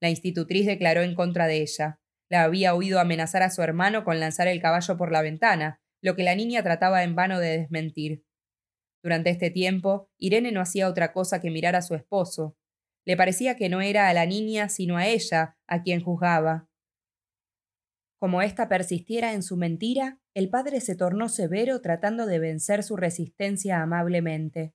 La 0.00 0.08
institutriz 0.08 0.64
declaró 0.64 1.02
en 1.02 1.14
contra 1.14 1.48
de 1.48 1.60
ella. 1.60 2.00
La 2.30 2.44
había 2.44 2.74
oído 2.74 3.00
amenazar 3.00 3.42
a 3.42 3.50
su 3.50 3.62
hermano 3.62 4.04
con 4.04 4.20
lanzar 4.20 4.48
el 4.48 4.60
caballo 4.60 4.96
por 4.96 5.12
la 5.12 5.22
ventana, 5.22 5.80
lo 6.02 6.16
que 6.16 6.22
la 6.22 6.34
niña 6.34 6.62
trataba 6.62 7.02
en 7.02 7.14
vano 7.14 7.38
de 7.38 7.58
desmentir. 7.58 8.24
Durante 9.02 9.30
este 9.30 9.50
tiempo, 9.50 10.08
Irene 10.18 10.52
no 10.52 10.60
hacía 10.60 10.88
otra 10.88 11.12
cosa 11.12 11.40
que 11.40 11.50
mirar 11.50 11.76
a 11.76 11.82
su 11.82 11.94
esposo, 11.94 12.56
le 13.04 13.16
parecía 13.16 13.56
que 13.56 13.68
no 13.68 13.80
era 13.80 14.08
a 14.08 14.14
la 14.14 14.26
niña, 14.26 14.68
sino 14.68 14.96
a 14.96 15.06
ella, 15.06 15.58
a 15.66 15.82
quien 15.82 16.02
juzgaba. 16.02 16.68
Como 18.18 18.40
ésta 18.40 18.68
persistiera 18.68 19.34
en 19.34 19.42
su 19.42 19.56
mentira, 19.56 20.18
el 20.32 20.48
padre 20.48 20.80
se 20.80 20.96
tornó 20.96 21.28
severo 21.28 21.80
tratando 21.82 22.26
de 22.26 22.38
vencer 22.38 22.82
su 22.82 22.96
resistencia 22.96 23.82
amablemente. 23.82 24.72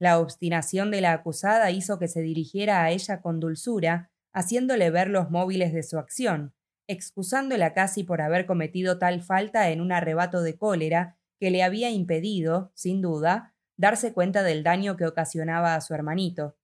La 0.00 0.18
obstinación 0.18 0.90
de 0.90 1.00
la 1.00 1.12
acusada 1.12 1.70
hizo 1.70 1.98
que 1.98 2.08
se 2.08 2.20
dirigiera 2.20 2.82
a 2.82 2.90
ella 2.90 3.20
con 3.20 3.38
dulzura, 3.38 4.10
haciéndole 4.32 4.90
ver 4.90 5.08
los 5.08 5.30
móviles 5.30 5.72
de 5.72 5.84
su 5.84 5.98
acción, 5.98 6.54
excusándola 6.88 7.74
casi 7.74 8.02
por 8.02 8.20
haber 8.20 8.46
cometido 8.46 8.98
tal 8.98 9.22
falta 9.22 9.70
en 9.70 9.80
un 9.80 9.92
arrebato 9.92 10.42
de 10.42 10.56
cólera 10.56 11.16
que 11.38 11.50
le 11.50 11.62
había 11.62 11.90
impedido, 11.90 12.72
sin 12.74 13.00
duda, 13.00 13.54
darse 13.76 14.12
cuenta 14.12 14.42
del 14.42 14.64
daño 14.64 14.96
que 14.96 15.06
ocasionaba 15.06 15.74
a 15.74 15.80
su 15.80 15.94
hermanito. 15.94 16.56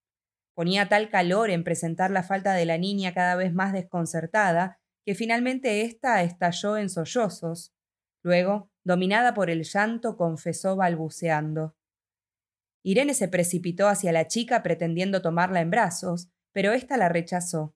Ponía 0.54 0.88
tal 0.88 1.10
calor 1.10 1.50
en 1.50 1.62
presentar 1.62 2.10
la 2.10 2.22
falta 2.22 2.54
de 2.54 2.64
la 2.64 2.78
niña 2.78 3.14
cada 3.14 3.36
vez 3.36 3.52
más 3.52 3.72
desconcertada, 3.72 4.80
que 5.04 5.14
finalmente 5.14 5.82
ésta 5.82 6.22
estalló 6.22 6.76
en 6.76 6.88
sollozos. 6.88 7.74
Luego, 8.22 8.70
dominada 8.82 9.34
por 9.34 9.50
el 9.50 9.64
llanto, 9.64 10.16
confesó 10.16 10.76
balbuceando. 10.76 11.76
Irene 12.82 13.14
se 13.14 13.28
precipitó 13.28 13.88
hacia 13.88 14.12
la 14.12 14.28
chica 14.28 14.62
pretendiendo 14.62 15.22
tomarla 15.22 15.60
en 15.60 15.70
brazos, 15.70 16.28
pero 16.52 16.72
ésta 16.72 16.96
la 16.96 17.08
rechazó. 17.08 17.74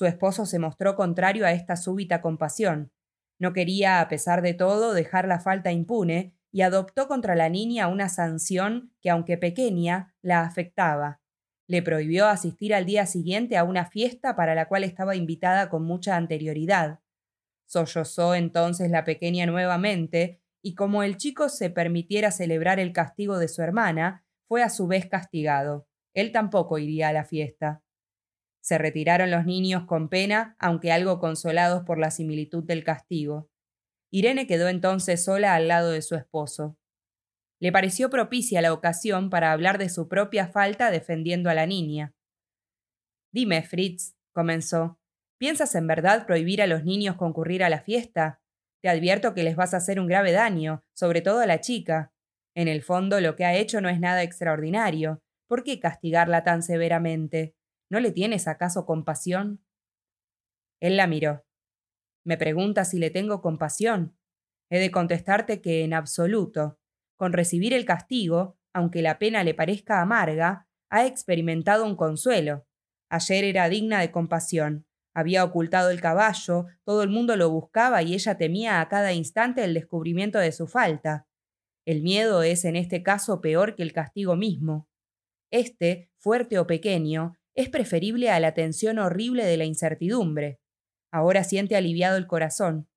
Su 0.00 0.06
esposo 0.06 0.46
se 0.46 0.58
mostró 0.58 0.96
contrario 0.96 1.44
a 1.44 1.52
esta 1.52 1.76
súbita 1.76 2.22
compasión. 2.22 2.90
No 3.38 3.52
quería, 3.52 4.00
a 4.00 4.08
pesar 4.08 4.40
de 4.40 4.54
todo, 4.54 4.94
dejar 4.94 5.28
la 5.28 5.40
falta 5.40 5.72
impune 5.72 6.34
y 6.50 6.62
adoptó 6.62 7.06
contra 7.06 7.34
la 7.34 7.50
niña 7.50 7.86
una 7.86 8.08
sanción 8.08 8.94
que, 9.02 9.10
aunque 9.10 9.36
pequeña, 9.36 10.14
la 10.22 10.40
afectaba 10.40 11.20
le 11.66 11.82
prohibió 11.82 12.28
asistir 12.28 12.74
al 12.74 12.86
día 12.86 13.04
siguiente 13.04 13.58
a 13.58 13.64
una 13.64 13.84
fiesta 13.84 14.36
para 14.36 14.54
la 14.54 14.68
cual 14.68 14.84
estaba 14.84 15.16
invitada 15.16 15.68
con 15.68 15.84
mucha 15.84 16.16
anterioridad. 16.16 17.00
Sollozó 17.66 18.34
entonces 18.34 18.90
la 18.90 19.04
pequeña 19.04 19.44
nuevamente, 19.44 20.40
y 20.62 20.74
como 20.76 21.02
el 21.02 21.18
chico 21.18 21.50
se 21.50 21.68
permitiera 21.68 22.30
celebrar 22.30 22.80
el 22.80 22.94
castigo 22.94 23.38
de 23.38 23.48
su 23.48 23.60
hermana, 23.60 24.24
fue 24.48 24.62
a 24.62 24.70
su 24.70 24.86
vez 24.86 25.10
castigado. 25.10 25.86
Él 26.14 26.32
tampoco 26.32 26.78
iría 26.78 27.08
a 27.08 27.12
la 27.12 27.26
fiesta. 27.26 27.82
Se 28.60 28.78
retiraron 28.78 29.30
los 29.30 29.46
niños 29.46 29.84
con 29.86 30.08
pena, 30.08 30.56
aunque 30.58 30.92
algo 30.92 31.18
consolados 31.18 31.84
por 31.84 31.98
la 31.98 32.10
similitud 32.10 32.64
del 32.64 32.84
castigo. 32.84 33.50
Irene 34.10 34.46
quedó 34.46 34.68
entonces 34.68 35.24
sola 35.24 35.54
al 35.54 35.68
lado 35.68 35.90
de 35.90 36.02
su 36.02 36.14
esposo. 36.14 36.76
Le 37.60 37.72
pareció 37.72 38.10
propicia 38.10 38.62
la 38.62 38.72
ocasión 38.72 39.30
para 39.30 39.52
hablar 39.52 39.78
de 39.78 39.88
su 39.88 40.08
propia 40.08 40.48
falta 40.48 40.90
defendiendo 40.90 41.50
a 41.50 41.54
la 41.54 41.66
niña. 41.66 42.14
Dime, 43.32 43.62
Fritz, 43.62 44.16
comenzó, 44.32 44.98
¿piensas 45.38 45.74
en 45.74 45.86
verdad 45.86 46.26
prohibir 46.26 46.62
a 46.62 46.66
los 46.66 46.84
niños 46.84 47.16
concurrir 47.16 47.62
a 47.62 47.68
la 47.68 47.80
fiesta? 47.80 48.40
Te 48.82 48.88
advierto 48.88 49.34
que 49.34 49.42
les 49.42 49.56
vas 49.56 49.74
a 49.74 49.76
hacer 49.76 50.00
un 50.00 50.06
grave 50.06 50.32
daño, 50.32 50.82
sobre 50.94 51.20
todo 51.20 51.40
a 51.40 51.46
la 51.46 51.60
chica. 51.60 52.12
En 52.56 52.66
el 52.66 52.82
fondo 52.82 53.20
lo 53.20 53.36
que 53.36 53.44
ha 53.44 53.54
hecho 53.54 53.80
no 53.80 53.88
es 53.88 54.00
nada 54.00 54.22
extraordinario. 54.22 55.22
¿Por 55.46 55.62
qué 55.62 55.78
castigarla 55.78 56.44
tan 56.44 56.62
severamente? 56.62 57.54
¿No 57.90 57.98
le 57.98 58.12
tienes 58.12 58.46
acaso 58.46 58.86
compasión? 58.86 59.64
Él 60.80 60.96
la 60.96 61.08
miró. 61.08 61.44
Me 62.24 62.38
pregunta 62.38 62.84
si 62.84 62.98
le 63.00 63.10
tengo 63.10 63.42
compasión. 63.42 64.16
He 64.70 64.78
de 64.78 64.92
contestarte 64.92 65.60
que 65.60 65.82
en 65.82 65.92
absoluto. 65.92 66.78
Con 67.16 67.32
recibir 67.32 67.74
el 67.74 67.84
castigo, 67.84 68.56
aunque 68.72 69.02
la 69.02 69.18
pena 69.18 69.42
le 69.42 69.54
parezca 69.54 70.00
amarga, 70.00 70.68
ha 70.88 71.04
experimentado 71.04 71.84
un 71.84 71.96
consuelo. 71.96 72.64
Ayer 73.10 73.42
era 73.42 73.68
digna 73.68 74.00
de 74.00 74.12
compasión. 74.12 74.86
Había 75.12 75.42
ocultado 75.42 75.90
el 75.90 76.00
caballo, 76.00 76.66
todo 76.84 77.02
el 77.02 77.08
mundo 77.08 77.34
lo 77.34 77.50
buscaba 77.50 78.04
y 78.04 78.14
ella 78.14 78.38
temía 78.38 78.80
a 78.80 78.88
cada 78.88 79.12
instante 79.12 79.64
el 79.64 79.74
descubrimiento 79.74 80.38
de 80.38 80.52
su 80.52 80.68
falta. 80.68 81.26
El 81.84 82.02
miedo 82.02 82.44
es 82.44 82.64
en 82.64 82.76
este 82.76 83.02
caso 83.02 83.40
peor 83.40 83.74
que 83.74 83.82
el 83.82 83.92
castigo 83.92 84.36
mismo. 84.36 84.88
Este, 85.50 86.12
fuerte 86.18 86.60
o 86.60 86.68
pequeño, 86.68 87.34
es 87.54 87.68
preferible 87.68 88.30
a 88.30 88.40
la 88.40 88.54
tensión 88.54 88.98
horrible 88.98 89.44
de 89.44 89.56
la 89.56 89.64
incertidumbre. 89.64 90.60
Ahora 91.12 91.44
siente 91.44 91.76
aliviado 91.76 92.16
el 92.16 92.26
corazón. 92.26 92.88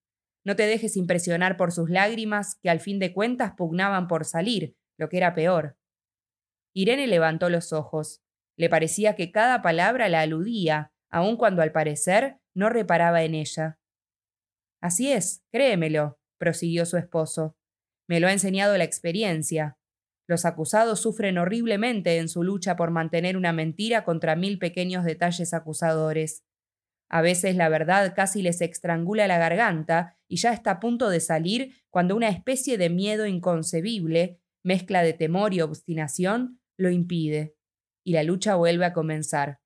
No 0.45 0.55
te 0.55 0.67
dejes 0.67 0.97
impresionar 0.97 1.57
por 1.57 1.71
sus 1.71 1.89
lágrimas, 1.89 2.59
que 2.61 2.69
al 2.69 2.79
fin 2.79 2.99
de 2.99 3.13
cuentas 3.13 3.53
pugnaban 3.57 4.07
por 4.07 4.25
salir, 4.25 4.75
lo 4.97 5.09
que 5.09 5.17
era 5.17 5.33
peor. 5.33 5.77
Irene 6.73 7.07
levantó 7.07 7.49
los 7.49 7.71
ojos. 7.71 8.21
Le 8.57 8.69
parecía 8.69 9.15
que 9.15 9.31
cada 9.31 9.61
palabra 9.61 10.09
la 10.09 10.21
aludía, 10.21 10.91
aun 11.09 11.37
cuando 11.37 11.61
al 11.61 11.71
parecer 11.71 12.37
no 12.53 12.69
reparaba 12.69 13.23
en 13.23 13.35
ella. 13.35 13.79
Así 14.81 15.11
es, 15.11 15.43
créemelo, 15.51 16.19
prosiguió 16.37 16.85
su 16.85 16.97
esposo. 16.97 17.55
Me 18.07 18.19
lo 18.19 18.27
ha 18.27 18.33
enseñado 18.33 18.77
la 18.77 18.83
experiencia. 18.83 19.77
Los 20.27 20.45
acusados 20.45 21.01
sufren 21.01 21.37
horriblemente 21.37 22.17
en 22.17 22.29
su 22.29 22.43
lucha 22.43 22.75
por 22.75 22.91
mantener 22.91 23.35
una 23.35 23.51
mentira 23.51 24.05
contra 24.05 24.35
mil 24.35 24.57
pequeños 24.57 25.03
detalles 25.03 25.53
acusadores. 25.53 26.43
A 27.09 27.21
veces 27.21 27.55
la 27.55 27.69
verdad 27.69 28.13
casi 28.15 28.41
les 28.41 28.61
estrangula 28.61 29.27
la 29.27 29.37
garganta 29.37 30.17
y 30.27 30.37
ya 30.37 30.53
está 30.53 30.71
a 30.71 30.79
punto 30.79 31.09
de 31.09 31.19
salir 31.19 31.75
cuando 31.89 32.15
una 32.15 32.29
especie 32.29 32.77
de 32.77 32.89
miedo 32.89 33.27
inconcebible, 33.27 34.39
mezcla 34.63 35.03
de 35.03 35.13
temor 35.13 35.53
y 35.53 35.61
obstinación, 35.61 36.59
lo 36.77 36.89
impide, 36.89 37.55
y 38.03 38.13
la 38.13 38.23
lucha 38.23 38.55
vuelve 38.55 38.85
a 38.85 38.93
comenzar. 38.93 39.59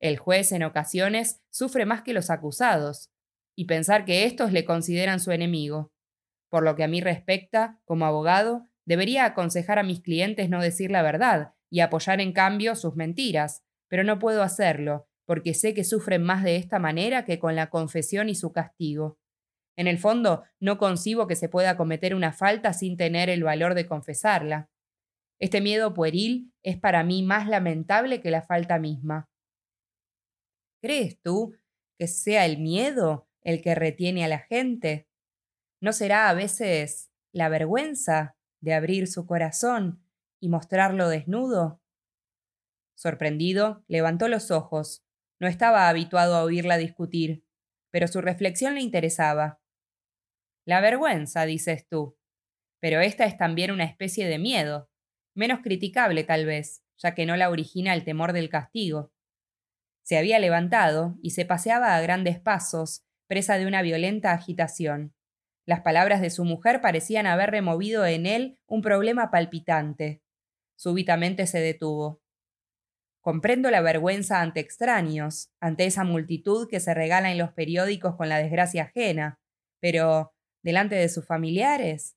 El 0.00 0.18
juez 0.18 0.52
en 0.52 0.62
ocasiones 0.62 1.40
sufre 1.50 1.86
más 1.86 2.02
que 2.02 2.12
los 2.12 2.28
acusados, 2.28 3.10
y 3.56 3.64
pensar 3.64 4.04
que 4.04 4.24
éstos 4.24 4.52
le 4.52 4.64
consideran 4.64 5.20
su 5.20 5.30
enemigo. 5.30 5.92
Por 6.50 6.64
lo 6.64 6.74
que 6.76 6.84
a 6.84 6.88
mí 6.88 7.00
respecta, 7.00 7.80
como 7.84 8.04
abogado, 8.04 8.68
debería 8.86 9.24
aconsejar 9.24 9.78
a 9.78 9.82
mis 9.82 10.00
clientes 10.00 10.48
no 10.48 10.60
decir 10.60 10.90
la 10.90 11.02
verdad 11.02 11.54
y 11.70 11.80
apoyar 11.80 12.20
en 12.20 12.32
cambio 12.32 12.76
sus 12.76 12.96
mentiras, 12.96 13.64
pero 13.88 14.04
no 14.04 14.18
puedo 14.18 14.42
hacerlo, 14.42 15.08
porque 15.26 15.54
sé 15.54 15.74
que 15.74 15.84
sufren 15.84 16.22
más 16.22 16.44
de 16.44 16.56
esta 16.56 16.78
manera 16.78 17.24
que 17.24 17.38
con 17.38 17.56
la 17.56 17.70
confesión 17.70 18.28
y 18.28 18.34
su 18.34 18.52
castigo. 18.52 19.18
En 19.76 19.88
el 19.88 19.98
fondo, 19.98 20.44
no 20.60 20.78
concibo 20.78 21.26
que 21.26 21.36
se 21.36 21.48
pueda 21.48 21.76
cometer 21.76 22.14
una 22.14 22.32
falta 22.32 22.72
sin 22.72 22.96
tener 22.96 23.28
el 23.28 23.42
valor 23.42 23.74
de 23.74 23.86
confesarla. 23.86 24.70
Este 25.40 25.60
miedo 25.60 25.94
pueril 25.94 26.52
es 26.62 26.78
para 26.78 27.02
mí 27.02 27.22
más 27.22 27.48
lamentable 27.48 28.20
que 28.20 28.30
la 28.30 28.42
falta 28.42 28.78
misma. 28.78 29.28
¿Crees 30.80 31.20
tú 31.20 31.56
que 31.98 32.06
sea 32.06 32.46
el 32.46 32.58
miedo 32.58 33.28
el 33.42 33.62
que 33.62 33.74
retiene 33.74 34.24
a 34.24 34.28
la 34.28 34.38
gente? 34.38 35.08
¿No 35.80 35.92
será 35.92 36.28
a 36.28 36.34
veces 36.34 37.10
la 37.32 37.48
vergüenza 37.48 38.36
de 38.64 38.74
abrir 38.74 39.06
su 39.06 39.26
corazón 39.26 40.02
y 40.40 40.48
mostrarlo 40.48 41.08
desnudo? 41.08 41.80
Sorprendido, 42.96 43.84
levantó 43.86 44.28
los 44.28 44.50
ojos 44.50 45.04
no 45.40 45.48
estaba 45.48 45.88
habituado 45.88 46.36
a 46.36 46.42
oírla 46.42 46.78
discutir, 46.78 47.44
pero 47.90 48.08
su 48.08 48.20
reflexión 48.20 48.74
le 48.74 48.80
interesaba. 48.80 49.60
La 50.64 50.80
vergüenza, 50.80 51.44
dices 51.44 51.86
tú. 51.88 52.16
Pero 52.80 53.00
esta 53.00 53.24
es 53.24 53.36
también 53.36 53.70
una 53.70 53.84
especie 53.84 54.26
de 54.26 54.38
miedo, 54.38 54.90
menos 55.34 55.60
criticable 55.60 56.24
tal 56.24 56.46
vez, 56.46 56.82
ya 56.96 57.14
que 57.14 57.26
no 57.26 57.36
la 57.36 57.50
origina 57.50 57.94
el 57.94 58.04
temor 58.04 58.32
del 58.32 58.48
castigo. 58.48 59.12
Se 60.02 60.18
había 60.18 60.38
levantado 60.38 61.18
y 61.22 61.30
se 61.30 61.44
paseaba 61.44 61.96
a 61.96 62.00
grandes 62.00 62.38
pasos, 62.38 63.04
presa 63.26 63.58
de 63.58 63.66
una 63.66 63.82
violenta 63.82 64.32
agitación. 64.32 65.13
Las 65.66 65.80
palabras 65.80 66.20
de 66.20 66.30
su 66.30 66.44
mujer 66.44 66.80
parecían 66.80 67.26
haber 67.26 67.50
removido 67.50 68.04
en 68.04 68.26
él 68.26 68.58
un 68.66 68.82
problema 68.82 69.30
palpitante. 69.30 70.22
Súbitamente 70.76 71.46
se 71.46 71.60
detuvo. 71.60 72.20
Comprendo 73.20 73.70
la 73.70 73.80
vergüenza 73.80 74.42
ante 74.42 74.60
extraños, 74.60 75.50
ante 75.60 75.86
esa 75.86 76.04
multitud 76.04 76.68
que 76.68 76.80
se 76.80 76.92
regala 76.92 77.32
en 77.32 77.38
los 77.38 77.52
periódicos 77.52 78.16
con 78.16 78.28
la 78.28 78.38
desgracia 78.38 78.82
ajena, 78.84 79.40
pero 79.80 80.34
delante 80.62 80.94
de 80.96 81.08
sus 81.08 81.26
familiares. 81.26 82.16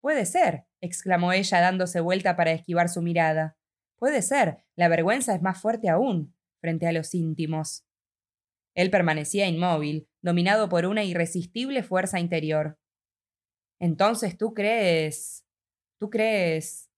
Puede 0.00 0.26
ser, 0.26 0.64
exclamó 0.80 1.32
ella 1.32 1.60
dándose 1.60 2.00
vuelta 2.00 2.34
para 2.34 2.50
esquivar 2.50 2.88
su 2.88 3.00
mirada. 3.00 3.56
Puede 3.96 4.22
ser, 4.22 4.64
la 4.74 4.88
vergüenza 4.88 5.34
es 5.34 5.42
más 5.42 5.60
fuerte 5.60 5.88
aún, 5.88 6.34
frente 6.60 6.88
a 6.88 6.92
los 6.92 7.14
íntimos. 7.14 7.84
Él 8.74 8.90
permanecía 8.90 9.46
inmóvil, 9.46 10.08
dominado 10.24 10.70
por 10.70 10.86
una 10.86 11.04
irresistible 11.04 11.82
fuerza 11.82 12.18
interior. 12.18 12.78
Entonces 13.78 14.38
tú 14.38 14.54
crees. 14.54 15.44
tú 16.00 16.08
crees 16.08 16.90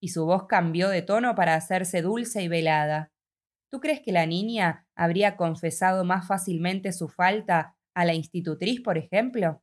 y 0.00 0.08
su 0.10 0.24
voz 0.26 0.46
cambió 0.46 0.88
de 0.88 1.02
tono 1.02 1.34
para 1.34 1.56
hacerse 1.56 2.02
dulce 2.02 2.40
y 2.40 2.46
velada. 2.46 3.12
¿Tú 3.68 3.80
crees 3.80 4.00
que 4.00 4.12
la 4.12 4.26
niña 4.26 4.86
habría 4.96 5.36
confesado 5.36 6.04
más 6.04 6.28
fácilmente 6.28 6.92
su 6.92 7.08
falta 7.08 7.76
a 7.96 8.04
la 8.04 8.14
institutriz, 8.14 8.80
por 8.80 8.96
ejemplo? 8.96 9.60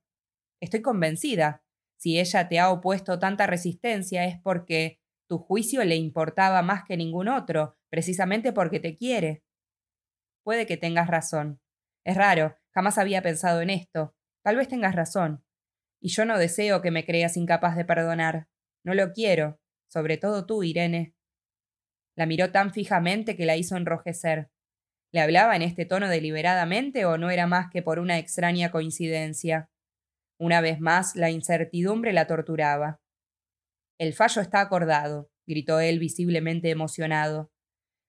Estoy 0.61 0.81
convencida. 0.81 1.63
Si 1.97 2.19
ella 2.19 2.49
te 2.49 2.59
ha 2.59 2.69
opuesto 2.69 3.17
tanta 3.17 3.47
resistencia 3.47 4.25
es 4.25 4.37
porque 4.41 4.99
tu 5.29 5.37
juicio 5.37 5.85
le 5.85 5.95
importaba 5.95 6.61
más 6.61 6.83
que 6.83 6.97
ningún 6.97 7.29
otro, 7.29 7.77
precisamente 7.89 8.51
porque 8.51 8.81
te 8.81 8.97
quiere. 8.97 9.41
Puede 10.43 10.65
que 10.65 10.75
tengas 10.75 11.07
razón. 11.07 11.61
Es 12.03 12.17
raro, 12.17 12.57
jamás 12.75 12.97
había 12.97 13.21
pensado 13.21 13.61
en 13.61 13.69
esto. 13.69 14.13
Tal 14.43 14.57
vez 14.57 14.67
tengas 14.67 14.93
razón. 14.93 15.43
Y 16.01 16.09
yo 16.09 16.25
no 16.25 16.37
deseo 16.37 16.81
que 16.81 16.91
me 16.91 17.05
creas 17.05 17.37
incapaz 17.37 17.75
de 17.75 17.85
perdonar. 17.85 18.47
No 18.83 18.93
lo 18.93 19.11
quiero 19.13 19.59
sobre 19.95 20.17
todo 20.17 20.45
tú, 20.45 20.63
Irene. 20.63 21.15
La 22.17 22.25
miró 22.25 22.51
tan 22.51 22.73
fijamente 22.73 23.37
que 23.37 23.45
la 23.45 23.55
hizo 23.55 23.77
enrojecer. 23.77 24.49
¿Le 25.13 25.21
hablaba 25.21 25.55
en 25.55 25.61
este 25.61 25.85
tono 25.85 26.09
deliberadamente 26.09 27.05
o 27.05 27.17
no 27.17 27.29
era 27.29 27.47
más 27.47 27.69
que 27.71 27.81
por 27.81 27.99
una 27.99 28.17
extraña 28.17 28.71
coincidencia? 28.71 29.69
Una 30.37 30.59
vez 30.59 30.81
más, 30.81 31.15
la 31.15 31.29
incertidumbre 31.29 32.11
la 32.11 32.27
torturaba. 32.27 32.99
El 33.97 34.13
fallo 34.13 34.41
está 34.41 34.59
acordado, 34.59 35.29
gritó 35.47 35.79
él 35.79 35.99
visiblemente 35.99 36.69
emocionado. 36.69 37.51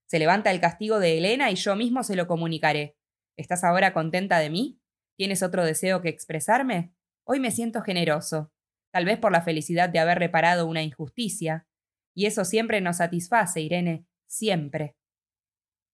Se 0.08 0.18
levanta 0.18 0.50
el 0.50 0.60
castigo 0.60 0.98
de 0.98 1.18
Elena 1.18 1.52
y 1.52 1.54
yo 1.54 1.76
mismo 1.76 2.02
se 2.02 2.16
lo 2.16 2.26
comunicaré. 2.26 2.95
¿Estás 3.36 3.64
ahora 3.64 3.92
contenta 3.92 4.38
de 4.38 4.50
mí? 4.50 4.80
¿Tienes 5.16 5.42
otro 5.42 5.64
deseo 5.64 6.00
que 6.00 6.08
expresarme? 6.08 6.94
Hoy 7.24 7.38
me 7.38 7.50
siento 7.50 7.82
generoso, 7.82 8.50
tal 8.92 9.04
vez 9.04 9.18
por 9.18 9.32
la 9.32 9.42
felicidad 9.42 9.88
de 9.90 9.98
haber 9.98 10.18
reparado 10.18 10.66
una 10.66 10.82
injusticia, 10.82 11.66
y 12.14 12.26
eso 12.26 12.46
siempre 12.46 12.80
nos 12.80 12.96
satisface, 12.96 13.60
Irene, 13.60 14.06
siempre. 14.26 14.96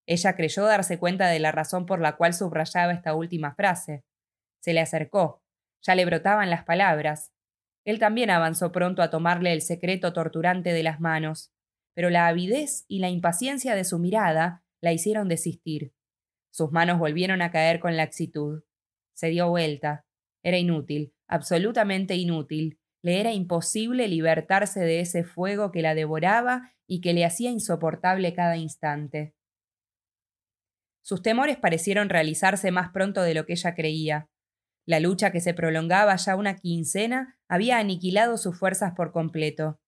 Ella 0.06 0.36
creyó 0.36 0.64
darse 0.64 0.98
cuenta 0.98 1.28
de 1.28 1.40
la 1.40 1.52
razón 1.52 1.86
por 1.86 2.00
la 2.00 2.16
cual 2.16 2.34
subrayaba 2.34 2.92
esta 2.92 3.14
última 3.14 3.54
frase. 3.54 4.04
Se 4.60 4.72
le 4.72 4.80
acercó. 4.80 5.42
Ya 5.82 5.96
le 5.96 6.04
brotaban 6.04 6.48
las 6.50 6.64
palabras. 6.64 7.32
Él 7.84 7.98
también 7.98 8.30
avanzó 8.30 8.70
pronto 8.70 9.02
a 9.02 9.10
tomarle 9.10 9.52
el 9.52 9.62
secreto 9.62 10.12
torturante 10.12 10.72
de 10.72 10.82
las 10.84 11.00
manos, 11.00 11.52
pero 11.94 12.08
la 12.10 12.28
avidez 12.28 12.84
y 12.86 13.00
la 13.00 13.10
impaciencia 13.10 13.74
de 13.74 13.84
su 13.84 13.98
mirada 13.98 14.64
la 14.80 14.92
hicieron 14.92 15.28
desistir. 15.28 15.92
Sus 16.52 16.70
manos 16.70 16.98
volvieron 16.98 17.42
a 17.42 17.50
caer 17.50 17.80
con 17.80 17.96
laxitud. 17.96 18.62
Se 19.14 19.28
dio 19.28 19.48
vuelta. 19.48 20.04
Era 20.44 20.58
inútil, 20.58 21.14
absolutamente 21.26 22.14
inútil, 22.14 22.78
le 23.02 23.20
era 23.20 23.32
imposible 23.32 24.06
libertarse 24.06 24.80
de 24.80 25.00
ese 25.00 25.24
fuego 25.24 25.72
que 25.72 25.82
la 25.82 25.94
devoraba 25.94 26.72
y 26.86 27.00
que 27.00 27.14
le 27.14 27.24
hacía 27.24 27.50
insoportable 27.50 28.34
cada 28.34 28.56
instante. 28.56 29.34
Sus 31.02 31.22
temores 31.22 31.56
parecieron 31.56 32.08
realizarse 32.08 32.70
más 32.70 32.90
pronto 32.90 33.22
de 33.22 33.34
lo 33.34 33.44
que 33.44 33.54
ella 33.54 33.74
creía. 33.74 34.28
La 34.86 35.00
lucha 35.00 35.32
que 35.32 35.40
se 35.40 35.54
prolongaba 35.54 36.14
ya 36.16 36.36
una 36.36 36.56
quincena 36.56 37.38
había 37.48 37.78
aniquilado 37.78 38.36
sus 38.36 38.56
fuerzas 38.58 38.92
por 38.94 39.10
completo. 39.10 39.80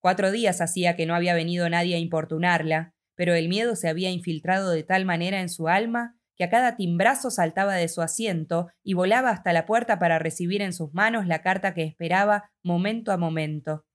Cuatro 0.00 0.30
días 0.30 0.60
hacía 0.60 0.94
que 0.94 1.06
no 1.06 1.14
había 1.14 1.34
venido 1.34 1.68
nadie 1.68 1.96
a 1.96 1.98
importunarla, 1.98 2.94
pero 3.22 3.36
el 3.36 3.48
miedo 3.48 3.76
se 3.76 3.88
había 3.88 4.10
infiltrado 4.10 4.72
de 4.72 4.82
tal 4.82 5.04
manera 5.04 5.40
en 5.42 5.48
su 5.48 5.68
alma 5.68 6.16
que 6.36 6.42
a 6.42 6.50
cada 6.50 6.74
timbrazo 6.74 7.30
saltaba 7.30 7.76
de 7.76 7.86
su 7.86 8.02
asiento 8.02 8.66
y 8.82 8.94
volaba 8.94 9.30
hasta 9.30 9.52
la 9.52 9.64
puerta 9.64 10.00
para 10.00 10.18
recibir 10.18 10.60
en 10.60 10.72
sus 10.72 10.92
manos 10.92 11.28
la 11.28 11.40
carta 11.40 11.72
que 11.72 11.84
esperaba 11.84 12.50
momento 12.64 13.12
a 13.12 13.16
momento. 13.16 13.86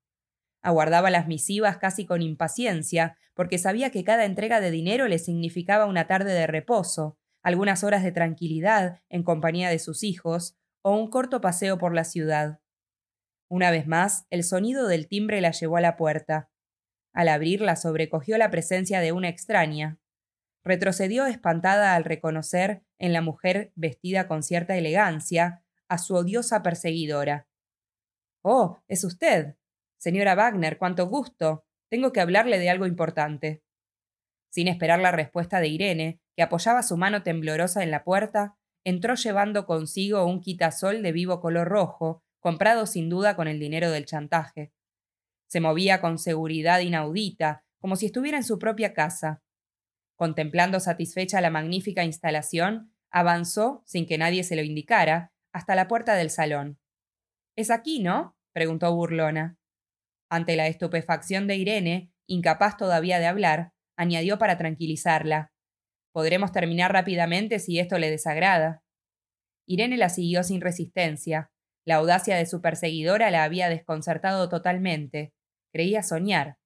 Aguardaba 0.62 1.10
las 1.10 1.28
misivas 1.28 1.78
casi 1.78 2.06
con 2.06 2.22
impaciencia, 2.22 3.18
porque 3.34 3.58
sabía 3.58 3.90
que 3.90 4.06
cada 4.06 4.24
entrega 4.24 4.62
de 4.62 4.72
dinero 4.72 5.10
le 5.10 5.20
significaba 5.20 5.88
una 5.88 6.08
tarde 6.08 6.32
de 6.32 6.48
reposo, 6.48 7.18
algunas 7.44 7.84
horas 7.84 8.04
de 8.04 8.14
tranquilidad 8.14 9.02
en 9.10 9.24
compañía 9.24 9.70
de 9.70 9.80
sus 9.80 10.04
hijos, 10.04 10.56
o 10.84 10.96
un 10.96 11.10
corto 11.10 11.42
paseo 11.42 11.78
por 11.78 11.94
la 11.94 12.06
ciudad. 12.06 12.62
Una 13.50 13.72
vez 13.72 13.88
más, 13.88 14.26
el 14.30 14.46
sonido 14.46 14.88
del 14.88 15.10
timbre 15.10 15.42
la 15.42 15.52
llevó 15.52 15.76
a 15.76 15.82
la 15.82 15.98
puerta. 15.98 16.50
Al 17.18 17.30
abrirla 17.30 17.76
sobrecogió 17.76 18.38
la 18.38 18.52
presencia 18.52 19.00
de 19.00 19.12
una 19.12 19.28
extraña. 19.28 19.98
Retrocedió 20.64 21.26
espantada 21.26 21.96
al 21.96 22.04
reconocer 22.04 22.84
en 23.00 23.12
la 23.12 23.22
mujer 23.22 23.72
vestida 23.74 24.28
con 24.28 24.44
cierta 24.44 24.78
elegancia 24.78 25.64
a 25.90 25.98
su 25.98 26.14
odiosa 26.14 26.62
perseguidora. 26.62 27.48
Oh, 28.44 28.84
es 28.88 29.04
usted. 29.04 29.56
Señora 29.98 30.36
Wagner, 30.36 30.78
cuánto 30.78 31.08
gusto. 31.08 31.66
Tengo 31.90 32.14
que 32.14 32.22
hablarle 32.22 32.60
de 32.60 32.70
algo 32.70 32.86
importante. 32.86 33.64
Sin 34.52 34.68
esperar 34.68 35.00
la 35.00 35.12
respuesta 35.12 35.60
de 35.60 35.70
Irene, 35.70 36.22
que 36.36 36.44
apoyaba 36.44 36.84
su 36.84 36.98
mano 36.98 37.24
temblorosa 37.24 37.82
en 37.82 37.90
la 37.90 38.04
puerta, 38.04 38.60
entró 38.84 39.16
llevando 39.16 39.66
consigo 39.66 40.24
un 40.28 40.40
quitasol 40.40 41.02
de 41.02 41.12
vivo 41.14 41.40
color 41.40 41.68
rojo, 41.68 42.22
comprado 42.40 42.86
sin 42.86 43.10
duda 43.10 43.36
con 43.36 43.48
el 43.48 43.58
dinero 43.58 43.90
del 43.90 44.06
chantaje. 44.06 44.72
Se 45.48 45.60
movía 45.60 46.02
con 46.02 46.18
seguridad 46.18 46.80
inaudita, 46.80 47.64
como 47.80 47.96
si 47.96 48.08
estuviera 48.08 48.38
en 48.38 48.44
su 48.44 48.60
propia 48.60 48.94
casa. 48.94 49.42
Contemplando 50.16 50.80
satisfecha 50.80 51.42
la 51.42 51.50
magnífica 51.50 52.04
instalación, 52.04 52.94
avanzó, 53.12 53.84
sin 53.86 54.06
que 54.06 54.18
nadie 54.18 54.44
se 54.44 54.56
lo 54.56 54.64
indicara, 54.64 55.32
hasta 55.54 55.76
la 55.76 55.88
puerta 55.88 56.16
del 56.16 56.30
salón. 56.30 56.80
¿Es 57.56 57.72
aquí, 57.72 58.00
no? 58.00 58.36
preguntó 58.54 58.94
burlona. 58.94 59.58
Ante 60.30 60.56
la 60.56 60.68
estupefacción 60.68 61.48
de 61.48 61.56
Irene, 61.56 62.12
incapaz 62.28 62.78
todavía 62.78 63.20
de 63.20 63.28
hablar, 63.28 63.74
añadió 63.96 64.38
para 64.38 64.58
tranquilizarla. 64.58 65.52
Podremos 66.12 66.52
terminar 66.52 66.92
rápidamente 66.92 67.60
si 67.60 67.80
esto 67.80 67.98
le 68.00 68.10
desagrada. 68.10 68.84
Irene 69.66 69.98
la 69.98 70.10
siguió 70.10 70.44
sin 70.44 70.62
resistencia. 70.62 71.52
La 71.86 71.96
audacia 71.96 72.36
de 72.36 72.46
su 72.46 72.62
perseguidora 72.62 73.32
la 73.32 73.44
había 73.44 73.70
desconcertado 73.70 74.50
totalmente. 74.50 75.34
Creía 75.72 76.04
soñar. 76.04 76.58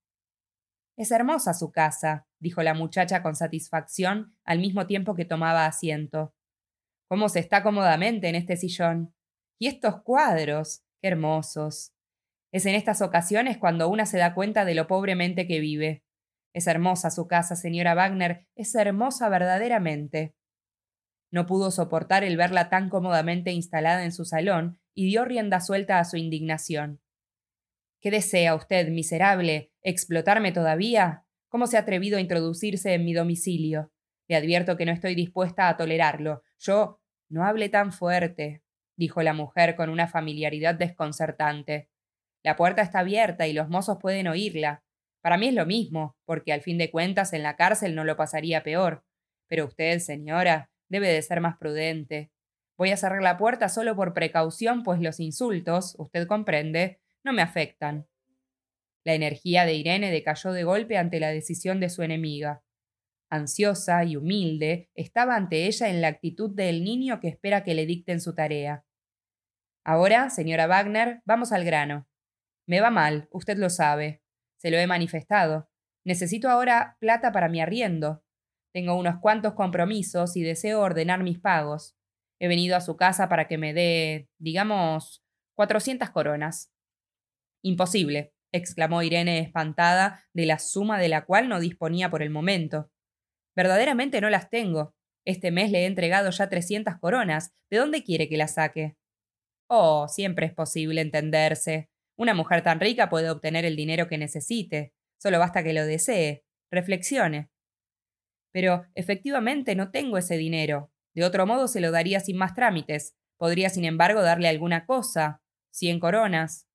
Es 0.98 1.12
hermosa 1.12 1.54
su 1.54 1.72
casa, 1.72 2.28
dijo 2.40 2.62
la 2.62 2.74
muchacha 2.74 3.24
con 3.24 3.36
satisfacción 3.36 4.38
al 4.44 4.60
mismo 4.60 4.86
tiempo 4.88 5.16
que 5.16 5.26
tomaba 5.26 5.66
asiento. 5.66 6.34
¿Cómo 7.10 7.28
se 7.28 7.40
está 7.40 7.64
cómodamente 7.64 8.30
en 8.30 8.36
este 8.36 8.56
sillón? 8.56 9.14
Y 9.60 9.68
estos 9.68 10.02
cuadros, 10.04 10.84
qué 11.02 11.10
hermosos. 11.10 11.94
Es 12.54 12.66
en 12.66 12.76
estas 12.76 13.02
ocasiones 13.02 13.58
cuando 13.58 13.90
una 13.90 14.06
se 14.06 14.18
da 14.18 14.34
cuenta 14.34 14.64
de 14.64 14.76
lo 14.76 14.88
pobremente 14.88 15.48
que 15.48 15.60
vive. 15.60 16.04
Es 16.54 16.68
hermosa 16.68 17.12
su 17.12 17.28
casa, 17.28 17.56
señora 17.56 17.96
Wagner, 17.96 18.48
es 18.56 18.76
hermosa 18.76 19.28
verdaderamente. 19.28 20.36
No 21.34 21.46
pudo 21.46 21.72
soportar 21.72 22.24
el 22.24 22.38
verla 22.38 22.70
tan 22.70 22.90
cómodamente 22.90 23.52
instalada 23.52 24.04
en 24.04 24.12
su 24.12 24.24
salón 24.24 24.80
y 24.94 25.08
dio 25.08 25.26
rienda 25.26 25.62
suelta 25.62 26.00
a 26.00 26.06
su 26.06 26.18
indignación. 26.18 27.01
¿Qué 28.02 28.10
desea 28.10 28.56
usted, 28.56 28.90
miserable? 28.90 29.72
¿Explotarme 29.84 30.52
todavía? 30.52 31.24
¿Cómo 31.50 31.68
se 31.68 31.78
ha 31.78 31.82
atrevido 31.82 32.18
a 32.18 32.22
introducirse 32.22 32.96
en 32.96 33.06
mi 33.06 33.14
domicilio? 33.14 33.92
Le 34.28 34.36
advierto 34.38 34.76
que 34.76 34.88
no 34.88 34.92
estoy 34.92 35.14
dispuesta 35.14 35.70
a 35.70 35.78
tolerarlo. 35.78 36.42
Yo. 36.58 37.00
No 37.30 37.46
hable 37.46 37.70
tan 37.70 37.94
fuerte, 37.94 38.62
dijo 38.98 39.22
la 39.22 39.34
mujer 39.34 39.78
con 39.78 39.90
una 39.90 40.10
familiaridad 40.10 40.76
desconcertante. 40.76 41.88
La 42.44 42.58
puerta 42.58 42.82
está 42.82 43.00
abierta 43.00 43.48
y 43.48 43.54
los 43.54 43.70
mozos 43.70 44.00
pueden 44.02 44.28
oírla. 44.28 44.84
Para 45.22 45.38
mí 45.38 45.48
es 45.48 45.54
lo 45.54 45.66
mismo, 45.66 46.18
porque 46.26 46.52
al 46.52 46.62
fin 46.62 46.78
de 46.78 46.92
cuentas 46.92 47.32
en 47.32 47.44
la 47.44 47.56
cárcel 47.56 47.96
no 47.96 48.04
lo 48.04 48.18
pasaría 48.18 48.64
peor. 48.64 49.06
Pero 49.48 49.66
usted, 49.66 50.00
señora, 50.00 50.72
debe 50.90 51.08
de 51.08 51.22
ser 51.22 51.40
más 51.40 51.58
prudente. 51.58 52.32
Voy 52.78 52.92
a 52.92 52.98
cerrar 52.98 53.22
la 53.22 53.38
puerta 53.38 53.70
solo 53.70 53.96
por 53.96 54.14
precaución, 54.14 54.84
pues 54.84 55.00
los 55.00 55.20
insultos, 55.22 55.96
usted 55.98 56.28
comprende, 56.28 57.01
no 57.24 57.34
me 57.34 57.42
afectan. 57.42 58.08
La 59.04 59.14
energía 59.14 59.66
de 59.66 59.74
Irene 59.74 60.12
decayó 60.12 60.52
de 60.52 60.64
golpe 60.64 60.98
ante 60.98 61.20
la 61.20 61.30
decisión 61.30 61.80
de 61.80 61.90
su 61.90 62.04
enemiga. 62.04 62.64
Ansiosa 63.30 64.04
y 64.04 64.16
humilde, 64.16 64.90
estaba 64.94 65.36
ante 65.36 65.66
ella 65.68 65.90
en 65.90 66.02
la 66.02 66.10
actitud 66.10 66.54
del 66.54 66.84
niño 66.84 67.20
que 67.20 67.30
espera 67.30 67.64
que 67.64 67.74
le 67.74 67.86
dicten 67.86 68.22
su 68.22 68.36
tarea. 68.36 68.86
Ahora, 69.84 70.30
señora 70.30 70.68
Wagner, 70.68 71.22
vamos 71.26 71.52
al 71.52 71.64
grano. 71.64 72.08
Me 72.68 72.82
va 72.82 72.92
mal, 72.92 73.28
usted 73.32 73.58
lo 73.58 73.70
sabe. 73.70 74.22
Se 74.58 74.70
lo 74.70 74.78
he 74.78 74.86
manifestado. 74.86 75.70
Necesito 76.06 76.50
ahora 76.50 76.98
plata 77.00 77.32
para 77.32 77.50
mi 77.50 77.62
arriendo. 77.62 78.24
Tengo 78.74 78.96
unos 78.96 79.20
cuantos 79.20 79.54
compromisos 79.54 80.38
y 80.38 80.44
deseo 80.44 80.82
ordenar 80.82 81.24
mis 81.24 81.40
pagos. 81.40 81.96
He 82.40 82.48
venido 82.48 82.76
a 82.76 82.82
su 82.82 82.96
casa 82.96 83.28
para 83.28 83.48
que 83.48 83.58
me 83.58 83.74
dé, 83.74 84.30
digamos, 84.38 85.24
cuatrocientas 85.56 86.12
coronas. 86.12 86.72
Imposible, 87.64 88.34
exclamó 88.52 89.04
Irene 89.04 89.40
espantada 89.40 90.26
de 90.34 90.46
la 90.46 90.60
suma 90.60 91.00
de 91.00 91.10
la 91.10 91.26
cual 91.26 91.50
no 91.50 91.60
disponía 91.60 92.10
por 92.10 92.22
el 92.24 92.30
momento. 92.30 92.92
Verdaderamente 93.56 94.22
no 94.22 94.30
las 94.30 94.50
tengo. 94.50 94.96
Este 95.26 95.52
mes 95.52 95.72
le 95.72 95.84
he 95.84 95.86
entregado 95.86 96.30
ya 96.32 96.50
trescientas 96.50 97.00
coronas. 97.00 97.54
¿De 97.70 97.78
dónde 97.78 98.04
quiere 98.04 98.28
que 98.28 98.38
las 98.38 98.56
saque? 98.56 98.96
Oh, 99.70 100.08
siempre 100.08 100.48
es 100.48 100.54
posible 100.54 101.02
entenderse. 101.02 101.90
Una 102.18 102.34
mujer 102.34 102.64
tan 102.64 102.80
rica 102.80 103.10
puede 103.10 103.30
obtener 103.30 103.66
el 103.66 103.76
dinero 103.76 104.08
que 104.08 104.18
necesite. 104.18 104.94
Solo 105.18 105.40
basta 105.40 105.64
que 105.64 105.74
lo 105.74 105.86
desee. 105.86 106.44
Reflexione. 106.72 107.50
Pero 108.52 108.86
efectivamente 108.96 109.76
no 109.76 109.92
tengo 109.92 110.18
ese 110.18 110.38
dinero. 110.38 110.92
De 111.14 111.24
otro 111.24 111.46
modo 111.46 111.68
se 111.68 111.82
lo 111.82 111.92
daría 111.92 112.20
sin 112.20 112.38
más 112.38 112.54
trámites. 112.54 113.16
Podría, 113.38 113.70
sin 113.70 113.86
embargo, 113.86 114.22
darle 114.22 114.48
alguna 114.50 114.86
cosa. 114.86 115.42
Cien 115.72 116.00
coronas. 116.00 116.68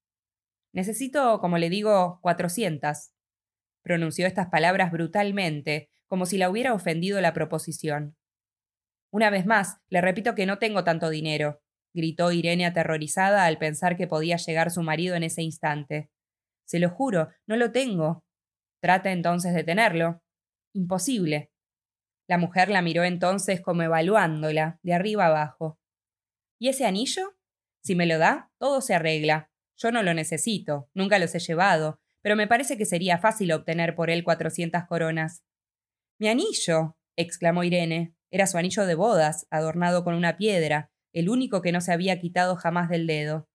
Necesito, 0.72 1.40
como 1.40 1.58
le 1.58 1.70
digo, 1.70 2.18
cuatrocientas. 2.22 3.14
Pronunció 3.82 4.26
estas 4.26 4.48
palabras 4.48 4.92
brutalmente, 4.92 5.90
como 6.06 6.26
si 6.26 6.38
la 6.38 6.50
hubiera 6.50 6.74
ofendido 6.74 7.20
la 7.20 7.32
proposición. 7.32 8.16
Una 9.10 9.30
vez 9.30 9.46
más, 9.46 9.78
le 9.88 10.00
repito 10.00 10.34
que 10.34 10.46
no 10.46 10.58
tengo 10.58 10.84
tanto 10.84 11.08
dinero 11.10 11.60
gritó 11.96 12.30
Irene 12.30 12.66
aterrorizada 12.66 13.46
al 13.46 13.58
pensar 13.58 13.96
que 13.96 14.06
podía 14.06 14.36
llegar 14.36 14.70
su 14.70 14.82
marido 14.82 15.16
en 15.16 15.24
ese 15.24 15.42
instante. 15.42 16.10
Se 16.66 16.78
lo 16.78 16.90
juro, 16.90 17.30
no 17.46 17.56
lo 17.56 17.72
tengo. 17.72 18.22
Trata 18.80 19.10
entonces 19.10 19.54
de 19.54 19.64
tenerlo. 19.64 20.22
Imposible. 20.74 21.50
La 22.28 22.38
mujer 22.38 22.68
la 22.68 22.82
miró 22.82 23.02
entonces 23.02 23.62
como 23.62 23.82
evaluándola, 23.82 24.78
de 24.82 24.92
arriba 24.92 25.26
abajo. 25.26 25.78
¿Y 26.60 26.68
ese 26.68 26.84
anillo? 26.84 27.34
Si 27.82 27.94
me 27.94 28.06
lo 28.06 28.18
da, 28.18 28.50
todo 28.58 28.82
se 28.82 28.94
arregla. 28.94 29.50
Yo 29.78 29.92
no 29.92 30.02
lo 30.02 30.14
necesito, 30.14 30.88
nunca 30.94 31.18
los 31.18 31.34
he 31.34 31.38
llevado, 31.38 32.00
pero 32.22 32.36
me 32.36 32.46
parece 32.46 32.76
que 32.76 32.86
sería 32.86 33.18
fácil 33.18 33.52
obtener 33.52 33.94
por 33.94 34.10
él 34.10 34.24
cuatrocientas 34.24 34.86
coronas. 34.86 35.44
Mi 36.18 36.28
anillo. 36.28 36.96
exclamó 37.16 37.64
Irene. 37.64 38.14
Era 38.30 38.46
su 38.46 38.58
anillo 38.58 38.84
de 38.84 38.94
bodas, 38.94 39.46
adornado 39.50 40.04
con 40.04 40.14
una 40.14 40.36
piedra, 40.36 40.90
el 41.12 41.28
único 41.28 41.62
que 41.62 41.72
no 41.72 41.80
se 41.80 41.92
había 41.92 42.18
quitado 42.18 42.56
jamás 42.56 42.88
del 42.88 43.06
dedo. 43.06 43.48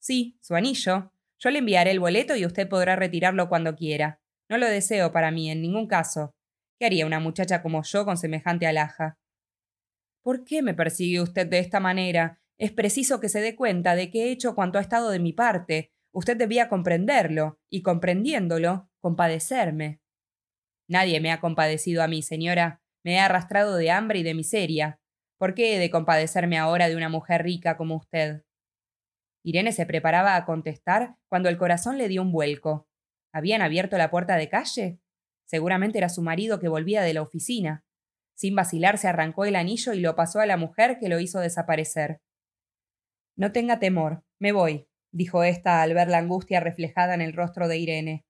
Sí, 0.00 0.38
su 0.42 0.54
anillo. 0.54 1.12
Yo 1.38 1.50
le 1.50 1.58
enviaré 1.58 1.90
el 1.90 2.00
boleto 2.00 2.36
y 2.36 2.46
usted 2.46 2.68
podrá 2.68 2.94
retirarlo 2.94 3.48
cuando 3.48 3.74
quiera. 3.74 4.20
No 4.48 4.58
lo 4.58 4.68
deseo 4.68 5.10
para 5.10 5.30
mí, 5.30 5.50
en 5.50 5.62
ningún 5.62 5.88
caso. 5.88 6.34
¿Qué 6.78 6.86
haría 6.86 7.06
una 7.06 7.20
muchacha 7.20 7.62
como 7.62 7.82
yo 7.82 8.04
con 8.04 8.16
semejante 8.16 8.66
alhaja? 8.66 9.18
¿Por 10.22 10.44
qué 10.44 10.62
me 10.62 10.74
persigue 10.74 11.20
usted 11.20 11.46
de 11.46 11.58
esta 11.58 11.80
manera? 11.80 12.40
Es 12.58 12.72
preciso 12.72 13.20
que 13.20 13.28
se 13.28 13.40
dé 13.40 13.56
cuenta 13.56 13.96
de 13.96 14.10
que 14.10 14.24
he 14.24 14.30
hecho 14.30 14.54
cuanto 14.54 14.78
ha 14.78 14.82
estado 14.82 15.10
de 15.10 15.18
mi 15.18 15.32
parte. 15.32 15.92
Usted 16.12 16.36
debía 16.36 16.68
comprenderlo, 16.68 17.58
y 17.68 17.82
comprendiéndolo, 17.82 18.88
compadecerme. 19.00 20.00
Nadie 20.88 21.20
me 21.20 21.32
ha 21.32 21.40
compadecido 21.40 22.02
a 22.02 22.08
mí, 22.08 22.22
señora. 22.22 22.82
Me 23.04 23.14
he 23.14 23.18
arrastrado 23.18 23.76
de 23.76 23.90
hambre 23.90 24.20
y 24.20 24.22
de 24.22 24.34
miseria. 24.34 25.00
¿Por 25.38 25.54
qué 25.54 25.76
he 25.76 25.78
de 25.78 25.90
compadecerme 25.90 26.58
ahora 26.58 26.88
de 26.88 26.96
una 26.96 27.08
mujer 27.08 27.42
rica 27.42 27.76
como 27.76 27.96
usted? 27.96 28.44
Irene 29.42 29.72
se 29.72 29.84
preparaba 29.84 30.36
a 30.36 30.44
contestar 30.46 31.16
cuando 31.28 31.48
el 31.48 31.58
corazón 31.58 31.98
le 31.98 32.08
dio 32.08 32.22
un 32.22 32.32
vuelco. 32.32 32.88
¿Habían 33.32 33.62
abierto 33.62 33.98
la 33.98 34.10
puerta 34.10 34.36
de 34.36 34.48
calle? 34.48 35.00
Seguramente 35.46 35.98
era 35.98 36.08
su 36.08 36.22
marido 36.22 36.60
que 36.60 36.68
volvía 36.68 37.02
de 37.02 37.14
la 37.14 37.22
oficina. 37.22 37.84
Sin 38.36 38.54
vacilar 38.54 38.96
se 38.96 39.08
arrancó 39.08 39.44
el 39.44 39.56
anillo 39.56 39.92
y 39.92 40.00
lo 40.00 40.16
pasó 40.16 40.40
a 40.40 40.46
la 40.46 40.56
mujer 40.56 40.98
que 40.98 41.08
lo 41.08 41.20
hizo 41.20 41.40
desaparecer. 41.40 42.20
No 43.36 43.52
tenga 43.52 43.78
temor, 43.80 44.22
me 44.38 44.52
voy, 44.52 44.86
dijo 45.12 45.42
ésta 45.42 45.82
al 45.82 45.94
ver 45.94 46.08
la 46.08 46.18
angustia 46.18 46.60
reflejada 46.60 47.14
en 47.14 47.20
el 47.20 47.32
rostro 47.32 47.66
de 47.68 47.78
Irene. 47.78 48.24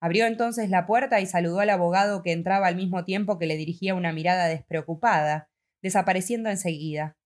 Abrió 0.00 0.26
entonces 0.26 0.68
la 0.68 0.86
puerta 0.86 1.20
y 1.20 1.26
saludó 1.26 1.60
al 1.60 1.70
abogado 1.70 2.22
que 2.22 2.32
entraba 2.32 2.66
al 2.66 2.76
mismo 2.76 3.04
tiempo 3.04 3.38
que 3.38 3.46
le 3.46 3.56
dirigía 3.56 3.94
una 3.94 4.12
mirada 4.12 4.46
despreocupada, 4.46 5.48
desapareciendo 5.82 6.50
enseguida. 6.50 7.16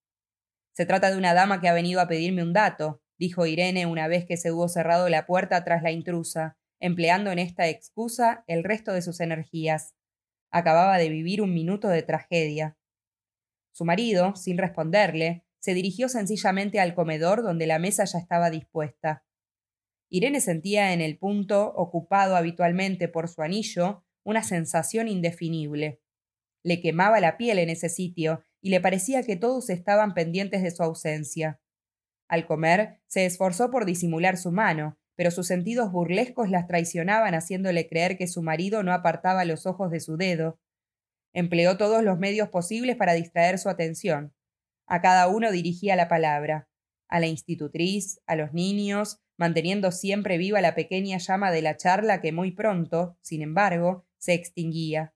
Se 0.73 0.85
trata 0.85 1.11
de 1.11 1.17
una 1.17 1.33
dama 1.33 1.59
que 1.59 1.67
ha 1.67 1.73
venido 1.73 1.99
a 1.99 2.07
pedirme 2.07 2.43
un 2.43 2.53
dato, 2.53 3.01
dijo 3.17 3.45
Irene 3.45 3.85
una 3.85 4.07
vez 4.07 4.25
que 4.25 4.37
se 4.37 4.51
hubo 4.51 4.69
cerrado 4.69 5.09
la 5.09 5.25
puerta 5.25 5.63
tras 5.65 5.83
la 5.83 5.91
intrusa, 5.91 6.57
empleando 6.79 7.31
en 7.31 7.39
esta 7.39 7.67
excusa 7.67 8.43
el 8.47 8.63
resto 8.63 8.93
de 8.93 9.01
sus 9.01 9.19
energías. 9.19 9.95
Acababa 10.49 10.97
de 10.97 11.09
vivir 11.09 11.41
un 11.41 11.53
minuto 11.53 11.89
de 11.89 12.03
tragedia. 12.03 12.77
Su 13.73 13.83
marido, 13.83 14.35
sin 14.35 14.57
responderle, 14.57 15.45
se 15.61 15.73
dirigió 15.73 16.09
sencillamente 16.09 16.79
al 16.79 16.95
comedor 16.95 17.43
donde 17.43 17.67
la 17.67 17.79
mesa 17.79 18.03
ya 18.05 18.17
estaba 18.17 18.49
dispuesta. 18.49 19.23
Irene 20.09 20.41
sentía 20.41 20.91
en 20.91 21.01
el 21.01 21.17
punto, 21.17 21.71
ocupado 21.75 22.35
habitualmente 22.35 23.07
por 23.07 23.29
su 23.29 23.43
anillo, 23.43 24.03
una 24.23 24.43
sensación 24.43 25.07
indefinible. 25.07 26.01
Le 26.63 26.81
quemaba 26.81 27.19
la 27.19 27.37
piel 27.37 27.59
en 27.59 27.69
ese 27.69 27.89
sitio 27.89 28.43
y 28.59 28.71
le 28.71 28.81
parecía 28.81 29.23
que 29.23 29.35
todos 29.35 29.69
estaban 29.69 30.13
pendientes 30.13 30.63
de 30.63 30.71
su 30.71 30.83
ausencia. 30.83 31.61
Al 32.27 32.45
comer, 32.45 32.99
se 33.07 33.25
esforzó 33.25 33.71
por 33.71 33.85
disimular 33.85 34.37
su 34.37 34.51
mano, 34.51 34.97
pero 35.15 35.31
sus 35.31 35.47
sentidos 35.47 35.91
burlescos 35.91 36.49
las 36.49 36.67
traicionaban 36.67 37.35
haciéndole 37.35 37.87
creer 37.87 38.17
que 38.17 38.27
su 38.27 38.41
marido 38.41 38.83
no 38.83 38.93
apartaba 38.93 39.45
los 39.45 39.65
ojos 39.65 39.91
de 39.91 39.99
su 39.99 40.17
dedo. 40.17 40.59
Empleó 41.33 41.77
todos 41.77 42.03
los 42.03 42.17
medios 42.17 42.49
posibles 42.49 42.95
para 42.95 43.13
distraer 43.13 43.59
su 43.59 43.69
atención. 43.69 44.33
A 44.91 44.99
cada 44.99 45.29
uno 45.29 45.53
dirigía 45.53 45.95
la 45.95 46.09
palabra 46.09 46.67
a 47.07 47.21
la 47.21 47.27
institutriz, 47.27 48.19
a 48.25 48.35
los 48.35 48.53
niños, 48.53 49.21
manteniendo 49.37 49.91
siempre 49.93 50.37
viva 50.37 50.59
la 50.59 50.75
pequeña 50.75 51.17
llama 51.17 51.49
de 51.49 51.61
la 51.61 51.77
charla 51.77 52.19
que 52.19 52.33
muy 52.33 52.51
pronto, 52.51 53.17
sin 53.21 53.41
embargo, 53.41 54.05
se 54.17 54.33
extinguía. 54.33 55.13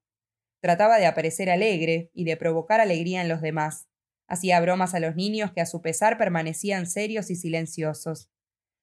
Trataba 0.61 0.97
de 0.97 1.07
aparecer 1.07 1.49
alegre 1.49 2.11
y 2.13 2.23
de 2.23 2.37
provocar 2.37 2.79
alegría 2.79 3.21
en 3.21 3.27
los 3.27 3.41
demás. 3.41 3.89
Hacía 4.29 4.61
bromas 4.61 4.93
a 4.93 5.01
los 5.01 5.15
niños 5.15 5.51
que 5.51 5.59
a 5.59 5.65
su 5.65 5.81
pesar 5.81 6.17
permanecían 6.17 6.87
serios 6.87 7.29
y 7.29 7.35
silenciosos. 7.35 8.29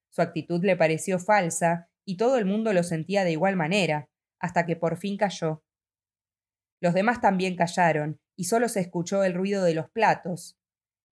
Su 0.09 0.21
actitud 0.21 0.63
le 0.63 0.75
pareció 0.75 1.17
falsa 1.17 1.89
y 2.05 2.17
todo 2.17 2.37
el 2.37 2.45
mundo 2.45 2.71
lo 2.71 2.83
sentía 2.83 3.23
de 3.23 3.31
igual 3.31 3.55
manera, 3.55 4.09
hasta 4.39 4.67
que 4.67 4.75
por 4.75 4.97
fin 4.97 5.17
cayó. 5.17 5.63
Los 6.79 6.93
demás 6.93 7.19
también 7.19 7.55
callaron, 7.55 8.19
y 8.35 8.43
solo 8.43 8.69
se 8.69 8.81
escuchó 8.81 9.23
el 9.23 9.33
ruido 9.33 9.63
de 9.63 9.73
los 9.73 9.89
platos, 9.89 10.57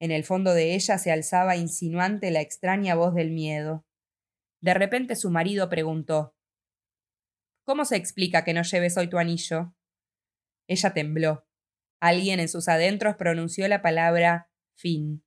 en 0.01 0.09
el 0.09 0.23
fondo 0.23 0.55
de 0.55 0.73
ella 0.73 0.97
se 0.97 1.11
alzaba 1.11 1.55
insinuante 1.55 2.31
la 2.31 2.41
extraña 2.41 2.95
voz 2.95 3.13
del 3.13 3.29
miedo. 3.29 3.85
De 4.59 4.73
repente 4.73 5.15
su 5.15 5.29
marido 5.29 5.69
preguntó 5.69 6.35
¿Cómo 7.63 7.85
se 7.85 7.97
explica 7.97 8.43
que 8.43 8.53
no 8.55 8.63
lleves 8.63 8.97
hoy 8.97 9.07
tu 9.07 9.19
anillo? 9.19 9.75
Ella 10.67 10.93
tembló. 10.93 11.45
Alguien 12.01 12.39
en 12.39 12.49
sus 12.49 12.67
adentros 12.67 13.15
pronunció 13.15 13.67
la 13.67 13.83
palabra 13.83 14.49
fin. 14.75 15.23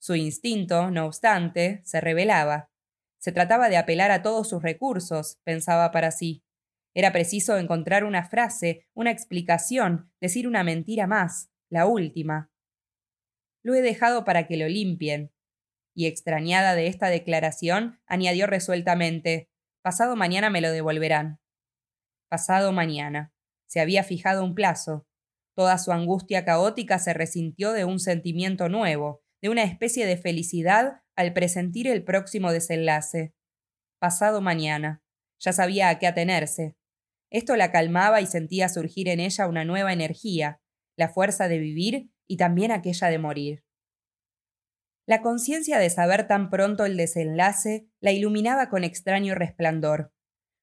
Su 0.00 0.16
instinto, 0.16 0.90
no 0.90 1.06
obstante, 1.06 1.80
se 1.84 2.00
revelaba. 2.00 2.68
Se 3.20 3.30
trataba 3.30 3.68
de 3.68 3.76
apelar 3.76 4.10
a 4.10 4.22
todos 4.22 4.48
sus 4.48 4.60
recursos, 4.60 5.38
pensaba 5.44 5.92
para 5.92 6.10
sí. 6.10 6.42
Era 6.94 7.12
preciso 7.12 7.58
encontrar 7.58 8.02
una 8.02 8.28
frase, 8.28 8.88
una 8.92 9.12
explicación, 9.12 10.10
decir 10.20 10.48
una 10.48 10.64
mentira 10.64 11.06
más, 11.06 11.48
la 11.68 11.86
última. 11.86 12.49
Lo 13.62 13.74
he 13.74 13.82
dejado 13.82 14.24
para 14.24 14.46
que 14.46 14.56
lo 14.56 14.68
limpien. 14.68 15.32
Y 15.94 16.06
extrañada 16.06 16.74
de 16.74 16.86
esta 16.86 17.08
declaración, 17.08 18.00
añadió 18.06 18.46
resueltamente 18.46 19.50
Pasado 19.82 20.14
mañana 20.14 20.50
me 20.50 20.60
lo 20.60 20.70
devolverán. 20.70 21.40
Pasado 22.28 22.70
mañana. 22.70 23.32
Se 23.66 23.80
había 23.80 24.04
fijado 24.04 24.44
un 24.44 24.54
plazo. 24.54 25.06
Toda 25.56 25.78
su 25.78 25.90
angustia 25.92 26.44
caótica 26.44 26.98
se 26.98 27.14
resintió 27.14 27.72
de 27.72 27.84
un 27.86 27.98
sentimiento 27.98 28.68
nuevo, 28.68 29.22
de 29.40 29.48
una 29.48 29.62
especie 29.62 30.06
de 30.06 30.18
felicidad 30.18 31.02
al 31.16 31.32
presentir 31.32 31.88
el 31.88 32.04
próximo 32.04 32.52
desenlace. 32.52 33.34
Pasado 33.98 34.40
mañana. 34.42 35.02
Ya 35.38 35.52
sabía 35.52 35.88
a 35.88 35.98
qué 35.98 36.06
atenerse. 36.06 36.76
Esto 37.30 37.56
la 37.56 37.72
calmaba 37.72 38.20
y 38.20 38.26
sentía 38.26 38.68
surgir 38.68 39.08
en 39.08 39.20
ella 39.20 39.46
una 39.46 39.64
nueva 39.64 39.92
energía, 39.92 40.60
la 40.96 41.08
fuerza 41.08 41.48
de 41.48 41.58
vivir 41.58 42.10
y 42.30 42.36
también 42.36 42.70
aquella 42.70 43.08
de 43.08 43.18
morir. 43.18 43.64
La 45.04 45.20
conciencia 45.20 45.80
de 45.80 45.90
saber 45.90 46.28
tan 46.28 46.48
pronto 46.48 46.84
el 46.84 46.96
desenlace 46.96 47.88
la 47.98 48.12
iluminaba 48.12 48.68
con 48.68 48.84
extraño 48.84 49.34
resplandor. 49.34 50.12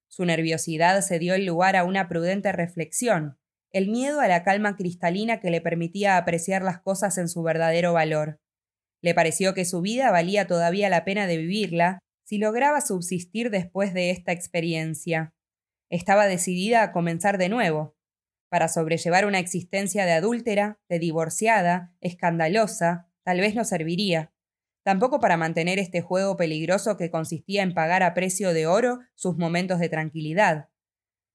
Su 0.08 0.24
nerviosidad 0.24 0.98
se 1.02 1.18
dio 1.18 1.34
el 1.34 1.44
lugar 1.44 1.76
a 1.76 1.84
una 1.84 2.08
prudente 2.08 2.52
reflexión, 2.52 3.38
el 3.70 3.88
miedo 3.88 4.22
a 4.22 4.28
la 4.28 4.44
calma 4.44 4.76
cristalina 4.76 5.40
que 5.40 5.50
le 5.50 5.60
permitía 5.60 6.16
apreciar 6.16 6.62
las 6.62 6.80
cosas 6.80 7.18
en 7.18 7.28
su 7.28 7.42
verdadero 7.42 7.92
valor. 7.92 8.40
Le 9.02 9.12
pareció 9.12 9.52
que 9.52 9.66
su 9.66 9.82
vida 9.82 10.10
valía 10.10 10.46
todavía 10.46 10.88
la 10.88 11.04
pena 11.04 11.26
de 11.26 11.36
vivirla 11.36 11.98
si 12.24 12.38
lograba 12.38 12.80
subsistir 12.80 13.50
después 13.50 13.92
de 13.92 14.08
esta 14.08 14.32
experiencia. 14.32 15.34
Estaba 15.90 16.28
decidida 16.28 16.82
a 16.82 16.92
comenzar 16.92 17.36
de 17.36 17.50
nuevo, 17.50 17.97
para 18.48 18.68
sobrellevar 18.68 19.26
una 19.26 19.38
existencia 19.38 20.06
de 20.06 20.12
adúltera, 20.12 20.78
de 20.88 20.98
divorciada, 20.98 21.94
escandalosa, 22.00 23.08
tal 23.22 23.40
vez 23.40 23.54
no 23.54 23.64
serviría. 23.64 24.32
Tampoco 24.82 25.20
para 25.20 25.36
mantener 25.36 25.78
este 25.78 26.00
juego 26.00 26.36
peligroso 26.36 26.96
que 26.96 27.10
consistía 27.10 27.62
en 27.62 27.74
pagar 27.74 28.02
a 28.02 28.14
precio 28.14 28.54
de 28.54 28.66
oro 28.66 29.00
sus 29.14 29.36
momentos 29.36 29.80
de 29.80 29.88
tranquilidad. 29.88 30.70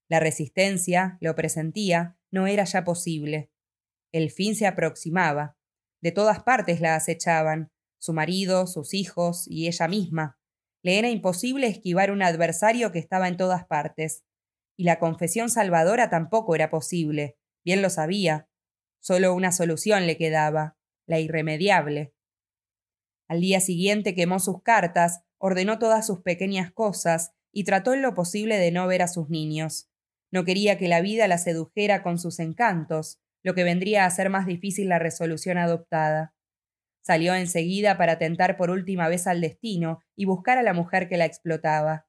La 0.08 0.18
resistencia, 0.20 1.18
lo 1.20 1.34
presentía, 1.34 2.16
no 2.30 2.46
era 2.46 2.64
ya 2.64 2.84
posible. 2.84 3.50
El 4.12 4.30
fin 4.30 4.56
se 4.56 4.66
aproximaba. 4.66 5.56
De 6.00 6.12
todas 6.12 6.42
partes 6.42 6.80
la 6.80 6.96
acechaban, 6.96 7.70
su 7.98 8.12
marido, 8.12 8.66
sus 8.66 8.92
hijos 8.92 9.46
y 9.48 9.68
ella 9.68 9.88
misma. 9.88 10.38
Le 10.82 10.98
era 10.98 11.08
imposible 11.08 11.66
esquivar 11.66 12.10
un 12.10 12.22
adversario 12.22 12.92
que 12.92 12.98
estaba 12.98 13.28
en 13.28 13.36
todas 13.36 13.64
partes 13.64 14.24
y 14.76 14.84
la 14.84 14.98
confesión 14.98 15.50
salvadora 15.50 16.10
tampoco 16.10 16.54
era 16.54 16.70
posible, 16.70 17.36
bien 17.64 17.82
lo 17.82 17.90
sabía. 17.90 18.48
Solo 19.00 19.34
una 19.34 19.52
solución 19.52 20.06
le 20.06 20.16
quedaba, 20.16 20.76
la 21.06 21.20
irremediable. 21.20 22.14
Al 23.28 23.40
día 23.40 23.60
siguiente 23.60 24.14
quemó 24.14 24.38
sus 24.38 24.62
cartas, 24.62 25.22
ordenó 25.38 25.78
todas 25.78 26.06
sus 26.06 26.20
pequeñas 26.20 26.72
cosas 26.72 27.32
y 27.52 27.64
trató 27.64 27.94
en 27.94 28.02
lo 28.02 28.14
posible 28.14 28.58
de 28.58 28.70
no 28.70 28.86
ver 28.86 29.02
a 29.02 29.08
sus 29.08 29.28
niños. 29.28 29.90
No 30.30 30.44
quería 30.44 30.78
que 30.78 30.88
la 30.88 31.00
vida 31.00 31.28
la 31.28 31.38
sedujera 31.38 32.02
con 32.02 32.18
sus 32.18 32.40
encantos, 32.40 33.20
lo 33.42 33.54
que 33.54 33.62
vendría 33.62 34.04
a 34.04 34.06
hacer 34.06 34.30
más 34.30 34.46
difícil 34.46 34.88
la 34.88 34.98
resolución 34.98 35.58
adoptada. 35.58 36.34
Salió 37.02 37.34
enseguida 37.34 37.98
para 37.98 38.18
tentar 38.18 38.56
por 38.56 38.70
última 38.70 39.08
vez 39.08 39.26
al 39.26 39.40
destino 39.40 40.00
y 40.16 40.24
buscar 40.24 40.58
a 40.58 40.62
la 40.62 40.72
mujer 40.72 41.08
que 41.08 41.18
la 41.18 41.26
explotaba. 41.26 42.08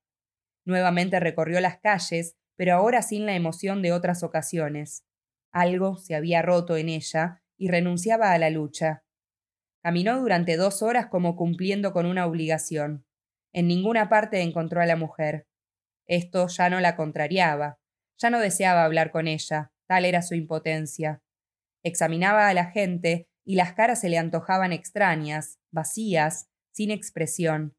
Nuevamente 0.66 1.20
recorrió 1.20 1.59
las 1.59 1.80
calles, 1.80 2.38
pero 2.56 2.76
ahora 2.76 3.01
sin 3.01 3.26
la 3.26 3.36
emoción 3.36 3.82
de 3.82 3.91
otras 3.91 4.24
ocasiones. 4.24 5.06
Algo 5.51 5.97
se 5.97 6.16
había 6.16 6.41
roto 6.41 6.78
en 6.78 6.89
ella 6.89 7.41
y 7.58 7.70
renunciaba 7.70 8.32
a 8.32 8.38
la 8.38 8.49
lucha. 8.49 9.03
Caminó 9.82 10.20
durante 10.20 10.58
dos 10.58 10.82
horas 10.82 11.08
como 11.08 11.36
cumpliendo 11.36 11.93
con 11.93 12.06
una 12.06 12.26
obligación. 12.26 13.06
En 13.53 13.68
ninguna 13.68 14.10
parte 14.10 14.41
encontró 14.41 14.82
a 14.82 14.86
la 14.86 14.95
mujer. 14.95 15.47
Esto 16.08 16.47
ya 16.47 16.70
no 16.70 16.82
la 16.82 16.95
contrariaba, 16.95 17.80
ya 18.18 18.30
no 18.30 18.39
deseaba 18.39 18.84
hablar 18.84 19.12
con 19.12 19.28
ella, 19.28 19.72
tal 19.88 20.06
era 20.06 20.22
su 20.22 20.36
impotencia. 20.36 21.22
Examinaba 21.84 22.47
a 22.47 22.53
la 22.53 22.66
gente 22.66 23.30
y 23.45 23.56
las 23.56 23.74
caras 23.74 24.01
se 24.01 24.10
le 24.10 24.18
antojaban 24.18 24.74
extrañas, 24.74 25.60
vacías, 25.72 26.49
sin 26.72 26.91
expresión. 26.91 27.78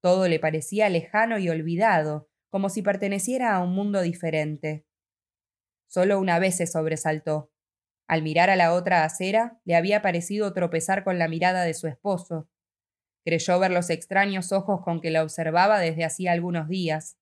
Todo 0.00 0.28
le 0.28 0.38
parecía 0.38 0.88
lejano 0.88 1.38
y 1.38 1.48
olvidado, 1.48 2.28
como 2.50 2.68
si 2.68 2.82
perteneciera 2.82 3.54
a 3.54 3.60
un 3.60 3.74
mundo 3.74 4.00
diferente. 4.00 4.84
Solo 5.86 6.18
una 6.18 6.38
vez 6.38 6.56
se 6.56 6.66
sobresaltó. 6.66 7.50
Al 8.06 8.22
mirar 8.22 8.50
a 8.50 8.56
la 8.56 8.72
otra 8.72 9.04
acera, 9.04 9.60
le 9.64 9.76
había 9.76 10.02
parecido 10.02 10.52
tropezar 10.52 11.04
con 11.04 11.18
la 11.18 11.28
mirada 11.28 11.64
de 11.64 11.74
su 11.74 11.86
esposo. 11.86 12.48
Creyó 13.24 13.58
ver 13.58 13.70
los 13.70 13.90
extraños 13.90 14.52
ojos 14.52 14.80
con 14.82 15.00
que 15.00 15.10
la 15.10 15.22
observaba 15.22 15.78
desde 15.78 16.04
hacía 16.04 16.32
algunos 16.32 16.68
días. 16.68 17.18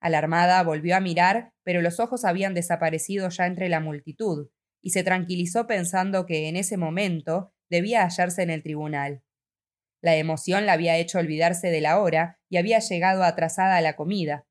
Alarmada, 0.00 0.62
volvió 0.62 0.96
a 0.96 1.00
mirar, 1.00 1.52
pero 1.62 1.82
los 1.82 2.00
ojos 2.00 2.24
habían 2.24 2.54
desaparecido 2.54 3.28
ya 3.28 3.46
entre 3.46 3.68
la 3.68 3.80
multitud, 3.80 4.48
y 4.82 4.90
se 4.90 5.02
tranquilizó 5.02 5.66
pensando 5.66 6.26
que 6.26 6.48
en 6.48 6.56
ese 6.56 6.76
momento 6.76 7.52
debía 7.70 8.02
hallarse 8.02 8.42
en 8.42 8.50
el 8.50 8.62
tribunal. 8.62 9.22
La 10.02 10.16
emoción 10.16 10.66
la 10.66 10.74
había 10.74 10.98
hecho 10.98 11.18
olvidarse 11.18 11.68
de 11.68 11.80
la 11.80 11.98
hora 11.98 12.38
y 12.50 12.58
había 12.58 12.78
llegado 12.78 13.24
atrasada 13.24 13.78
a 13.78 13.80
la 13.80 13.96
comida. 13.96 14.46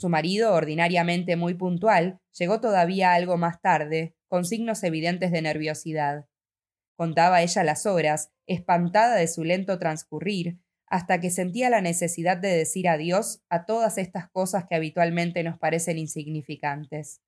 Su 0.00 0.08
marido, 0.08 0.54
ordinariamente 0.54 1.34
muy 1.34 1.54
puntual, 1.54 2.20
llegó 2.38 2.60
todavía 2.60 3.14
algo 3.14 3.36
más 3.36 3.60
tarde, 3.60 4.14
con 4.28 4.44
signos 4.44 4.84
evidentes 4.84 5.32
de 5.32 5.42
nerviosidad. 5.42 6.26
Contaba 6.96 7.42
ella 7.42 7.64
las 7.64 7.84
horas, 7.84 8.30
espantada 8.46 9.16
de 9.16 9.26
su 9.26 9.42
lento 9.42 9.78
transcurrir, 9.78 10.58
hasta 10.86 11.20
que 11.20 11.30
sentía 11.30 11.68
la 11.68 11.80
necesidad 11.80 12.36
de 12.36 12.48
decir 12.48 12.88
adiós 12.88 13.42
a 13.50 13.66
todas 13.66 13.98
estas 13.98 14.30
cosas 14.30 14.66
que 14.68 14.76
habitualmente 14.76 15.42
nos 15.42 15.58
parecen 15.58 15.98
insignificantes. 15.98 17.20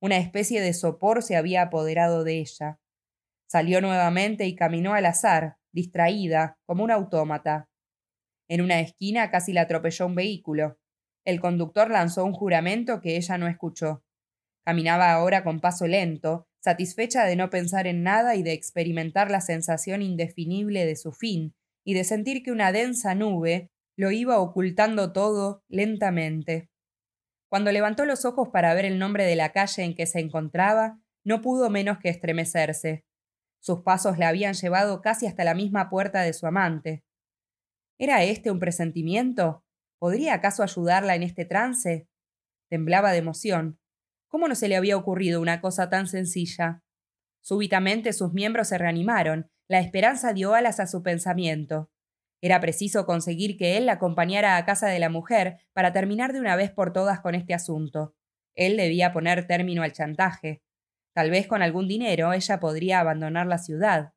Una 0.00 0.18
especie 0.18 0.60
de 0.60 0.72
sopor 0.72 1.22
se 1.22 1.36
había 1.36 1.62
apoderado 1.62 2.22
de 2.22 2.38
ella. 2.38 2.78
Salió 3.48 3.80
nuevamente 3.80 4.46
y 4.46 4.54
caminó 4.54 4.94
al 4.94 5.06
azar, 5.06 5.56
distraída, 5.72 6.58
como 6.66 6.84
un 6.84 6.90
autómata. 6.90 7.68
En 8.48 8.60
una 8.60 8.80
esquina 8.80 9.30
casi 9.30 9.52
la 9.52 9.62
atropelló 9.62 10.06
un 10.06 10.14
vehículo. 10.14 10.78
El 11.24 11.40
conductor 11.40 11.90
lanzó 11.90 12.24
un 12.24 12.32
juramento 12.32 13.00
que 13.00 13.16
ella 13.16 13.38
no 13.38 13.48
escuchó. 13.48 14.04
Caminaba 14.64 15.12
ahora 15.12 15.44
con 15.44 15.60
paso 15.60 15.86
lento, 15.86 16.46
satisfecha 16.60 17.24
de 17.24 17.36
no 17.36 17.50
pensar 17.50 17.86
en 17.86 18.02
nada 18.02 18.36
y 18.36 18.42
de 18.42 18.52
experimentar 18.52 19.30
la 19.30 19.40
sensación 19.40 20.02
indefinible 20.02 20.86
de 20.86 20.96
su 20.96 21.12
fin, 21.12 21.54
y 21.84 21.94
de 21.94 22.04
sentir 22.04 22.42
que 22.42 22.52
una 22.52 22.72
densa 22.72 23.14
nube 23.14 23.70
lo 23.96 24.10
iba 24.10 24.38
ocultando 24.38 25.12
todo 25.12 25.62
lentamente. 25.68 26.70
Cuando 27.50 27.70
levantó 27.70 28.04
los 28.04 28.24
ojos 28.24 28.48
para 28.48 28.74
ver 28.74 28.84
el 28.84 28.98
nombre 28.98 29.24
de 29.24 29.36
la 29.36 29.52
calle 29.52 29.84
en 29.84 29.94
que 29.94 30.06
se 30.06 30.18
encontraba, 30.18 30.98
no 31.24 31.40
pudo 31.40 31.70
menos 31.70 31.98
que 31.98 32.08
estremecerse. 32.08 33.04
Sus 33.60 33.80
pasos 33.80 34.18
la 34.18 34.28
habían 34.28 34.54
llevado 34.54 35.00
casi 35.00 35.26
hasta 35.26 35.44
la 35.44 35.54
misma 35.54 35.88
puerta 35.88 36.22
de 36.22 36.32
su 36.32 36.46
amante. 36.46 37.04
¿Era 37.98 38.24
este 38.24 38.50
un 38.50 38.58
presentimiento? 38.58 39.63
¿Podría 40.04 40.34
acaso 40.34 40.62
ayudarla 40.62 41.14
en 41.14 41.22
este 41.22 41.46
trance? 41.46 42.10
Temblaba 42.68 43.12
de 43.12 43.16
emoción. 43.16 43.80
¿Cómo 44.28 44.48
no 44.48 44.54
se 44.54 44.68
le 44.68 44.76
había 44.76 44.98
ocurrido 44.98 45.40
una 45.40 45.62
cosa 45.62 45.88
tan 45.88 46.08
sencilla? 46.08 46.82
Súbitamente 47.40 48.12
sus 48.12 48.34
miembros 48.34 48.68
se 48.68 48.76
reanimaron, 48.76 49.50
la 49.66 49.80
esperanza 49.80 50.34
dio 50.34 50.52
alas 50.52 50.78
a 50.78 50.86
su 50.86 51.02
pensamiento. 51.02 51.90
Era 52.42 52.60
preciso 52.60 53.06
conseguir 53.06 53.56
que 53.56 53.78
él 53.78 53.86
la 53.86 53.92
acompañara 53.92 54.58
a 54.58 54.66
casa 54.66 54.88
de 54.88 54.98
la 54.98 55.08
mujer 55.08 55.60
para 55.72 55.94
terminar 55.94 56.34
de 56.34 56.40
una 56.40 56.54
vez 56.54 56.70
por 56.70 56.92
todas 56.92 57.20
con 57.20 57.34
este 57.34 57.54
asunto. 57.54 58.14
Él 58.54 58.76
debía 58.76 59.10
poner 59.10 59.46
término 59.46 59.82
al 59.82 59.92
chantaje. 59.92 60.62
Tal 61.14 61.30
vez 61.30 61.46
con 61.46 61.62
algún 61.62 61.88
dinero 61.88 62.34
ella 62.34 62.60
podría 62.60 63.00
abandonar 63.00 63.46
la 63.46 63.56
ciudad. 63.56 64.12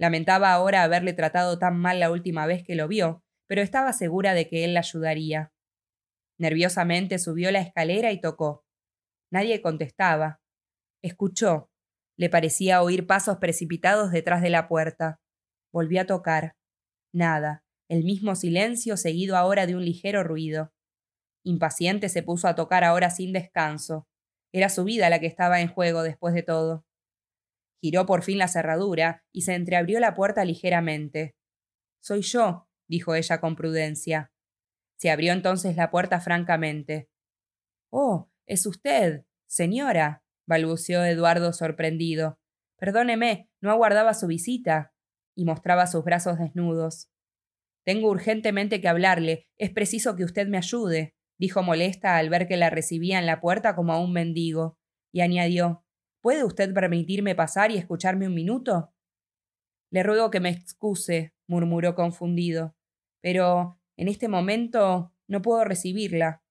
Lamentaba 0.00 0.52
ahora 0.52 0.82
haberle 0.82 1.12
tratado 1.12 1.60
tan 1.60 1.78
mal 1.78 2.00
la 2.00 2.10
última 2.10 2.44
vez 2.46 2.64
que 2.64 2.74
lo 2.74 2.88
vio, 2.88 3.22
pero 3.52 3.60
estaba 3.60 3.92
segura 3.92 4.32
de 4.32 4.48
que 4.48 4.64
él 4.64 4.72
la 4.72 4.80
ayudaría. 4.80 5.52
Nerviosamente 6.38 7.18
subió 7.18 7.50
la 7.52 7.60
escalera 7.60 8.10
y 8.10 8.18
tocó. 8.18 8.64
Nadie 9.30 9.60
contestaba. 9.60 10.40
Escuchó. 11.02 11.70
Le 12.16 12.30
parecía 12.30 12.82
oír 12.82 13.06
pasos 13.06 13.36
precipitados 13.36 14.10
detrás 14.10 14.40
de 14.40 14.48
la 14.48 14.68
puerta. 14.68 15.20
Volvió 15.70 16.00
a 16.00 16.06
tocar. 16.06 16.56
Nada. 17.12 17.62
El 17.90 18.04
mismo 18.04 18.36
silencio 18.36 18.96
seguido 18.96 19.36
ahora 19.36 19.66
de 19.66 19.76
un 19.76 19.84
ligero 19.84 20.24
ruido. 20.24 20.72
Impaciente 21.44 22.08
se 22.08 22.22
puso 22.22 22.48
a 22.48 22.54
tocar 22.54 22.84
ahora 22.84 23.10
sin 23.10 23.34
descanso. 23.34 24.08
Era 24.50 24.70
su 24.70 24.84
vida 24.84 25.10
la 25.10 25.20
que 25.20 25.26
estaba 25.26 25.60
en 25.60 25.68
juego 25.68 26.02
después 26.02 26.32
de 26.32 26.42
todo. 26.42 26.86
Giró 27.82 28.06
por 28.06 28.22
fin 28.22 28.38
la 28.38 28.48
cerradura 28.48 29.26
y 29.30 29.42
se 29.42 29.54
entreabrió 29.56 30.00
la 30.00 30.14
puerta 30.14 30.42
ligeramente. 30.42 31.34
Soy 32.00 32.22
yo, 32.22 32.66
dijo 32.92 33.14
ella 33.14 33.40
con 33.40 33.56
prudencia. 33.56 34.30
Se 34.98 35.10
abrió 35.10 35.32
entonces 35.32 35.76
la 35.76 35.90
puerta 35.90 36.20
francamente. 36.20 37.08
Oh, 37.90 38.30
es 38.46 38.66
usted, 38.66 39.24
señora, 39.46 40.22
balbuceó 40.46 41.02
Eduardo 41.02 41.54
sorprendido. 41.54 42.38
Perdóneme, 42.76 43.48
no 43.62 43.70
aguardaba 43.70 44.12
su 44.12 44.26
visita. 44.26 44.90
y 45.34 45.46
mostraba 45.46 45.86
sus 45.86 46.04
brazos 46.04 46.38
desnudos. 46.38 47.08
Tengo 47.86 48.10
urgentemente 48.10 48.82
que 48.82 48.88
hablarle. 48.88 49.48
Es 49.56 49.70
preciso 49.70 50.14
que 50.14 50.24
usted 50.24 50.46
me 50.46 50.58
ayude, 50.58 51.14
dijo 51.38 51.62
molesta 51.62 52.18
al 52.18 52.28
ver 52.28 52.46
que 52.46 52.58
la 52.58 52.68
recibía 52.68 53.18
en 53.18 53.24
la 53.24 53.40
puerta 53.40 53.74
como 53.74 53.94
a 53.94 53.98
un 53.98 54.12
mendigo, 54.12 54.76
y 55.10 55.22
añadió 55.22 55.86
¿Puede 56.20 56.44
usted 56.44 56.74
permitirme 56.74 57.34
pasar 57.34 57.70
y 57.70 57.78
escucharme 57.78 58.26
un 58.26 58.34
minuto? 58.34 58.92
Le 59.90 60.02
ruego 60.02 60.30
que 60.30 60.40
me 60.40 60.50
excuse, 60.50 61.32
murmuró 61.48 61.94
confundido. 61.94 62.76
Pero 63.22 63.80
en 63.96 64.08
este 64.08 64.28
momento 64.28 65.14
no 65.26 65.40
puedo 65.40 65.64
recibirla. 65.64 66.42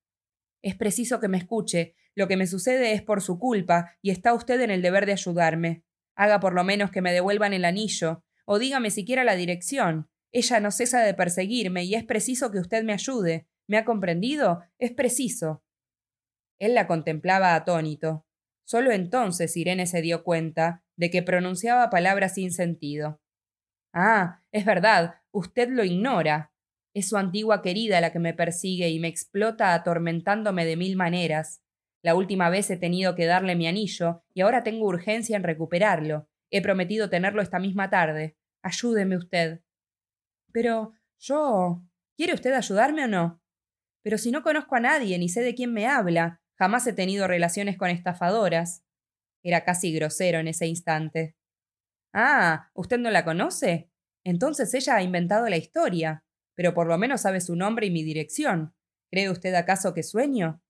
Es 0.64 0.76
preciso 0.76 1.20
que 1.20 1.28
me 1.28 1.38
escuche. 1.38 1.96
Lo 2.16 2.28
que 2.28 2.38
me 2.38 2.48
sucede 2.48 2.94
es 2.94 3.02
por 3.04 3.22
su 3.22 3.38
culpa, 3.38 3.98
y 4.02 4.10
está 4.10 4.34
usted 4.34 4.60
en 4.62 4.72
el 4.72 4.82
deber 4.82 5.06
de 5.06 5.14
ayudarme. 5.14 5.84
Haga 6.16 6.40
por 6.40 6.54
lo 6.54 6.64
menos 6.64 6.92
que 6.92 7.02
me 7.02 7.14
devuelvan 7.14 7.54
el 7.54 7.66
anillo, 7.66 8.24
o 8.46 8.60
dígame 8.60 8.90
siquiera 8.90 9.24
la 9.24 9.36
dirección. 9.36 10.10
Ella 10.32 10.60
no 10.60 10.72
cesa 10.72 11.02
de 11.02 11.14
perseguirme, 11.14 11.84
y 11.84 11.96
es 11.96 12.04
preciso 12.04 12.52
que 12.52 12.60
usted 12.60 12.84
me 12.84 12.94
ayude. 12.94 13.48
¿Me 13.68 13.78
ha 13.78 13.86
comprendido? 13.86 14.64
Es 14.80 14.92
preciso. 14.92 15.64
Él 16.60 16.76
la 16.76 16.88
contemplaba 16.88 17.56
atónito. 17.56 18.26
Solo 18.66 18.92
entonces 18.92 19.56
Irene 19.58 19.88
se 19.88 20.02
dio 20.02 20.24
cuenta 20.24 20.84
de 20.96 21.10
que 21.10 21.24
pronunciaba 21.24 21.90
palabras 21.90 22.36
sin 22.36 22.52
sentido. 22.52 23.20
Ah, 23.94 24.44
es 24.52 24.66
verdad, 24.66 25.16
usted 25.32 25.70
lo 25.70 25.84
ignora, 25.84 26.54
es 26.94 27.10
su 27.10 27.18
antigua 27.18 27.62
querida 27.62 28.02
la 28.02 28.12
que 28.12 28.20
me 28.20 28.34
persigue 28.34 28.90
y 28.90 29.00
me 29.00 29.08
explota 29.08 29.74
atormentándome 29.74 30.66
de 30.66 30.76
mil 30.76 30.96
maneras. 30.96 31.62
La 32.04 32.16
última 32.16 32.50
vez 32.50 32.70
he 32.70 32.78
tenido 32.78 33.16
que 33.16 33.26
darle 33.26 33.56
mi 33.56 33.68
anillo 33.68 34.24
y 34.34 34.42
ahora 34.42 34.64
tengo 34.64 34.88
urgencia 34.88 35.38
en 35.38 35.44
recuperarlo. 35.44 36.28
He 36.50 36.62
prometido 36.62 37.10
tenerlo 37.10 37.42
esta 37.42 37.60
misma 37.60 37.90
tarde. 37.90 38.36
Ayúdeme 38.62 39.18
usted. 39.18 39.62
Pero 40.52 40.94
yo. 41.20 41.84
¿Quiere 42.18 42.34
usted 42.34 42.54
ayudarme 42.54 43.06
o 43.06 43.08
no? 43.08 43.42
Pero 44.04 44.18
si 44.18 44.32
no 44.32 44.44
conozco 44.44 44.76
a 44.76 44.80
nadie 44.80 45.18
ni 45.18 45.30
sé 45.30 45.42
de 45.42 45.56
quién 45.56 45.74
me 45.74 45.88
habla, 45.88 46.42
jamás 46.58 46.86
he 46.88 46.94
tenido 46.94 47.28
relaciones 47.28 47.78
con 47.78 47.90
estafadoras. 47.90 48.84
Era 49.44 49.64
casi 49.64 49.94
grosero 49.94 50.40
en 50.40 50.48
ese 50.48 50.68
instante. 50.68 51.36
Ah, 52.14 52.70
¿usted 52.74 53.00
no 53.00 53.10
la 53.10 53.24
conoce? 53.24 53.90
Entonces 54.24 54.74
ella 54.74 54.98
ha 54.98 55.04
inventado 55.04 55.48
la 55.48 55.58
historia 55.58 56.24
pero 56.56 56.74
por 56.74 56.88
lo 56.88 56.98
menos 56.98 57.22
sabe 57.22 57.42
su 57.42 57.56
nombre 57.56 57.88
y 57.88 57.92
mi 57.92 58.04
dirección. 58.04 58.74
¿Cree 59.10 59.30
usted 59.30 59.54
acaso 59.56 59.94
que 59.94 60.04
sueño? 60.04 60.62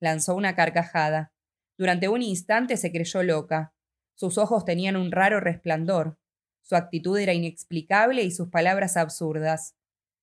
Lanzó 0.00 0.34
una 0.34 0.54
carcajada. 0.54 1.32
Durante 1.78 2.08
un 2.08 2.22
instante 2.22 2.76
se 2.76 2.92
creyó 2.92 3.22
loca. 3.22 3.74
Sus 4.14 4.38
ojos 4.38 4.64
tenían 4.64 4.96
un 4.96 5.10
raro 5.10 5.40
resplandor. 5.40 6.18
Su 6.62 6.76
actitud 6.76 7.18
era 7.18 7.32
inexplicable 7.32 8.22
y 8.22 8.30
sus 8.30 8.48
palabras 8.48 8.96
absurdas. 8.96 9.74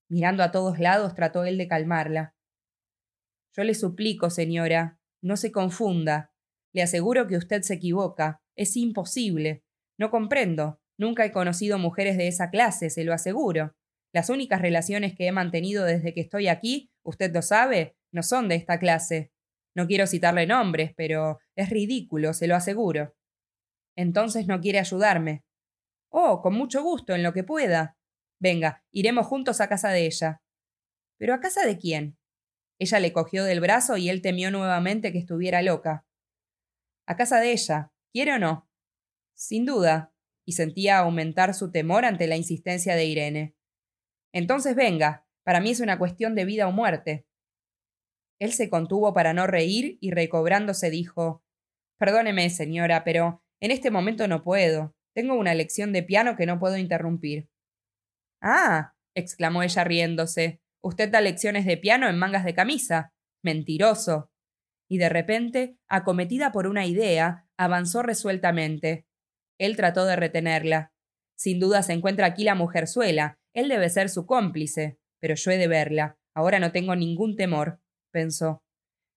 Mirando 0.08 0.43
a 0.43 0.52
todos 0.52 0.80
lados 0.80 1.16
trató 1.16 1.43
él 1.43 1.58
de 1.58 1.68
calmarla. 1.68 2.36
Yo 3.56 3.64
le 3.64 3.74
suplico, 3.74 4.30
señora, 4.30 5.00
no 5.22 5.38
se 5.38 5.52
confunda. 5.52 6.34
Le 6.72 6.82
aseguro 6.82 7.28
que 7.28 7.38
usted 7.38 7.62
se 7.62 7.76
equivoca. 7.76 8.41
Es 8.56 8.78
imposible. 8.78 9.64
No 9.97 10.12
comprendo. 10.12 10.80
Nunca 10.97 11.26
he 11.26 11.32
conocido 11.32 11.78
mujeres 11.78 12.18
de 12.18 12.28
esa 12.28 12.50
clase, 12.50 12.89
se 12.89 13.04
lo 13.04 13.14
aseguro. 13.14 13.76
Las 14.12 14.30
únicas 14.30 14.62
relaciones 14.62 15.16
que 15.16 15.28
he 15.28 15.32
mantenido 15.32 15.86
desde 15.86 16.14
que 16.14 16.22
estoy 16.22 16.47
aquí, 16.47 16.91
usted 17.03 17.34
lo 17.34 17.41
sabe, 17.41 17.95
no 18.12 18.24
son 18.24 18.47
de 18.47 18.55
esta 18.55 18.80
clase. 18.80 19.32
No 19.76 19.88
quiero 19.88 20.07
citarle 20.07 20.47
nombres, 20.47 20.93
pero 20.95 21.39
es 21.55 21.70
ridículo, 21.70 22.34
se 22.34 22.47
lo 22.47 22.55
aseguro. 22.55 23.16
Entonces 23.95 24.47
no 24.47 24.60
quiere 24.62 24.80
ayudarme. 24.80 25.43
Oh, 26.10 26.41
con 26.41 26.55
mucho 26.55 26.82
gusto, 26.82 27.14
en 27.14 27.22
lo 27.22 27.34
que 27.34 27.43
pueda. 27.43 27.97
Venga, 28.39 28.84
iremos 28.91 29.28
juntos 29.28 29.62
a 29.62 29.70
casa 29.70 29.89
de 29.89 30.05
ella. 30.05 30.41
¿Pero 31.18 31.34
a 31.34 31.39
casa 31.39 31.66
de 31.66 31.78
quién? 31.78 32.18
Ella 32.80 32.99
le 32.99 33.14
cogió 33.14 33.43
del 33.43 33.60
brazo 33.60 33.97
y 33.97 34.10
él 34.10 34.22
temió 34.22 34.49
nuevamente 34.49 35.12
que 35.12 35.20
estuviera 35.20 35.62
loca. 35.62 36.05
A 37.05 37.16
casa 37.16 37.39
de 37.39 37.51
ella. 37.51 37.91
¿Quiere 38.12 38.34
o 38.34 38.39
no? 38.39 38.70
Sin 39.36 39.66
duda, 39.66 40.14
y 40.45 40.53
sentía 40.53 40.99
aumentar 40.99 41.53
su 41.53 41.72
temor 41.72 42.05
ante 42.05 42.26
la 42.26 42.38
insistencia 42.38 42.95
de 42.95 43.05
Irene. 43.05 43.55
Entonces 44.34 44.76
venga, 44.76 45.26
para 45.44 45.62
mí 45.62 45.72
es 45.72 45.80
una 45.80 45.98
cuestión 45.98 46.36
de 46.36 46.46
vida 46.46 46.68
o 46.68 46.72
muerte. 46.72 47.26
Él 48.40 48.54
se 48.54 48.70
contuvo 48.70 49.14
para 49.14 49.34
no 49.34 49.48
reír 49.48 49.98
y 50.00 50.12
recobrándose 50.12 50.90
dijo 50.90 51.44
Perdóneme, 52.00 52.50
señora, 52.50 53.04
pero 53.04 53.44
en 53.60 53.72
este 53.72 53.92
momento 53.92 54.28
no 54.28 54.44
puedo. 54.44 54.96
Tengo 55.14 55.36
una 55.36 55.54
lección 55.54 55.92
de 55.92 56.04
piano 56.04 56.38
que 56.38 56.46
no 56.46 56.60
puedo 56.60 56.78
interrumpir. 56.78 57.50
Ah, 58.42 58.96
exclamó 59.16 59.64
ella 59.64 59.84
riéndose. 59.84 60.62
Usted 60.82 61.10
da 61.10 61.20
lecciones 61.20 61.66
de 61.66 61.76
piano 61.76 62.08
en 62.08 62.18
mangas 62.18 62.46
de 62.46 62.54
camisa. 62.54 63.14
Mentiroso. 63.44 64.32
Y 64.90 64.98
de 64.98 65.10
repente, 65.10 65.78
acometida 65.90 66.54
por 66.54 66.68
una 66.68 66.86
idea, 66.86 67.48
avanzó 67.58 68.02
resueltamente. 68.02 69.06
Él 69.60 69.76
trató 69.76 70.06
de 70.06 70.16
retenerla. 70.16 70.94
Sin 71.38 71.60
duda 71.60 71.84
se 71.84 71.94
encuentra 71.94 72.28
aquí 72.28 72.44
la 72.44 72.56
mujerzuela, 72.56 73.40
él 73.60 73.70
debe 73.70 73.89
ser 73.89 74.10
su 74.10 74.26
cómplice, 74.26 74.99
pero 75.20 75.36
yo 75.36 75.51
he 75.51 75.57
de 75.57 75.68
verla. 75.68 76.18
Ahora 76.36 76.60
no 76.60 76.72
tengo 76.72 76.95
ningún 76.95 77.36
temor, 77.36 77.82
pensó. 78.12 78.64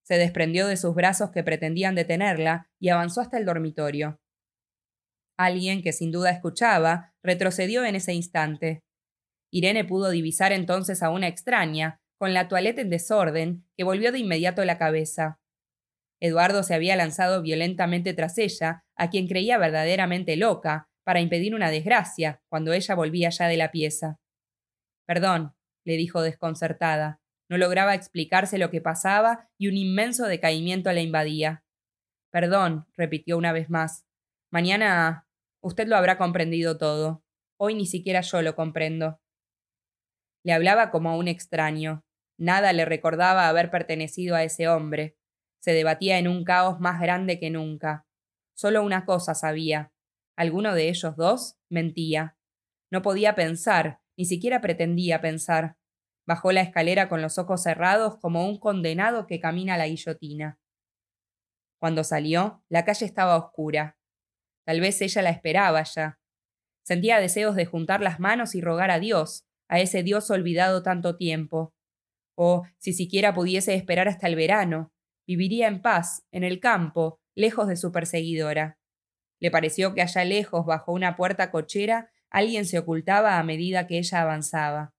Se 0.05 0.17
desprendió 0.17 0.67
de 0.67 0.77
sus 0.77 0.95
brazos 0.95 1.31
que 1.31 1.45
pretendían 1.45 1.95
detenerla 1.95 2.69
y 2.81 2.89
avanzó 2.89 3.21
hasta 3.21 3.39
el 3.39 3.45
dormitorio. 3.45 4.21
Alguien 5.39 5.83
que 5.83 5.93
sin 5.93 6.11
duda 6.11 6.31
escuchaba 6.31 7.15
retrocedió 7.23 7.85
en 7.85 7.97
ese 7.97 8.13
instante. 8.13 8.83
Irene 9.51 9.85
pudo 9.85 10.11
divisar 10.11 10.53
entonces 10.53 11.03
a 11.03 11.11
una 11.11 11.29
extraña, 11.29 12.01
con 12.19 12.35
la 12.35 12.49
toilette 12.49 12.81
en 12.81 12.91
desorden, 12.91 13.67
que 13.77 13.85
volvió 13.85 14.13
de 14.13 14.19
inmediato 14.19 14.65
la 14.65 14.79
cabeza. 14.79 15.41
Eduardo 16.21 16.63
se 16.63 16.75
había 16.75 16.95
lanzado 16.95 17.43
violentamente 17.43 18.15
tras 18.15 18.39
ella, 18.39 18.85
a 18.97 19.11
quien 19.11 19.27
creía 19.27 19.59
verdaderamente 19.59 20.37
loca, 20.37 20.89
para 21.05 21.21
impedir 21.21 21.55
una 21.55 21.71
desgracia, 21.71 22.41
cuando 22.49 22.73
ella 22.73 22.95
volvía 22.95 23.31
ya 23.31 23.49
de 23.49 23.57
la 23.57 23.73
pieza. 23.73 24.21
Perdón, 25.07 25.55
le 25.85 25.97
dijo 25.97 26.23
desconcertada. 26.23 27.21
No 27.49 27.59
lograba 27.59 27.95
explicarse 27.95 28.59
lo 28.59 28.71
que 28.71 28.81
pasaba 28.81 29.51
y 29.59 29.69
un 29.69 29.77
inmenso 29.77 30.27
decaimiento 30.27 30.93
la 30.93 31.01
invadía. 31.01 31.65
Perdón, 32.31 32.87
repitió 32.97 33.37
una 33.37 33.53
vez 33.53 33.69
más. 33.69 34.07
Mañana 34.51 35.27
usted 35.61 35.87
lo 35.87 35.97
habrá 35.97 36.19
comprendido 36.19 36.79
todo. 36.79 37.23
Hoy 37.59 37.75
ni 37.75 37.87
siquiera 37.87 38.23
yo 38.23 38.43
lo 38.43 38.57
comprendo. 38.57 39.21
Le 40.45 40.53
hablaba 40.53 40.91
como 40.91 41.11
a 41.11 41.17
un 41.17 41.29
extraño. 41.29 42.05
Nada 42.39 42.73
le 42.73 42.85
recordaba 42.85 43.49
haber 43.49 43.71
pertenecido 43.71 44.35
a 44.35 44.43
ese 44.43 44.69
hombre. 44.69 45.17
Se 45.61 45.73
debatía 45.73 46.19
en 46.19 46.27
un 46.27 46.45
caos 46.45 46.81
más 46.81 47.01
grande 47.01 47.39
que 47.39 47.51
nunca. 47.51 48.07
Solo 48.55 48.83
una 48.83 49.05
cosa 49.05 49.35
sabía. 49.35 49.93
Alguno 50.37 50.75
de 50.75 50.89
ellos 50.89 51.17
dos 51.17 51.57
mentía. 51.69 52.37
No 52.91 53.03
podía 53.03 53.35
pensar, 53.35 54.02
ni 54.17 54.25
siquiera 54.25 54.61
pretendía 54.61 55.21
pensar. 55.21 55.77
Bajó 56.27 56.53
la 56.53 56.61
escalera 56.61 57.09
con 57.09 57.23
los 57.23 57.39
ojos 57.39 57.63
cerrados 57.63 58.19
como 58.19 58.47
un 58.47 58.59
condenado 58.59 59.27
que 59.27 59.41
camina 59.41 59.75
a 59.75 59.79
la 59.79 59.89
guillotina. 59.89 60.59
Cuando 61.81 62.05
salió, 62.05 62.63
la 62.69 62.85
calle 62.85 63.07
estaba 63.07 63.37
oscura. 63.37 63.99
Tal 64.65 64.81
vez 64.81 65.01
ella 65.03 65.23
la 65.23 65.31
esperaba 65.31 65.83
ya. 65.83 66.21
Sentía 66.85 67.19
deseos 67.19 67.57
de 67.57 67.67
juntar 67.67 68.01
las 68.01 68.21
manos 68.21 68.55
y 68.55 68.61
rogar 68.61 68.91
a 68.91 69.01
Dios, 69.01 69.47
a 69.69 69.81
ese 69.81 70.03
Dios 70.03 70.31
olvidado 70.31 70.83
tanto 70.83 71.17
tiempo. 71.17 71.75
O, 72.37 72.65
si 72.79 72.93
siquiera 72.93 73.35
pudiese 73.35 73.75
esperar 73.75 74.09
hasta 74.09 74.27
el 74.27 74.37
verano, 74.37 74.93
viviría 75.27 75.69
en 75.69 75.83
paz, 75.83 76.25
en 76.31 76.45
el 76.45 76.61
campo, 76.61 77.21
lejos 77.35 77.69
de 77.69 77.77
su 77.77 77.93
perseguidora. 77.93 78.79
Le 79.41 79.51
pareció 79.51 79.95
que 79.95 80.03
allá 80.03 80.25
lejos, 80.25 80.65
bajo 80.65 80.93
una 80.93 81.17
puerta 81.17 81.51
cochera, 81.51 82.11
alguien 82.33 82.65
se 82.65 82.79
ocultaba 82.79 83.39
a 83.39 83.43
medida 83.45 83.87
que 83.87 83.99
ella 83.99 84.23
avanzaba. 84.23 84.95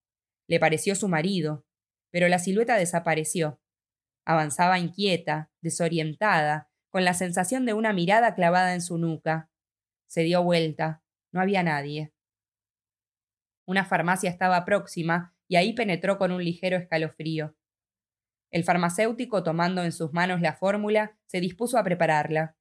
Le 0.48 0.60
pareció 0.60 0.96
su 0.96 1.10
marido, 1.10 1.66
pero 2.12 2.28
la 2.28 2.38
silueta 2.38 2.78
desapareció. 2.78 3.60
Avanzaba 4.24 4.78
inquieta, 4.80 5.52
desorientada, 5.62 6.70
con 6.92 7.04
la 7.04 7.16
sensación 7.16 7.66
de 7.66 7.74
una 7.74 7.92
mirada 7.92 8.36
clavada 8.36 8.76
en 8.76 8.82
su 8.82 9.00
nuca. 9.00 9.50
Se 10.08 10.22
dio 10.22 10.44
vuelta. 10.44 11.02
No 11.32 11.42
había 11.42 11.64
nadie. 11.64 12.14
Una 13.66 13.84
farmacia 13.84 14.30
estaba 14.30 14.64
próxima 14.64 15.36
y 15.48 15.56
ahí 15.56 15.74
penetró 15.74 16.20
con 16.20 16.32
un 16.32 16.44
ligero 16.44 16.78
escalofrío. 16.78 17.56
El 18.52 18.64
farmacéutico, 18.64 19.42
tomando 19.42 19.84
en 19.84 19.92
sus 19.92 20.14
manos 20.14 20.40
la 20.40 20.54
fórmula, 20.54 21.18
se 21.26 21.40
dispuso 21.40 21.80
a 21.80 21.84
prepararla. 21.84 22.56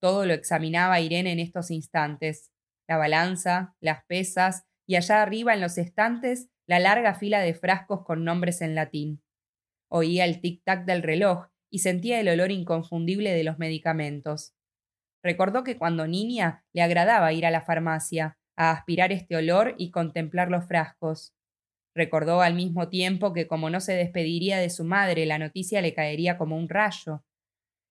Todo 0.00 0.26
lo 0.26 0.34
examinaba 0.34 1.00
Irene 1.00 1.30
en 1.30 1.38
estos 1.38 1.70
instantes. 1.70 2.50
La 2.88 2.96
balanza, 2.96 3.76
las 3.80 4.04
pesas 4.06 4.64
y 4.86 4.96
allá 4.96 5.22
arriba 5.22 5.54
en 5.54 5.60
los 5.60 5.76
estantes 5.78 6.48
la 6.66 6.78
larga 6.78 7.14
fila 7.14 7.40
de 7.40 7.54
frascos 7.54 8.04
con 8.04 8.24
nombres 8.24 8.60
en 8.62 8.74
latín. 8.74 9.22
Oía 9.90 10.24
el 10.24 10.40
tic-tac 10.40 10.84
del 10.84 11.02
reloj 11.02 11.46
y 11.70 11.80
sentía 11.80 12.20
el 12.20 12.28
olor 12.28 12.50
inconfundible 12.50 13.32
de 13.32 13.44
los 13.44 13.58
medicamentos. 13.58 14.54
Recordó 15.22 15.64
que 15.64 15.76
cuando 15.76 16.06
niña 16.06 16.64
le 16.72 16.82
agradaba 16.82 17.32
ir 17.32 17.46
a 17.46 17.50
la 17.50 17.62
farmacia, 17.62 18.38
a 18.56 18.70
aspirar 18.70 19.12
este 19.12 19.36
olor 19.36 19.74
y 19.78 19.90
contemplar 19.90 20.50
los 20.50 20.66
frascos. 20.66 21.34
Recordó 21.94 22.42
al 22.42 22.54
mismo 22.54 22.88
tiempo 22.88 23.32
que 23.32 23.46
como 23.46 23.70
no 23.70 23.80
se 23.80 23.94
despediría 23.94 24.58
de 24.58 24.70
su 24.70 24.84
madre, 24.84 25.26
la 25.26 25.38
noticia 25.38 25.80
le 25.80 25.94
caería 25.94 26.38
como 26.38 26.56
un 26.56 26.68
rayo. 26.68 27.24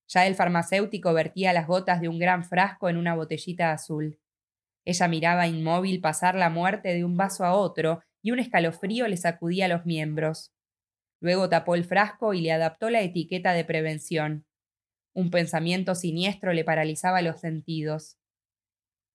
Ya 0.07 0.25
el 0.25 0.35
farmacéutico 0.35 1.13
vertía 1.13 1.53
las 1.53 1.67
gotas 1.67 1.99
de 1.99 2.09
un 2.09 2.19
gran 2.19 2.43
frasco 2.43 2.89
en 2.89 2.97
una 2.97 3.15
botellita 3.15 3.71
azul. 3.71 4.19
Ella 4.87 5.09
miraba 5.09 5.47
inmóvil 5.47 5.99
pasar 5.99 6.35
la 6.35 6.49
muerte 6.49 6.93
de 6.93 7.03
un 7.03 7.17
vaso 7.17 7.43
a 7.43 7.53
otro 7.53 8.01
y 8.21 8.31
un 8.31 8.39
escalofrío 8.39 9.05
le 9.09 9.17
sacudía 9.17 9.67
los 9.67 9.85
miembros. 9.85 10.53
Luego 11.19 11.49
tapó 11.49 11.75
el 11.75 11.83
frasco 11.83 12.33
y 12.33 12.39
le 12.39 12.53
adaptó 12.53 12.89
la 12.89 13.01
etiqueta 13.01 13.51
de 13.51 13.65
prevención. 13.65 14.45
Un 15.13 15.29
pensamiento 15.29 15.93
siniestro 15.93 16.53
le 16.53 16.63
paralizaba 16.63 17.21
los 17.21 17.41
sentidos. 17.41 18.17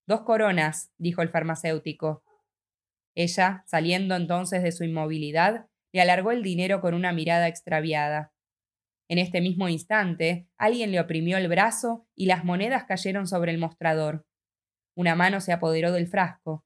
Dos 0.06 0.20
coronas, 0.24 0.92
dijo 0.98 1.22
el 1.22 1.30
farmacéutico. 1.30 2.22
Ella, 3.14 3.64
saliendo 3.66 4.14
entonces 4.14 4.62
de 4.62 4.72
su 4.72 4.84
inmovilidad, 4.84 5.68
le 5.90 6.02
alargó 6.02 6.32
el 6.32 6.42
dinero 6.42 6.82
con 6.82 6.92
una 6.92 7.14
mirada 7.14 7.48
extraviada. 7.48 8.34
En 9.08 9.16
este 9.16 9.40
mismo 9.40 9.70
instante, 9.70 10.46
alguien 10.58 10.92
le 10.92 11.00
oprimió 11.00 11.38
el 11.38 11.48
brazo 11.48 12.06
y 12.14 12.26
las 12.26 12.44
monedas 12.44 12.84
cayeron 12.84 13.26
sobre 13.26 13.52
el 13.52 13.58
mostrador. 13.58 14.26
Una 14.94 15.14
mano 15.14 15.40
se 15.40 15.52
apoderó 15.52 15.92
del 15.92 16.08
frasco. 16.08 16.64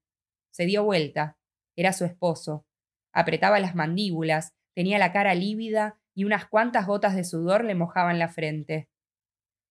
Se 0.50 0.66
dio 0.66 0.84
vuelta. 0.84 1.38
Era 1.76 1.92
su 1.92 2.04
esposo. 2.04 2.66
Apretaba 3.12 3.60
las 3.60 3.74
mandíbulas, 3.74 4.54
tenía 4.74 4.98
la 4.98 5.12
cara 5.12 5.34
lívida 5.34 5.98
y 6.14 6.24
unas 6.24 6.46
cuantas 6.46 6.86
gotas 6.86 7.14
de 7.14 7.24
sudor 7.24 7.64
le 7.64 7.74
mojaban 7.74 8.18
la 8.18 8.28
frente. 8.28 8.88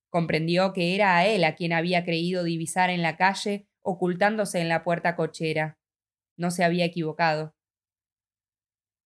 Comprendió 0.10 0.74
que 0.74 0.96
era 0.96 1.18
a 1.18 1.28
él 1.28 1.44
a 1.44 1.56
quien 1.56 1.74
había 1.74 2.06
creído 2.06 2.44
divisar 2.44 2.90
en 2.90 3.02
la 3.02 3.18
calle, 3.18 3.68
ocultándose 3.82 4.62
en 4.62 4.70
la 4.70 4.84
puerta 4.84 5.16
cochera. 5.16 5.78
No 6.38 6.52
se 6.52 6.64
había 6.64 6.86
equivocado. 6.86 7.54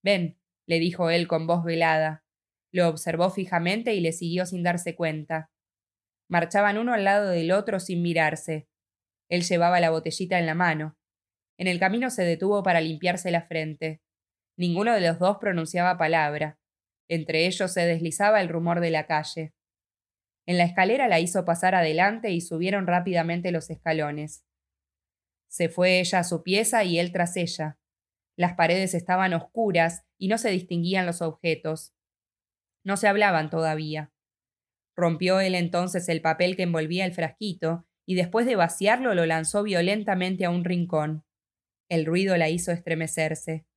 Ven, 0.04 0.40
le 0.68 0.80
dijo 0.80 1.10
él 1.10 1.28
con 1.28 1.48
voz 1.48 1.64
velada. 1.64 2.24
Lo 2.72 2.88
observó 2.88 3.30
fijamente 3.30 3.96
y 3.96 4.02
le 4.02 4.12
siguió 4.12 4.46
sin 4.46 4.64
darse 4.64 4.96
cuenta. 4.96 5.50
Marchaban 6.30 6.78
uno 6.78 6.94
al 6.94 7.04
lado 7.04 7.30
del 7.30 7.52
otro 7.52 7.80
sin 7.80 8.02
mirarse. 8.04 8.69
Él 9.30 9.44
llevaba 9.44 9.80
la 9.80 9.92
botellita 9.92 10.40
en 10.40 10.46
la 10.46 10.56
mano. 10.56 10.98
En 11.58 11.68
el 11.68 11.80
camino 11.80 12.10
se 12.10 12.24
detuvo 12.24 12.64
para 12.64 12.82
limpiarse 12.82 13.32
la 13.32 13.44
frente. 13.44 14.02
Ninguno 14.58 14.94
de 14.94 15.02
los 15.02 15.20
dos 15.20 15.38
pronunciaba 15.40 15.98
palabra. 15.98 16.60
Entre 17.08 17.46
ellos 17.46 17.72
se 17.72 17.82
deslizaba 17.82 18.42
el 18.42 18.50
rumor 18.50 18.82
de 18.82 18.92
la 18.92 19.06
calle. 19.06 19.54
En 20.46 20.58
la 20.58 20.64
escalera 20.64 21.08
la 21.08 21.20
hizo 21.20 21.46
pasar 21.46 21.76
adelante 21.76 22.32
y 22.32 22.42
subieron 22.42 22.88
rápidamente 22.88 23.52
los 23.52 23.70
escalones. 23.70 24.44
Se 25.48 25.70
fue 25.70 26.00
ella 26.00 26.20
a 26.20 26.24
su 26.24 26.44
pieza 26.44 26.84
y 26.84 27.00
él 27.00 27.12
tras 27.12 27.38
ella. 27.38 27.78
Las 28.36 28.54
paredes 28.54 28.94
estaban 28.94 29.34
oscuras 29.34 30.06
y 30.18 30.28
no 30.28 30.38
se 30.38 30.50
distinguían 30.50 31.06
los 31.06 31.22
objetos. 31.22 31.94
No 32.84 32.98
se 32.98 33.08
hablaban 33.08 33.50
todavía. 33.50 34.12
Rompió 34.96 35.40
él 35.40 35.56
entonces 35.56 36.08
el 36.10 36.22
papel 36.22 36.56
que 36.56 36.64
envolvía 36.64 37.06
el 37.06 37.14
frasquito 37.14 37.89
y 38.10 38.16
después 38.16 38.48
de 38.48 38.56
vaciarlo 38.56 39.14
lo 39.14 39.28
lanzó 39.28 39.62
violentamente 39.62 40.44
a 40.44 40.50
un 40.50 40.66
rincón. 40.66 41.24
El 41.90 42.08
ruido 42.08 42.38
la 42.38 42.50
hizo 42.50 42.72
estremecerse. 42.72 43.68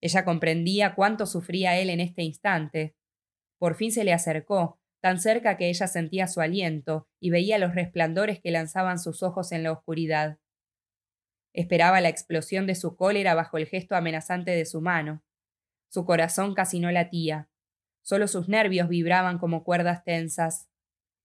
Ella 0.00 0.24
comprendía 0.24 0.94
cuánto 0.94 1.26
sufría 1.26 1.76
él 1.76 1.90
en 1.90 2.00
este 2.00 2.22
instante. 2.22 2.96
Por 3.58 3.74
fin 3.74 3.92
se 3.92 4.02
le 4.02 4.14
acercó, 4.14 4.80
tan 5.02 5.20
cerca 5.20 5.58
que 5.58 5.68
ella 5.68 5.88
sentía 5.88 6.26
su 6.26 6.40
aliento 6.40 7.06
y 7.20 7.28
veía 7.28 7.58
los 7.58 7.74
resplandores 7.74 8.40
que 8.40 8.50
lanzaban 8.50 8.98
sus 8.98 9.22
ojos 9.22 9.52
en 9.52 9.62
la 9.62 9.72
oscuridad. 9.72 10.38
Esperaba 11.52 12.00
la 12.00 12.08
explosión 12.08 12.66
de 12.66 12.74
su 12.74 12.96
cólera 12.96 13.34
bajo 13.34 13.58
el 13.58 13.66
gesto 13.66 13.94
amenazante 13.94 14.52
de 14.52 14.64
su 14.64 14.80
mano. 14.80 15.22
Su 15.90 16.06
corazón 16.06 16.54
casi 16.54 16.80
no 16.80 16.90
latía. 16.90 17.50
Solo 18.00 18.26
sus 18.26 18.48
nervios 18.48 18.88
vibraban 18.88 19.38
como 19.38 19.64
cuerdas 19.64 20.02
tensas. 20.02 20.70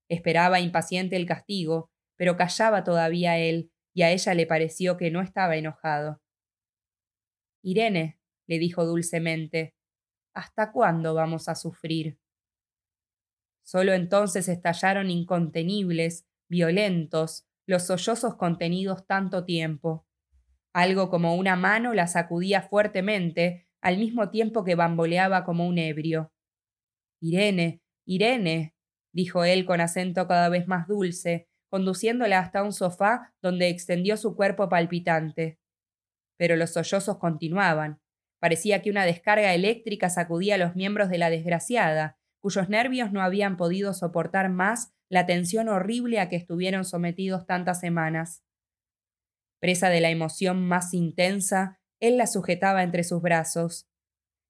Esperaba 0.10 0.60
impaciente 0.60 1.16
el 1.16 1.26
castigo, 1.26 1.90
pero 2.20 2.36
callaba 2.36 2.84
todavía 2.84 3.38
él, 3.38 3.72
y 3.94 4.02
a 4.02 4.12
ella 4.12 4.34
le 4.34 4.46
pareció 4.46 4.98
que 4.98 5.10
no 5.10 5.22
estaba 5.22 5.56
enojado. 5.56 6.22
Irene, 7.64 8.20
le 8.46 8.60
dijo 8.60 8.86
dulcemente, 8.86 9.74
¿hasta 10.36 10.74
cuándo 10.74 11.14
vamos 11.14 11.48
a 11.48 11.56
sufrir? 11.56 12.20
Solo 13.64 13.94
entonces 13.94 14.50
estallaron 14.50 15.10
incontenibles, 15.10 16.28
violentos, 16.50 17.48
los 17.66 17.84
sollozos 17.84 18.36
contenidos 18.36 19.08
tanto 19.08 19.46
tiempo. 19.46 20.06
Algo 20.74 21.10
como 21.10 21.36
una 21.36 21.56
mano 21.56 21.94
la 21.94 22.08
sacudía 22.08 22.64
fuertemente, 22.64 23.70
al 23.80 23.98
mismo 23.98 24.30
tiempo 24.30 24.66
que 24.66 24.76
bamboleaba 24.76 25.46
como 25.46 25.66
un 25.66 25.78
ebrio. 25.78 26.34
Irene, 27.22 27.82
Irene, 28.06 28.76
dijo 29.14 29.46
él 29.46 29.66
con 29.66 29.80
acento 29.80 30.28
cada 30.28 30.50
vez 30.50 30.68
más 30.68 30.86
dulce, 30.86 31.49
conduciéndola 31.70 32.40
hasta 32.40 32.64
un 32.64 32.74
sofá 32.74 33.34
donde 33.42 33.70
extendió 33.70 34.18
su 34.18 34.36
cuerpo 34.36 34.70
palpitante. 34.70 35.60
Pero 36.38 36.56
los 36.56 36.72
sollozos 36.72 37.18
continuaban. 37.18 38.02
Parecía 38.40 38.82
que 38.82 38.90
una 38.90 39.06
descarga 39.06 39.54
eléctrica 39.54 40.10
sacudía 40.10 40.58
los 40.58 40.76
miembros 40.76 41.10
de 41.10 41.18
la 41.18 41.30
desgraciada, 41.30 42.18
cuyos 42.40 42.70
nervios 42.70 43.12
no 43.12 43.22
habían 43.22 43.58
podido 43.58 43.94
soportar 43.94 44.50
más 44.50 44.94
la 45.10 45.26
tensión 45.26 45.68
horrible 45.68 46.20
a 46.20 46.30
que 46.30 46.36
estuvieron 46.36 46.86
sometidos 46.86 47.46
tantas 47.46 47.80
semanas. 47.80 48.44
Presa 49.60 49.90
de 49.90 50.00
la 50.00 50.10
emoción 50.10 50.66
más 50.68 50.94
intensa, 50.94 51.80
él 52.00 52.18
la 52.18 52.28
sujetaba 52.28 52.84
entre 52.84 53.04
sus 53.04 53.22
brazos. 53.22 53.90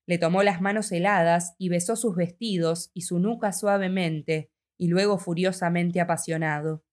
Le 0.05 0.17
tomó 0.17 0.43
las 0.43 0.61
manos 0.61 0.91
heladas 0.91 1.55
y 1.57 1.69
besó 1.69 1.95
sus 1.95 2.15
vestidos 2.15 2.91
y 2.93 3.01
su 3.01 3.19
nuca 3.19 3.51
suavemente, 3.53 4.51
y 4.77 4.87
luego 4.87 5.17
furiosamente 5.17 5.99
apasionado. 5.99 6.83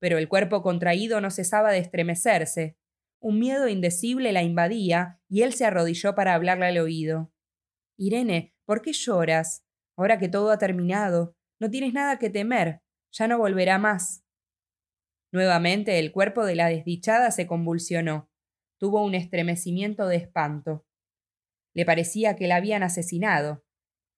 Pero 0.00 0.18
el 0.18 0.28
cuerpo 0.28 0.62
contraído 0.62 1.20
no 1.20 1.30
cesaba 1.30 1.72
de 1.72 1.78
estremecerse. 1.78 2.76
Un 3.20 3.38
miedo 3.38 3.68
indecible 3.68 4.32
la 4.32 4.42
invadía 4.42 5.20
y 5.28 5.42
él 5.42 5.52
se 5.52 5.64
arrodilló 5.64 6.14
para 6.14 6.34
hablarle 6.34 6.66
al 6.66 6.78
oído. 6.78 7.32
Irene, 7.96 8.54
¿por 8.64 8.80
qué 8.80 8.92
lloras? 8.92 9.64
Ahora 9.96 10.18
que 10.18 10.28
todo 10.28 10.50
ha 10.52 10.58
terminado, 10.58 11.34
no 11.60 11.68
tienes 11.68 11.92
nada 11.92 12.18
que 12.18 12.30
temer, 12.30 12.82
ya 13.10 13.26
no 13.26 13.38
volverá 13.38 13.78
más. 13.78 14.24
Nuevamente 15.32 15.98
el 15.98 16.12
cuerpo 16.12 16.44
de 16.44 16.54
la 16.54 16.68
desdichada 16.68 17.30
se 17.32 17.46
convulsionó. 17.46 18.30
Tuvo 18.78 19.04
un 19.04 19.14
estremecimiento 19.14 20.06
de 20.06 20.16
espanto. 20.16 20.86
Le 21.74 21.84
parecía 21.84 22.36
que 22.36 22.46
la 22.46 22.56
habían 22.56 22.82
asesinado, 22.82 23.64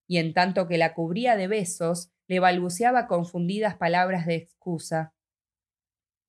y 0.07 0.19
en 0.19 0.35
tanto 0.35 0.69
que 0.69 0.77
la 0.77 0.95
cubría 0.95 1.37
de 1.37 1.49
besos, 1.49 2.13
le 2.29 2.41
balbuceaba 2.41 3.07
confundidas 3.07 3.77
palabras 3.77 4.27
de 4.27 4.37
excusa. 4.37 5.15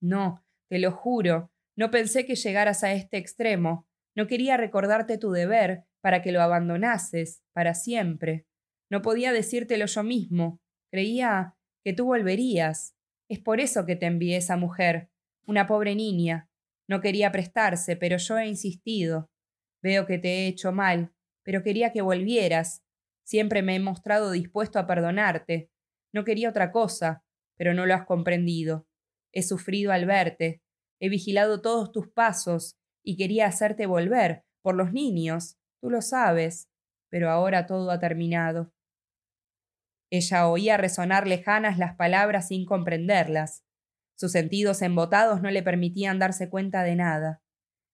No, 0.02 0.44
te 0.70 0.80
lo 0.80 0.92
juro, 0.92 1.52
no 1.78 1.92
pensé 1.92 2.26
que 2.26 2.36
llegaras 2.36 2.84
a 2.84 2.94
este 2.94 3.18
extremo. 3.18 3.88
No 4.16 4.28
quería 4.28 4.58
recordarte 4.58 5.18
tu 5.18 5.32
deber 5.32 5.86
para 6.02 6.22
que 6.22 6.32
lo 6.32 6.42
abandonases 6.42 7.44
para 7.54 7.74
siempre. 7.74 8.46
No 8.90 9.02
podía 9.02 9.32
decírtelo 9.32 9.86
yo 9.86 10.04
mismo. 10.04 10.60
Creía 10.92 11.56
que 11.84 11.94
tú 11.94 12.06
volverías. 12.06 12.96
Es 13.30 13.40
por 13.40 13.62
eso 13.62 13.86
que 13.86 13.96
te 13.96 14.06
envié 14.06 14.38
esa 14.38 14.58
mujer, 14.58 15.10
una 15.46 15.66
pobre 15.66 15.96
niña. 15.96 16.50
No 16.90 17.00
quería 17.00 17.32
prestarse, 17.32 17.96
pero 17.96 18.18
yo 18.18 18.38
he 18.38 18.48
insistido. 18.48 19.30
Veo 19.82 20.06
que 20.06 20.18
te 20.18 20.28
he 20.28 20.48
hecho 20.48 20.74
mal, 20.74 21.14
pero 21.44 21.64
quería 21.64 21.94
que 21.94 22.02
volvieras. 22.02 22.84
Siempre 23.24 23.62
me 23.62 23.76
he 23.76 23.80
mostrado 23.80 24.32
dispuesto 24.32 24.78
a 24.78 24.88
perdonarte. 24.88 25.70
No 26.14 26.26
quería 26.26 26.50
otra 26.50 26.72
cosa, 26.72 27.24
pero 27.58 27.74
no 27.74 27.86
lo 27.86 27.94
has 27.94 28.06
comprendido. 28.06 28.86
He 29.34 29.44
sufrido 29.44 29.92
al 29.92 30.06
verte. 30.06 30.62
He 31.00 31.10
vigilado 31.10 31.62
todos 31.62 31.92
tus 31.92 32.08
pasos 32.10 32.78
y 33.04 33.18
quería 33.18 33.48
hacerte 33.48 33.86
volver, 33.86 34.44
por 34.62 34.76
los 34.76 34.94
niños. 34.94 35.58
Tú 35.82 35.90
lo 35.90 36.02
sabes. 36.02 36.70
Pero 37.10 37.30
ahora 37.30 37.66
todo 37.66 37.92
ha 37.92 38.00
terminado. 38.00 38.72
Ella 40.12 40.48
oía 40.48 40.78
resonar 40.78 41.26
lejanas 41.26 41.78
las 41.78 41.96
palabras 41.96 42.50
sin 42.50 42.66
comprenderlas. 42.66 43.64
Sus 44.16 44.34
sentidos 44.34 44.82
embotados 44.82 45.42
no 45.42 45.50
le 45.50 45.64
permitían 45.64 46.20
darse 46.20 46.50
cuenta 46.50 46.84
de 46.84 46.96
nada. 46.96 47.42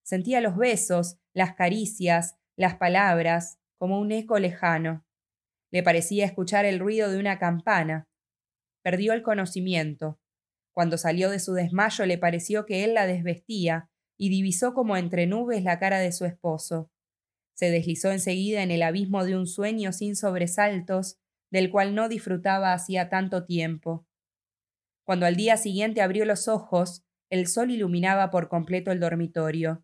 Sentía 0.04 0.42
los 0.42 0.58
besos, 0.58 1.20
las 1.34 1.56
caricias, 1.56 2.38
las 2.56 2.76
palabras, 2.76 3.60
como 3.78 4.00
un 4.00 4.12
eco 4.12 4.40
lejano. 4.40 5.06
Le 5.72 5.84
parecía 5.84 6.26
escuchar 6.26 6.66
el 6.66 6.80
ruido 6.80 7.12
de 7.12 7.20
una 7.20 7.40
campana. 7.40 8.08
Perdió 8.84 9.14
el 9.14 9.22
conocimiento. 9.22 10.20
Cuando 10.78 11.00
salió 11.00 11.32
de 11.32 11.40
su 11.40 11.56
desmayo 11.56 12.06
le 12.06 12.20
pareció 12.20 12.68
que 12.68 12.84
él 12.84 12.94
la 12.94 13.08
desvestía 13.08 13.90
y 14.16 14.30
divisó 14.30 14.76
como 14.76 14.96
entre 14.96 15.26
nubes 15.26 15.64
la 15.64 15.80
cara 15.80 15.98
de 15.98 16.12
su 16.12 16.24
esposo. 16.24 16.92
Se 17.56 17.72
deslizó 17.72 18.12
enseguida 18.12 18.62
en 18.62 18.70
el 18.70 18.84
abismo 18.84 19.26
de 19.26 19.36
un 19.36 19.48
sueño 19.48 19.92
sin 19.92 20.16
sobresaltos 20.16 21.18
del 21.50 21.72
cual 21.72 21.96
no 21.96 22.10
disfrutaba 22.10 22.74
hacía 22.74 23.10
tanto 23.10 23.44
tiempo. 23.44 24.06
Cuando 25.04 25.26
al 25.26 25.36
día 25.36 25.58
siguiente 25.58 26.04
abrió 26.04 26.26
los 26.26 26.48
ojos, 26.48 27.04
el 27.32 27.48
sol 27.48 27.72
iluminaba 27.72 28.30
por 28.30 28.48
completo 28.48 28.92
el 28.92 29.00
dormitorio. 29.00 29.84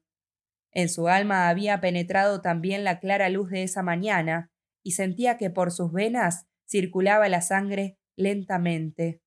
En 0.72 0.90
su 0.90 1.08
alma 1.08 1.50
había 1.50 1.82
penetrado 1.82 2.40
también 2.42 2.84
la 2.84 3.00
clara 3.00 3.30
luz 3.30 3.50
de 3.50 3.64
esa 3.64 3.82
mañana, 3.82 4.52
y 4.84 4.92
sentía 4.92 5.38
que 5.38 5.50
por 5.50 5.72
sus 5.72 5.92
venas 5.92 6.46
circulaba 6.70 7.30
la 7.30 7.42
sangre 7.42 7.98
lentamente. 8.16 9.23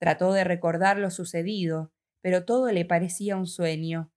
Trató 0.00 0.32
de 0.32 0.44
recordar 0.44 0.98
lo 0.98 1.10
sucedido, 1.10 1.92
pero 2.22 2.44
todo 2.46 2.72
le 2.72 2.86
parecía 2.86 3.36
un 3.36 3.46
sueño. 3.46 4.10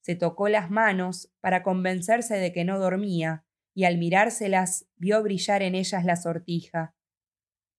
Se 0.00 0.16
tocó 0.16 0.48
las 0.48 0.70
manos 0.70 1.30
para 1.40 1.62
convencerse 1.62 2.36
de 2.36 2.52
que 2.52 2.64
no 2.64 2.78
dormía, 2.78 3.44
y 3.74 3.84
al 3.84 3.98
mirárselas 3.98 4.86
vio 4.96 5.22
brillar 5.22 5.62
en 5.62 5.74
ellas 5.74 6.04
la 6.04 6.16
sortija. 6.16 6.94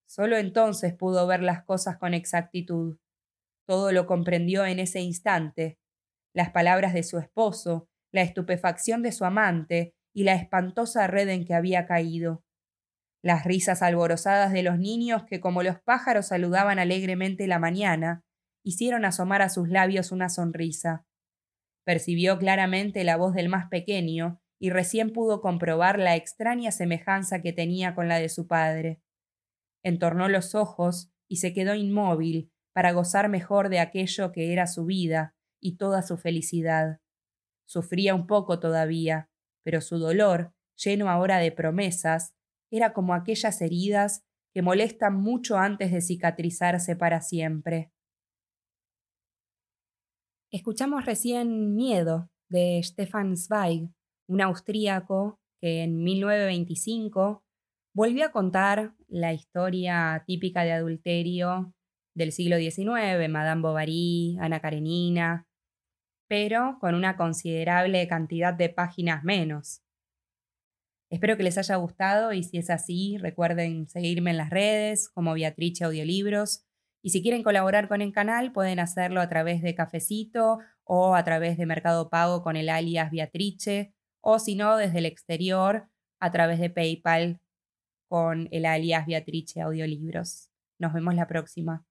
Solo 0.07 0.37
entonces 0.37 0.93
pudo 0.93 1.25
ver 1.25 1.41
las 1.41 1.63
cosas 1.63 1.97
con 1.97 2.13
exactitud. 2.13 2.99
Todo 3.65 3.91
lo 3.91 4.05
comprendió 4.05 4.65
en 4.65 4.79
ese 4.79 4.99
instante. 4.99 5.79
Las 6.33 6.51
palabras 6.51 6.93
de 6.93 7.01
su 7.01 7.17
esposo, 7.17 7.89
la 8.11 8.21
estupefacción 8.21 9.01
de 9.01 9.11
su 9.11 9.25
amante 9.25 9.95
y 10.13 10.23
la 10.25 10.35
espantosa 10.35 11.07
red 11.07 11.27
en 11.29 11.43
que 11.43 11.55
había 11.55 11.87
caído. 11.87 12.44
Las 13.25 13.43
risas 13.43 13.81
alborozadas 13.81 14.53
de 14.53 14.61
los 14.61 14.77
niños 14.77 15.23
que 15.23 15.39
como 15.39 15.63
los 15.63 15.79
pájaros 15.79 16.27
saludaban 16.27 16.77
alegremente 16.77 17.47
la 17.47 17.57
mañana, 17.57 18.23
hicieron 18.63 19.03
asomar 19.03 19.41
a 19.41 19.49
sus 19.49 19.67
labios 19.67 20.11
una 20.11 20.29
sonrisa. 20.29 21.07
Percibió 21.83 22.37
claramente 22.37 23.03
la 23.03 23.17
voz 23.17 23.33
del 23.33 23.49
más 23.49 23.67
pequeño, 23.67 24.43
y 24.59 24.69
recién 24.69 25.11
pudo 25.11 25.41
comprobar 25.41 25.97
la 25.97 26.15
extraña 26.15 26.71
semejanza 26.71 27.41
que 27.41 27.51
tenía 27.51 27.95
con 27.95 28.07
la 28.07 28.19
de 28.19 28.29
su 28.29 28.45
padre. 28.45 29.01
Entornó 29.83 30.29
los 30.29 30.53
ojos 30.53 31.11
y 31.27 31.37
se 31.37 31.51
quedó 31.51 31.73
inmóvil 31.73 32.51
para 32.73 32.91
gozar 32.91 33.27
mejor 33.27 33.69
de 33.69 33.79
aquello 33.79 34.31
que 34.31 34.53
era 34.53 34.67
su 34.67 34.85
vida 34.85 35.33
y 35.59 35.77
toda 35.77 36.03
su 36.03 36.17
felicidad. 36.17 36.99
Sufría 37.65 38.13
un 38.13 38.27
poco 38.27 38.59
todavía, 38.59 39.31
pero 39.63 39.81
su 39.81 39.97
dolor, 39.97 40.53
lleno 40.75 41.09
ahora 41.09 41.39
de 41.39 41.51
promesas, 41.51 42.34
era 42.71 42.93
como 42.93 43.13
aquellas 43.13 43.61
heridas 43.61 44.23
que 44.53 44.61
molestan 44.61 45.15
mucho 45.15 45.57
antes 45.57 45.91
de 45.91 46.01
cicatrizarse 46.01 46.95
para 46.95 47.21
siempre. 47.21 47.91
Escuchamos 50.51 51.05
recién 51.05 51.75
Miedo 51.75 52.29
de 52.49 52.79
Stefan 52.81 53.35
Zweig, 53.35 53.89
un 54.27 54.41
austríaco 54.41 55.39
que 55.59 55.83
en 55.83 56.03
1925 56.03 57.43
volvió 57.93 58.25
a 58.25 58.31
contar 58.31 58.93
la 59.07 59.33
historia 59.33 60.23
típica 60.25 60.63
de 60.63 60.71
adulterio 60.71 61.73
del 62.15 62.31
siglo 62.31 62.57
XIX, 62.57 63.29
Madame 63.29 63.61
Bovary, 63.61 64.37
Ana 64.39 64.61
Karenina, 64.61 65.47
pero 66.29 66.77
con 66.79 66.95
una 66.95 67.17
considerable 67.17 68.07
cantidad 68.07 68.53
de 68.53 68.69
páginas 68.69 69.23
menos. 69.23 69.84
Espero 71.15 71.37
que 71.37 71.43
les 71.43 71.57
haya 71.57 71.77
gustado 71.77 72.33
y 72.33 72.43
si 72.43 72.57
es 72.57 72.69
así, 72.69 73.17
recuerden 73.17 73.87
seguirme 73.87 74.31
en 74.31 74.37
las 74.37 74.49
redes 74.49 75.07
como 75.07 75.33
Beatrice 75.33 75.85
Audiolibros 75.85 76.65
y 77.01 77.11
si 77.11 77.21
quieren 77.21 77.41
colaborar 77.41 77.87
con 77.87 78.01
el 78.01 78.11
canal 78.11 78.51
pueden 78.51 78.81
hacerlo 78.81 79.21
a 79.21 79.29
través 79.29 79.61
de 79.61 79.75
Cafecito 79.75 80.59
o 80.83 81.15
a 81.15 81.23
través 81.23 81.57
de 81.57 81.65
Mercado 81.65 82.09
Pago 82.09 82.43
con 82.43 82.57
el 82.57 82.67
alias 82.67 83.11
Beatrice 83.11 83.93
o 84.19 84.39
si 84.39 84.55
no, 84.55 84.75
desde 84.75 84.97
el 84.97 85.05
exterior 85.05 85.87
a 86.19 86.31
través 86.33 86.59
de 86.59 86.69
PayPal 86.69 87.39
con 88.09 88.49
el 88.51 88.65
alias 88.65 89.05
Beatrice 89.05 89.61
Audiolibros. 89.61 90.49
Nos 90.79 90.91
vemos 90.91 91.15
la 91.15 91.27
próxima. 91.27 91.85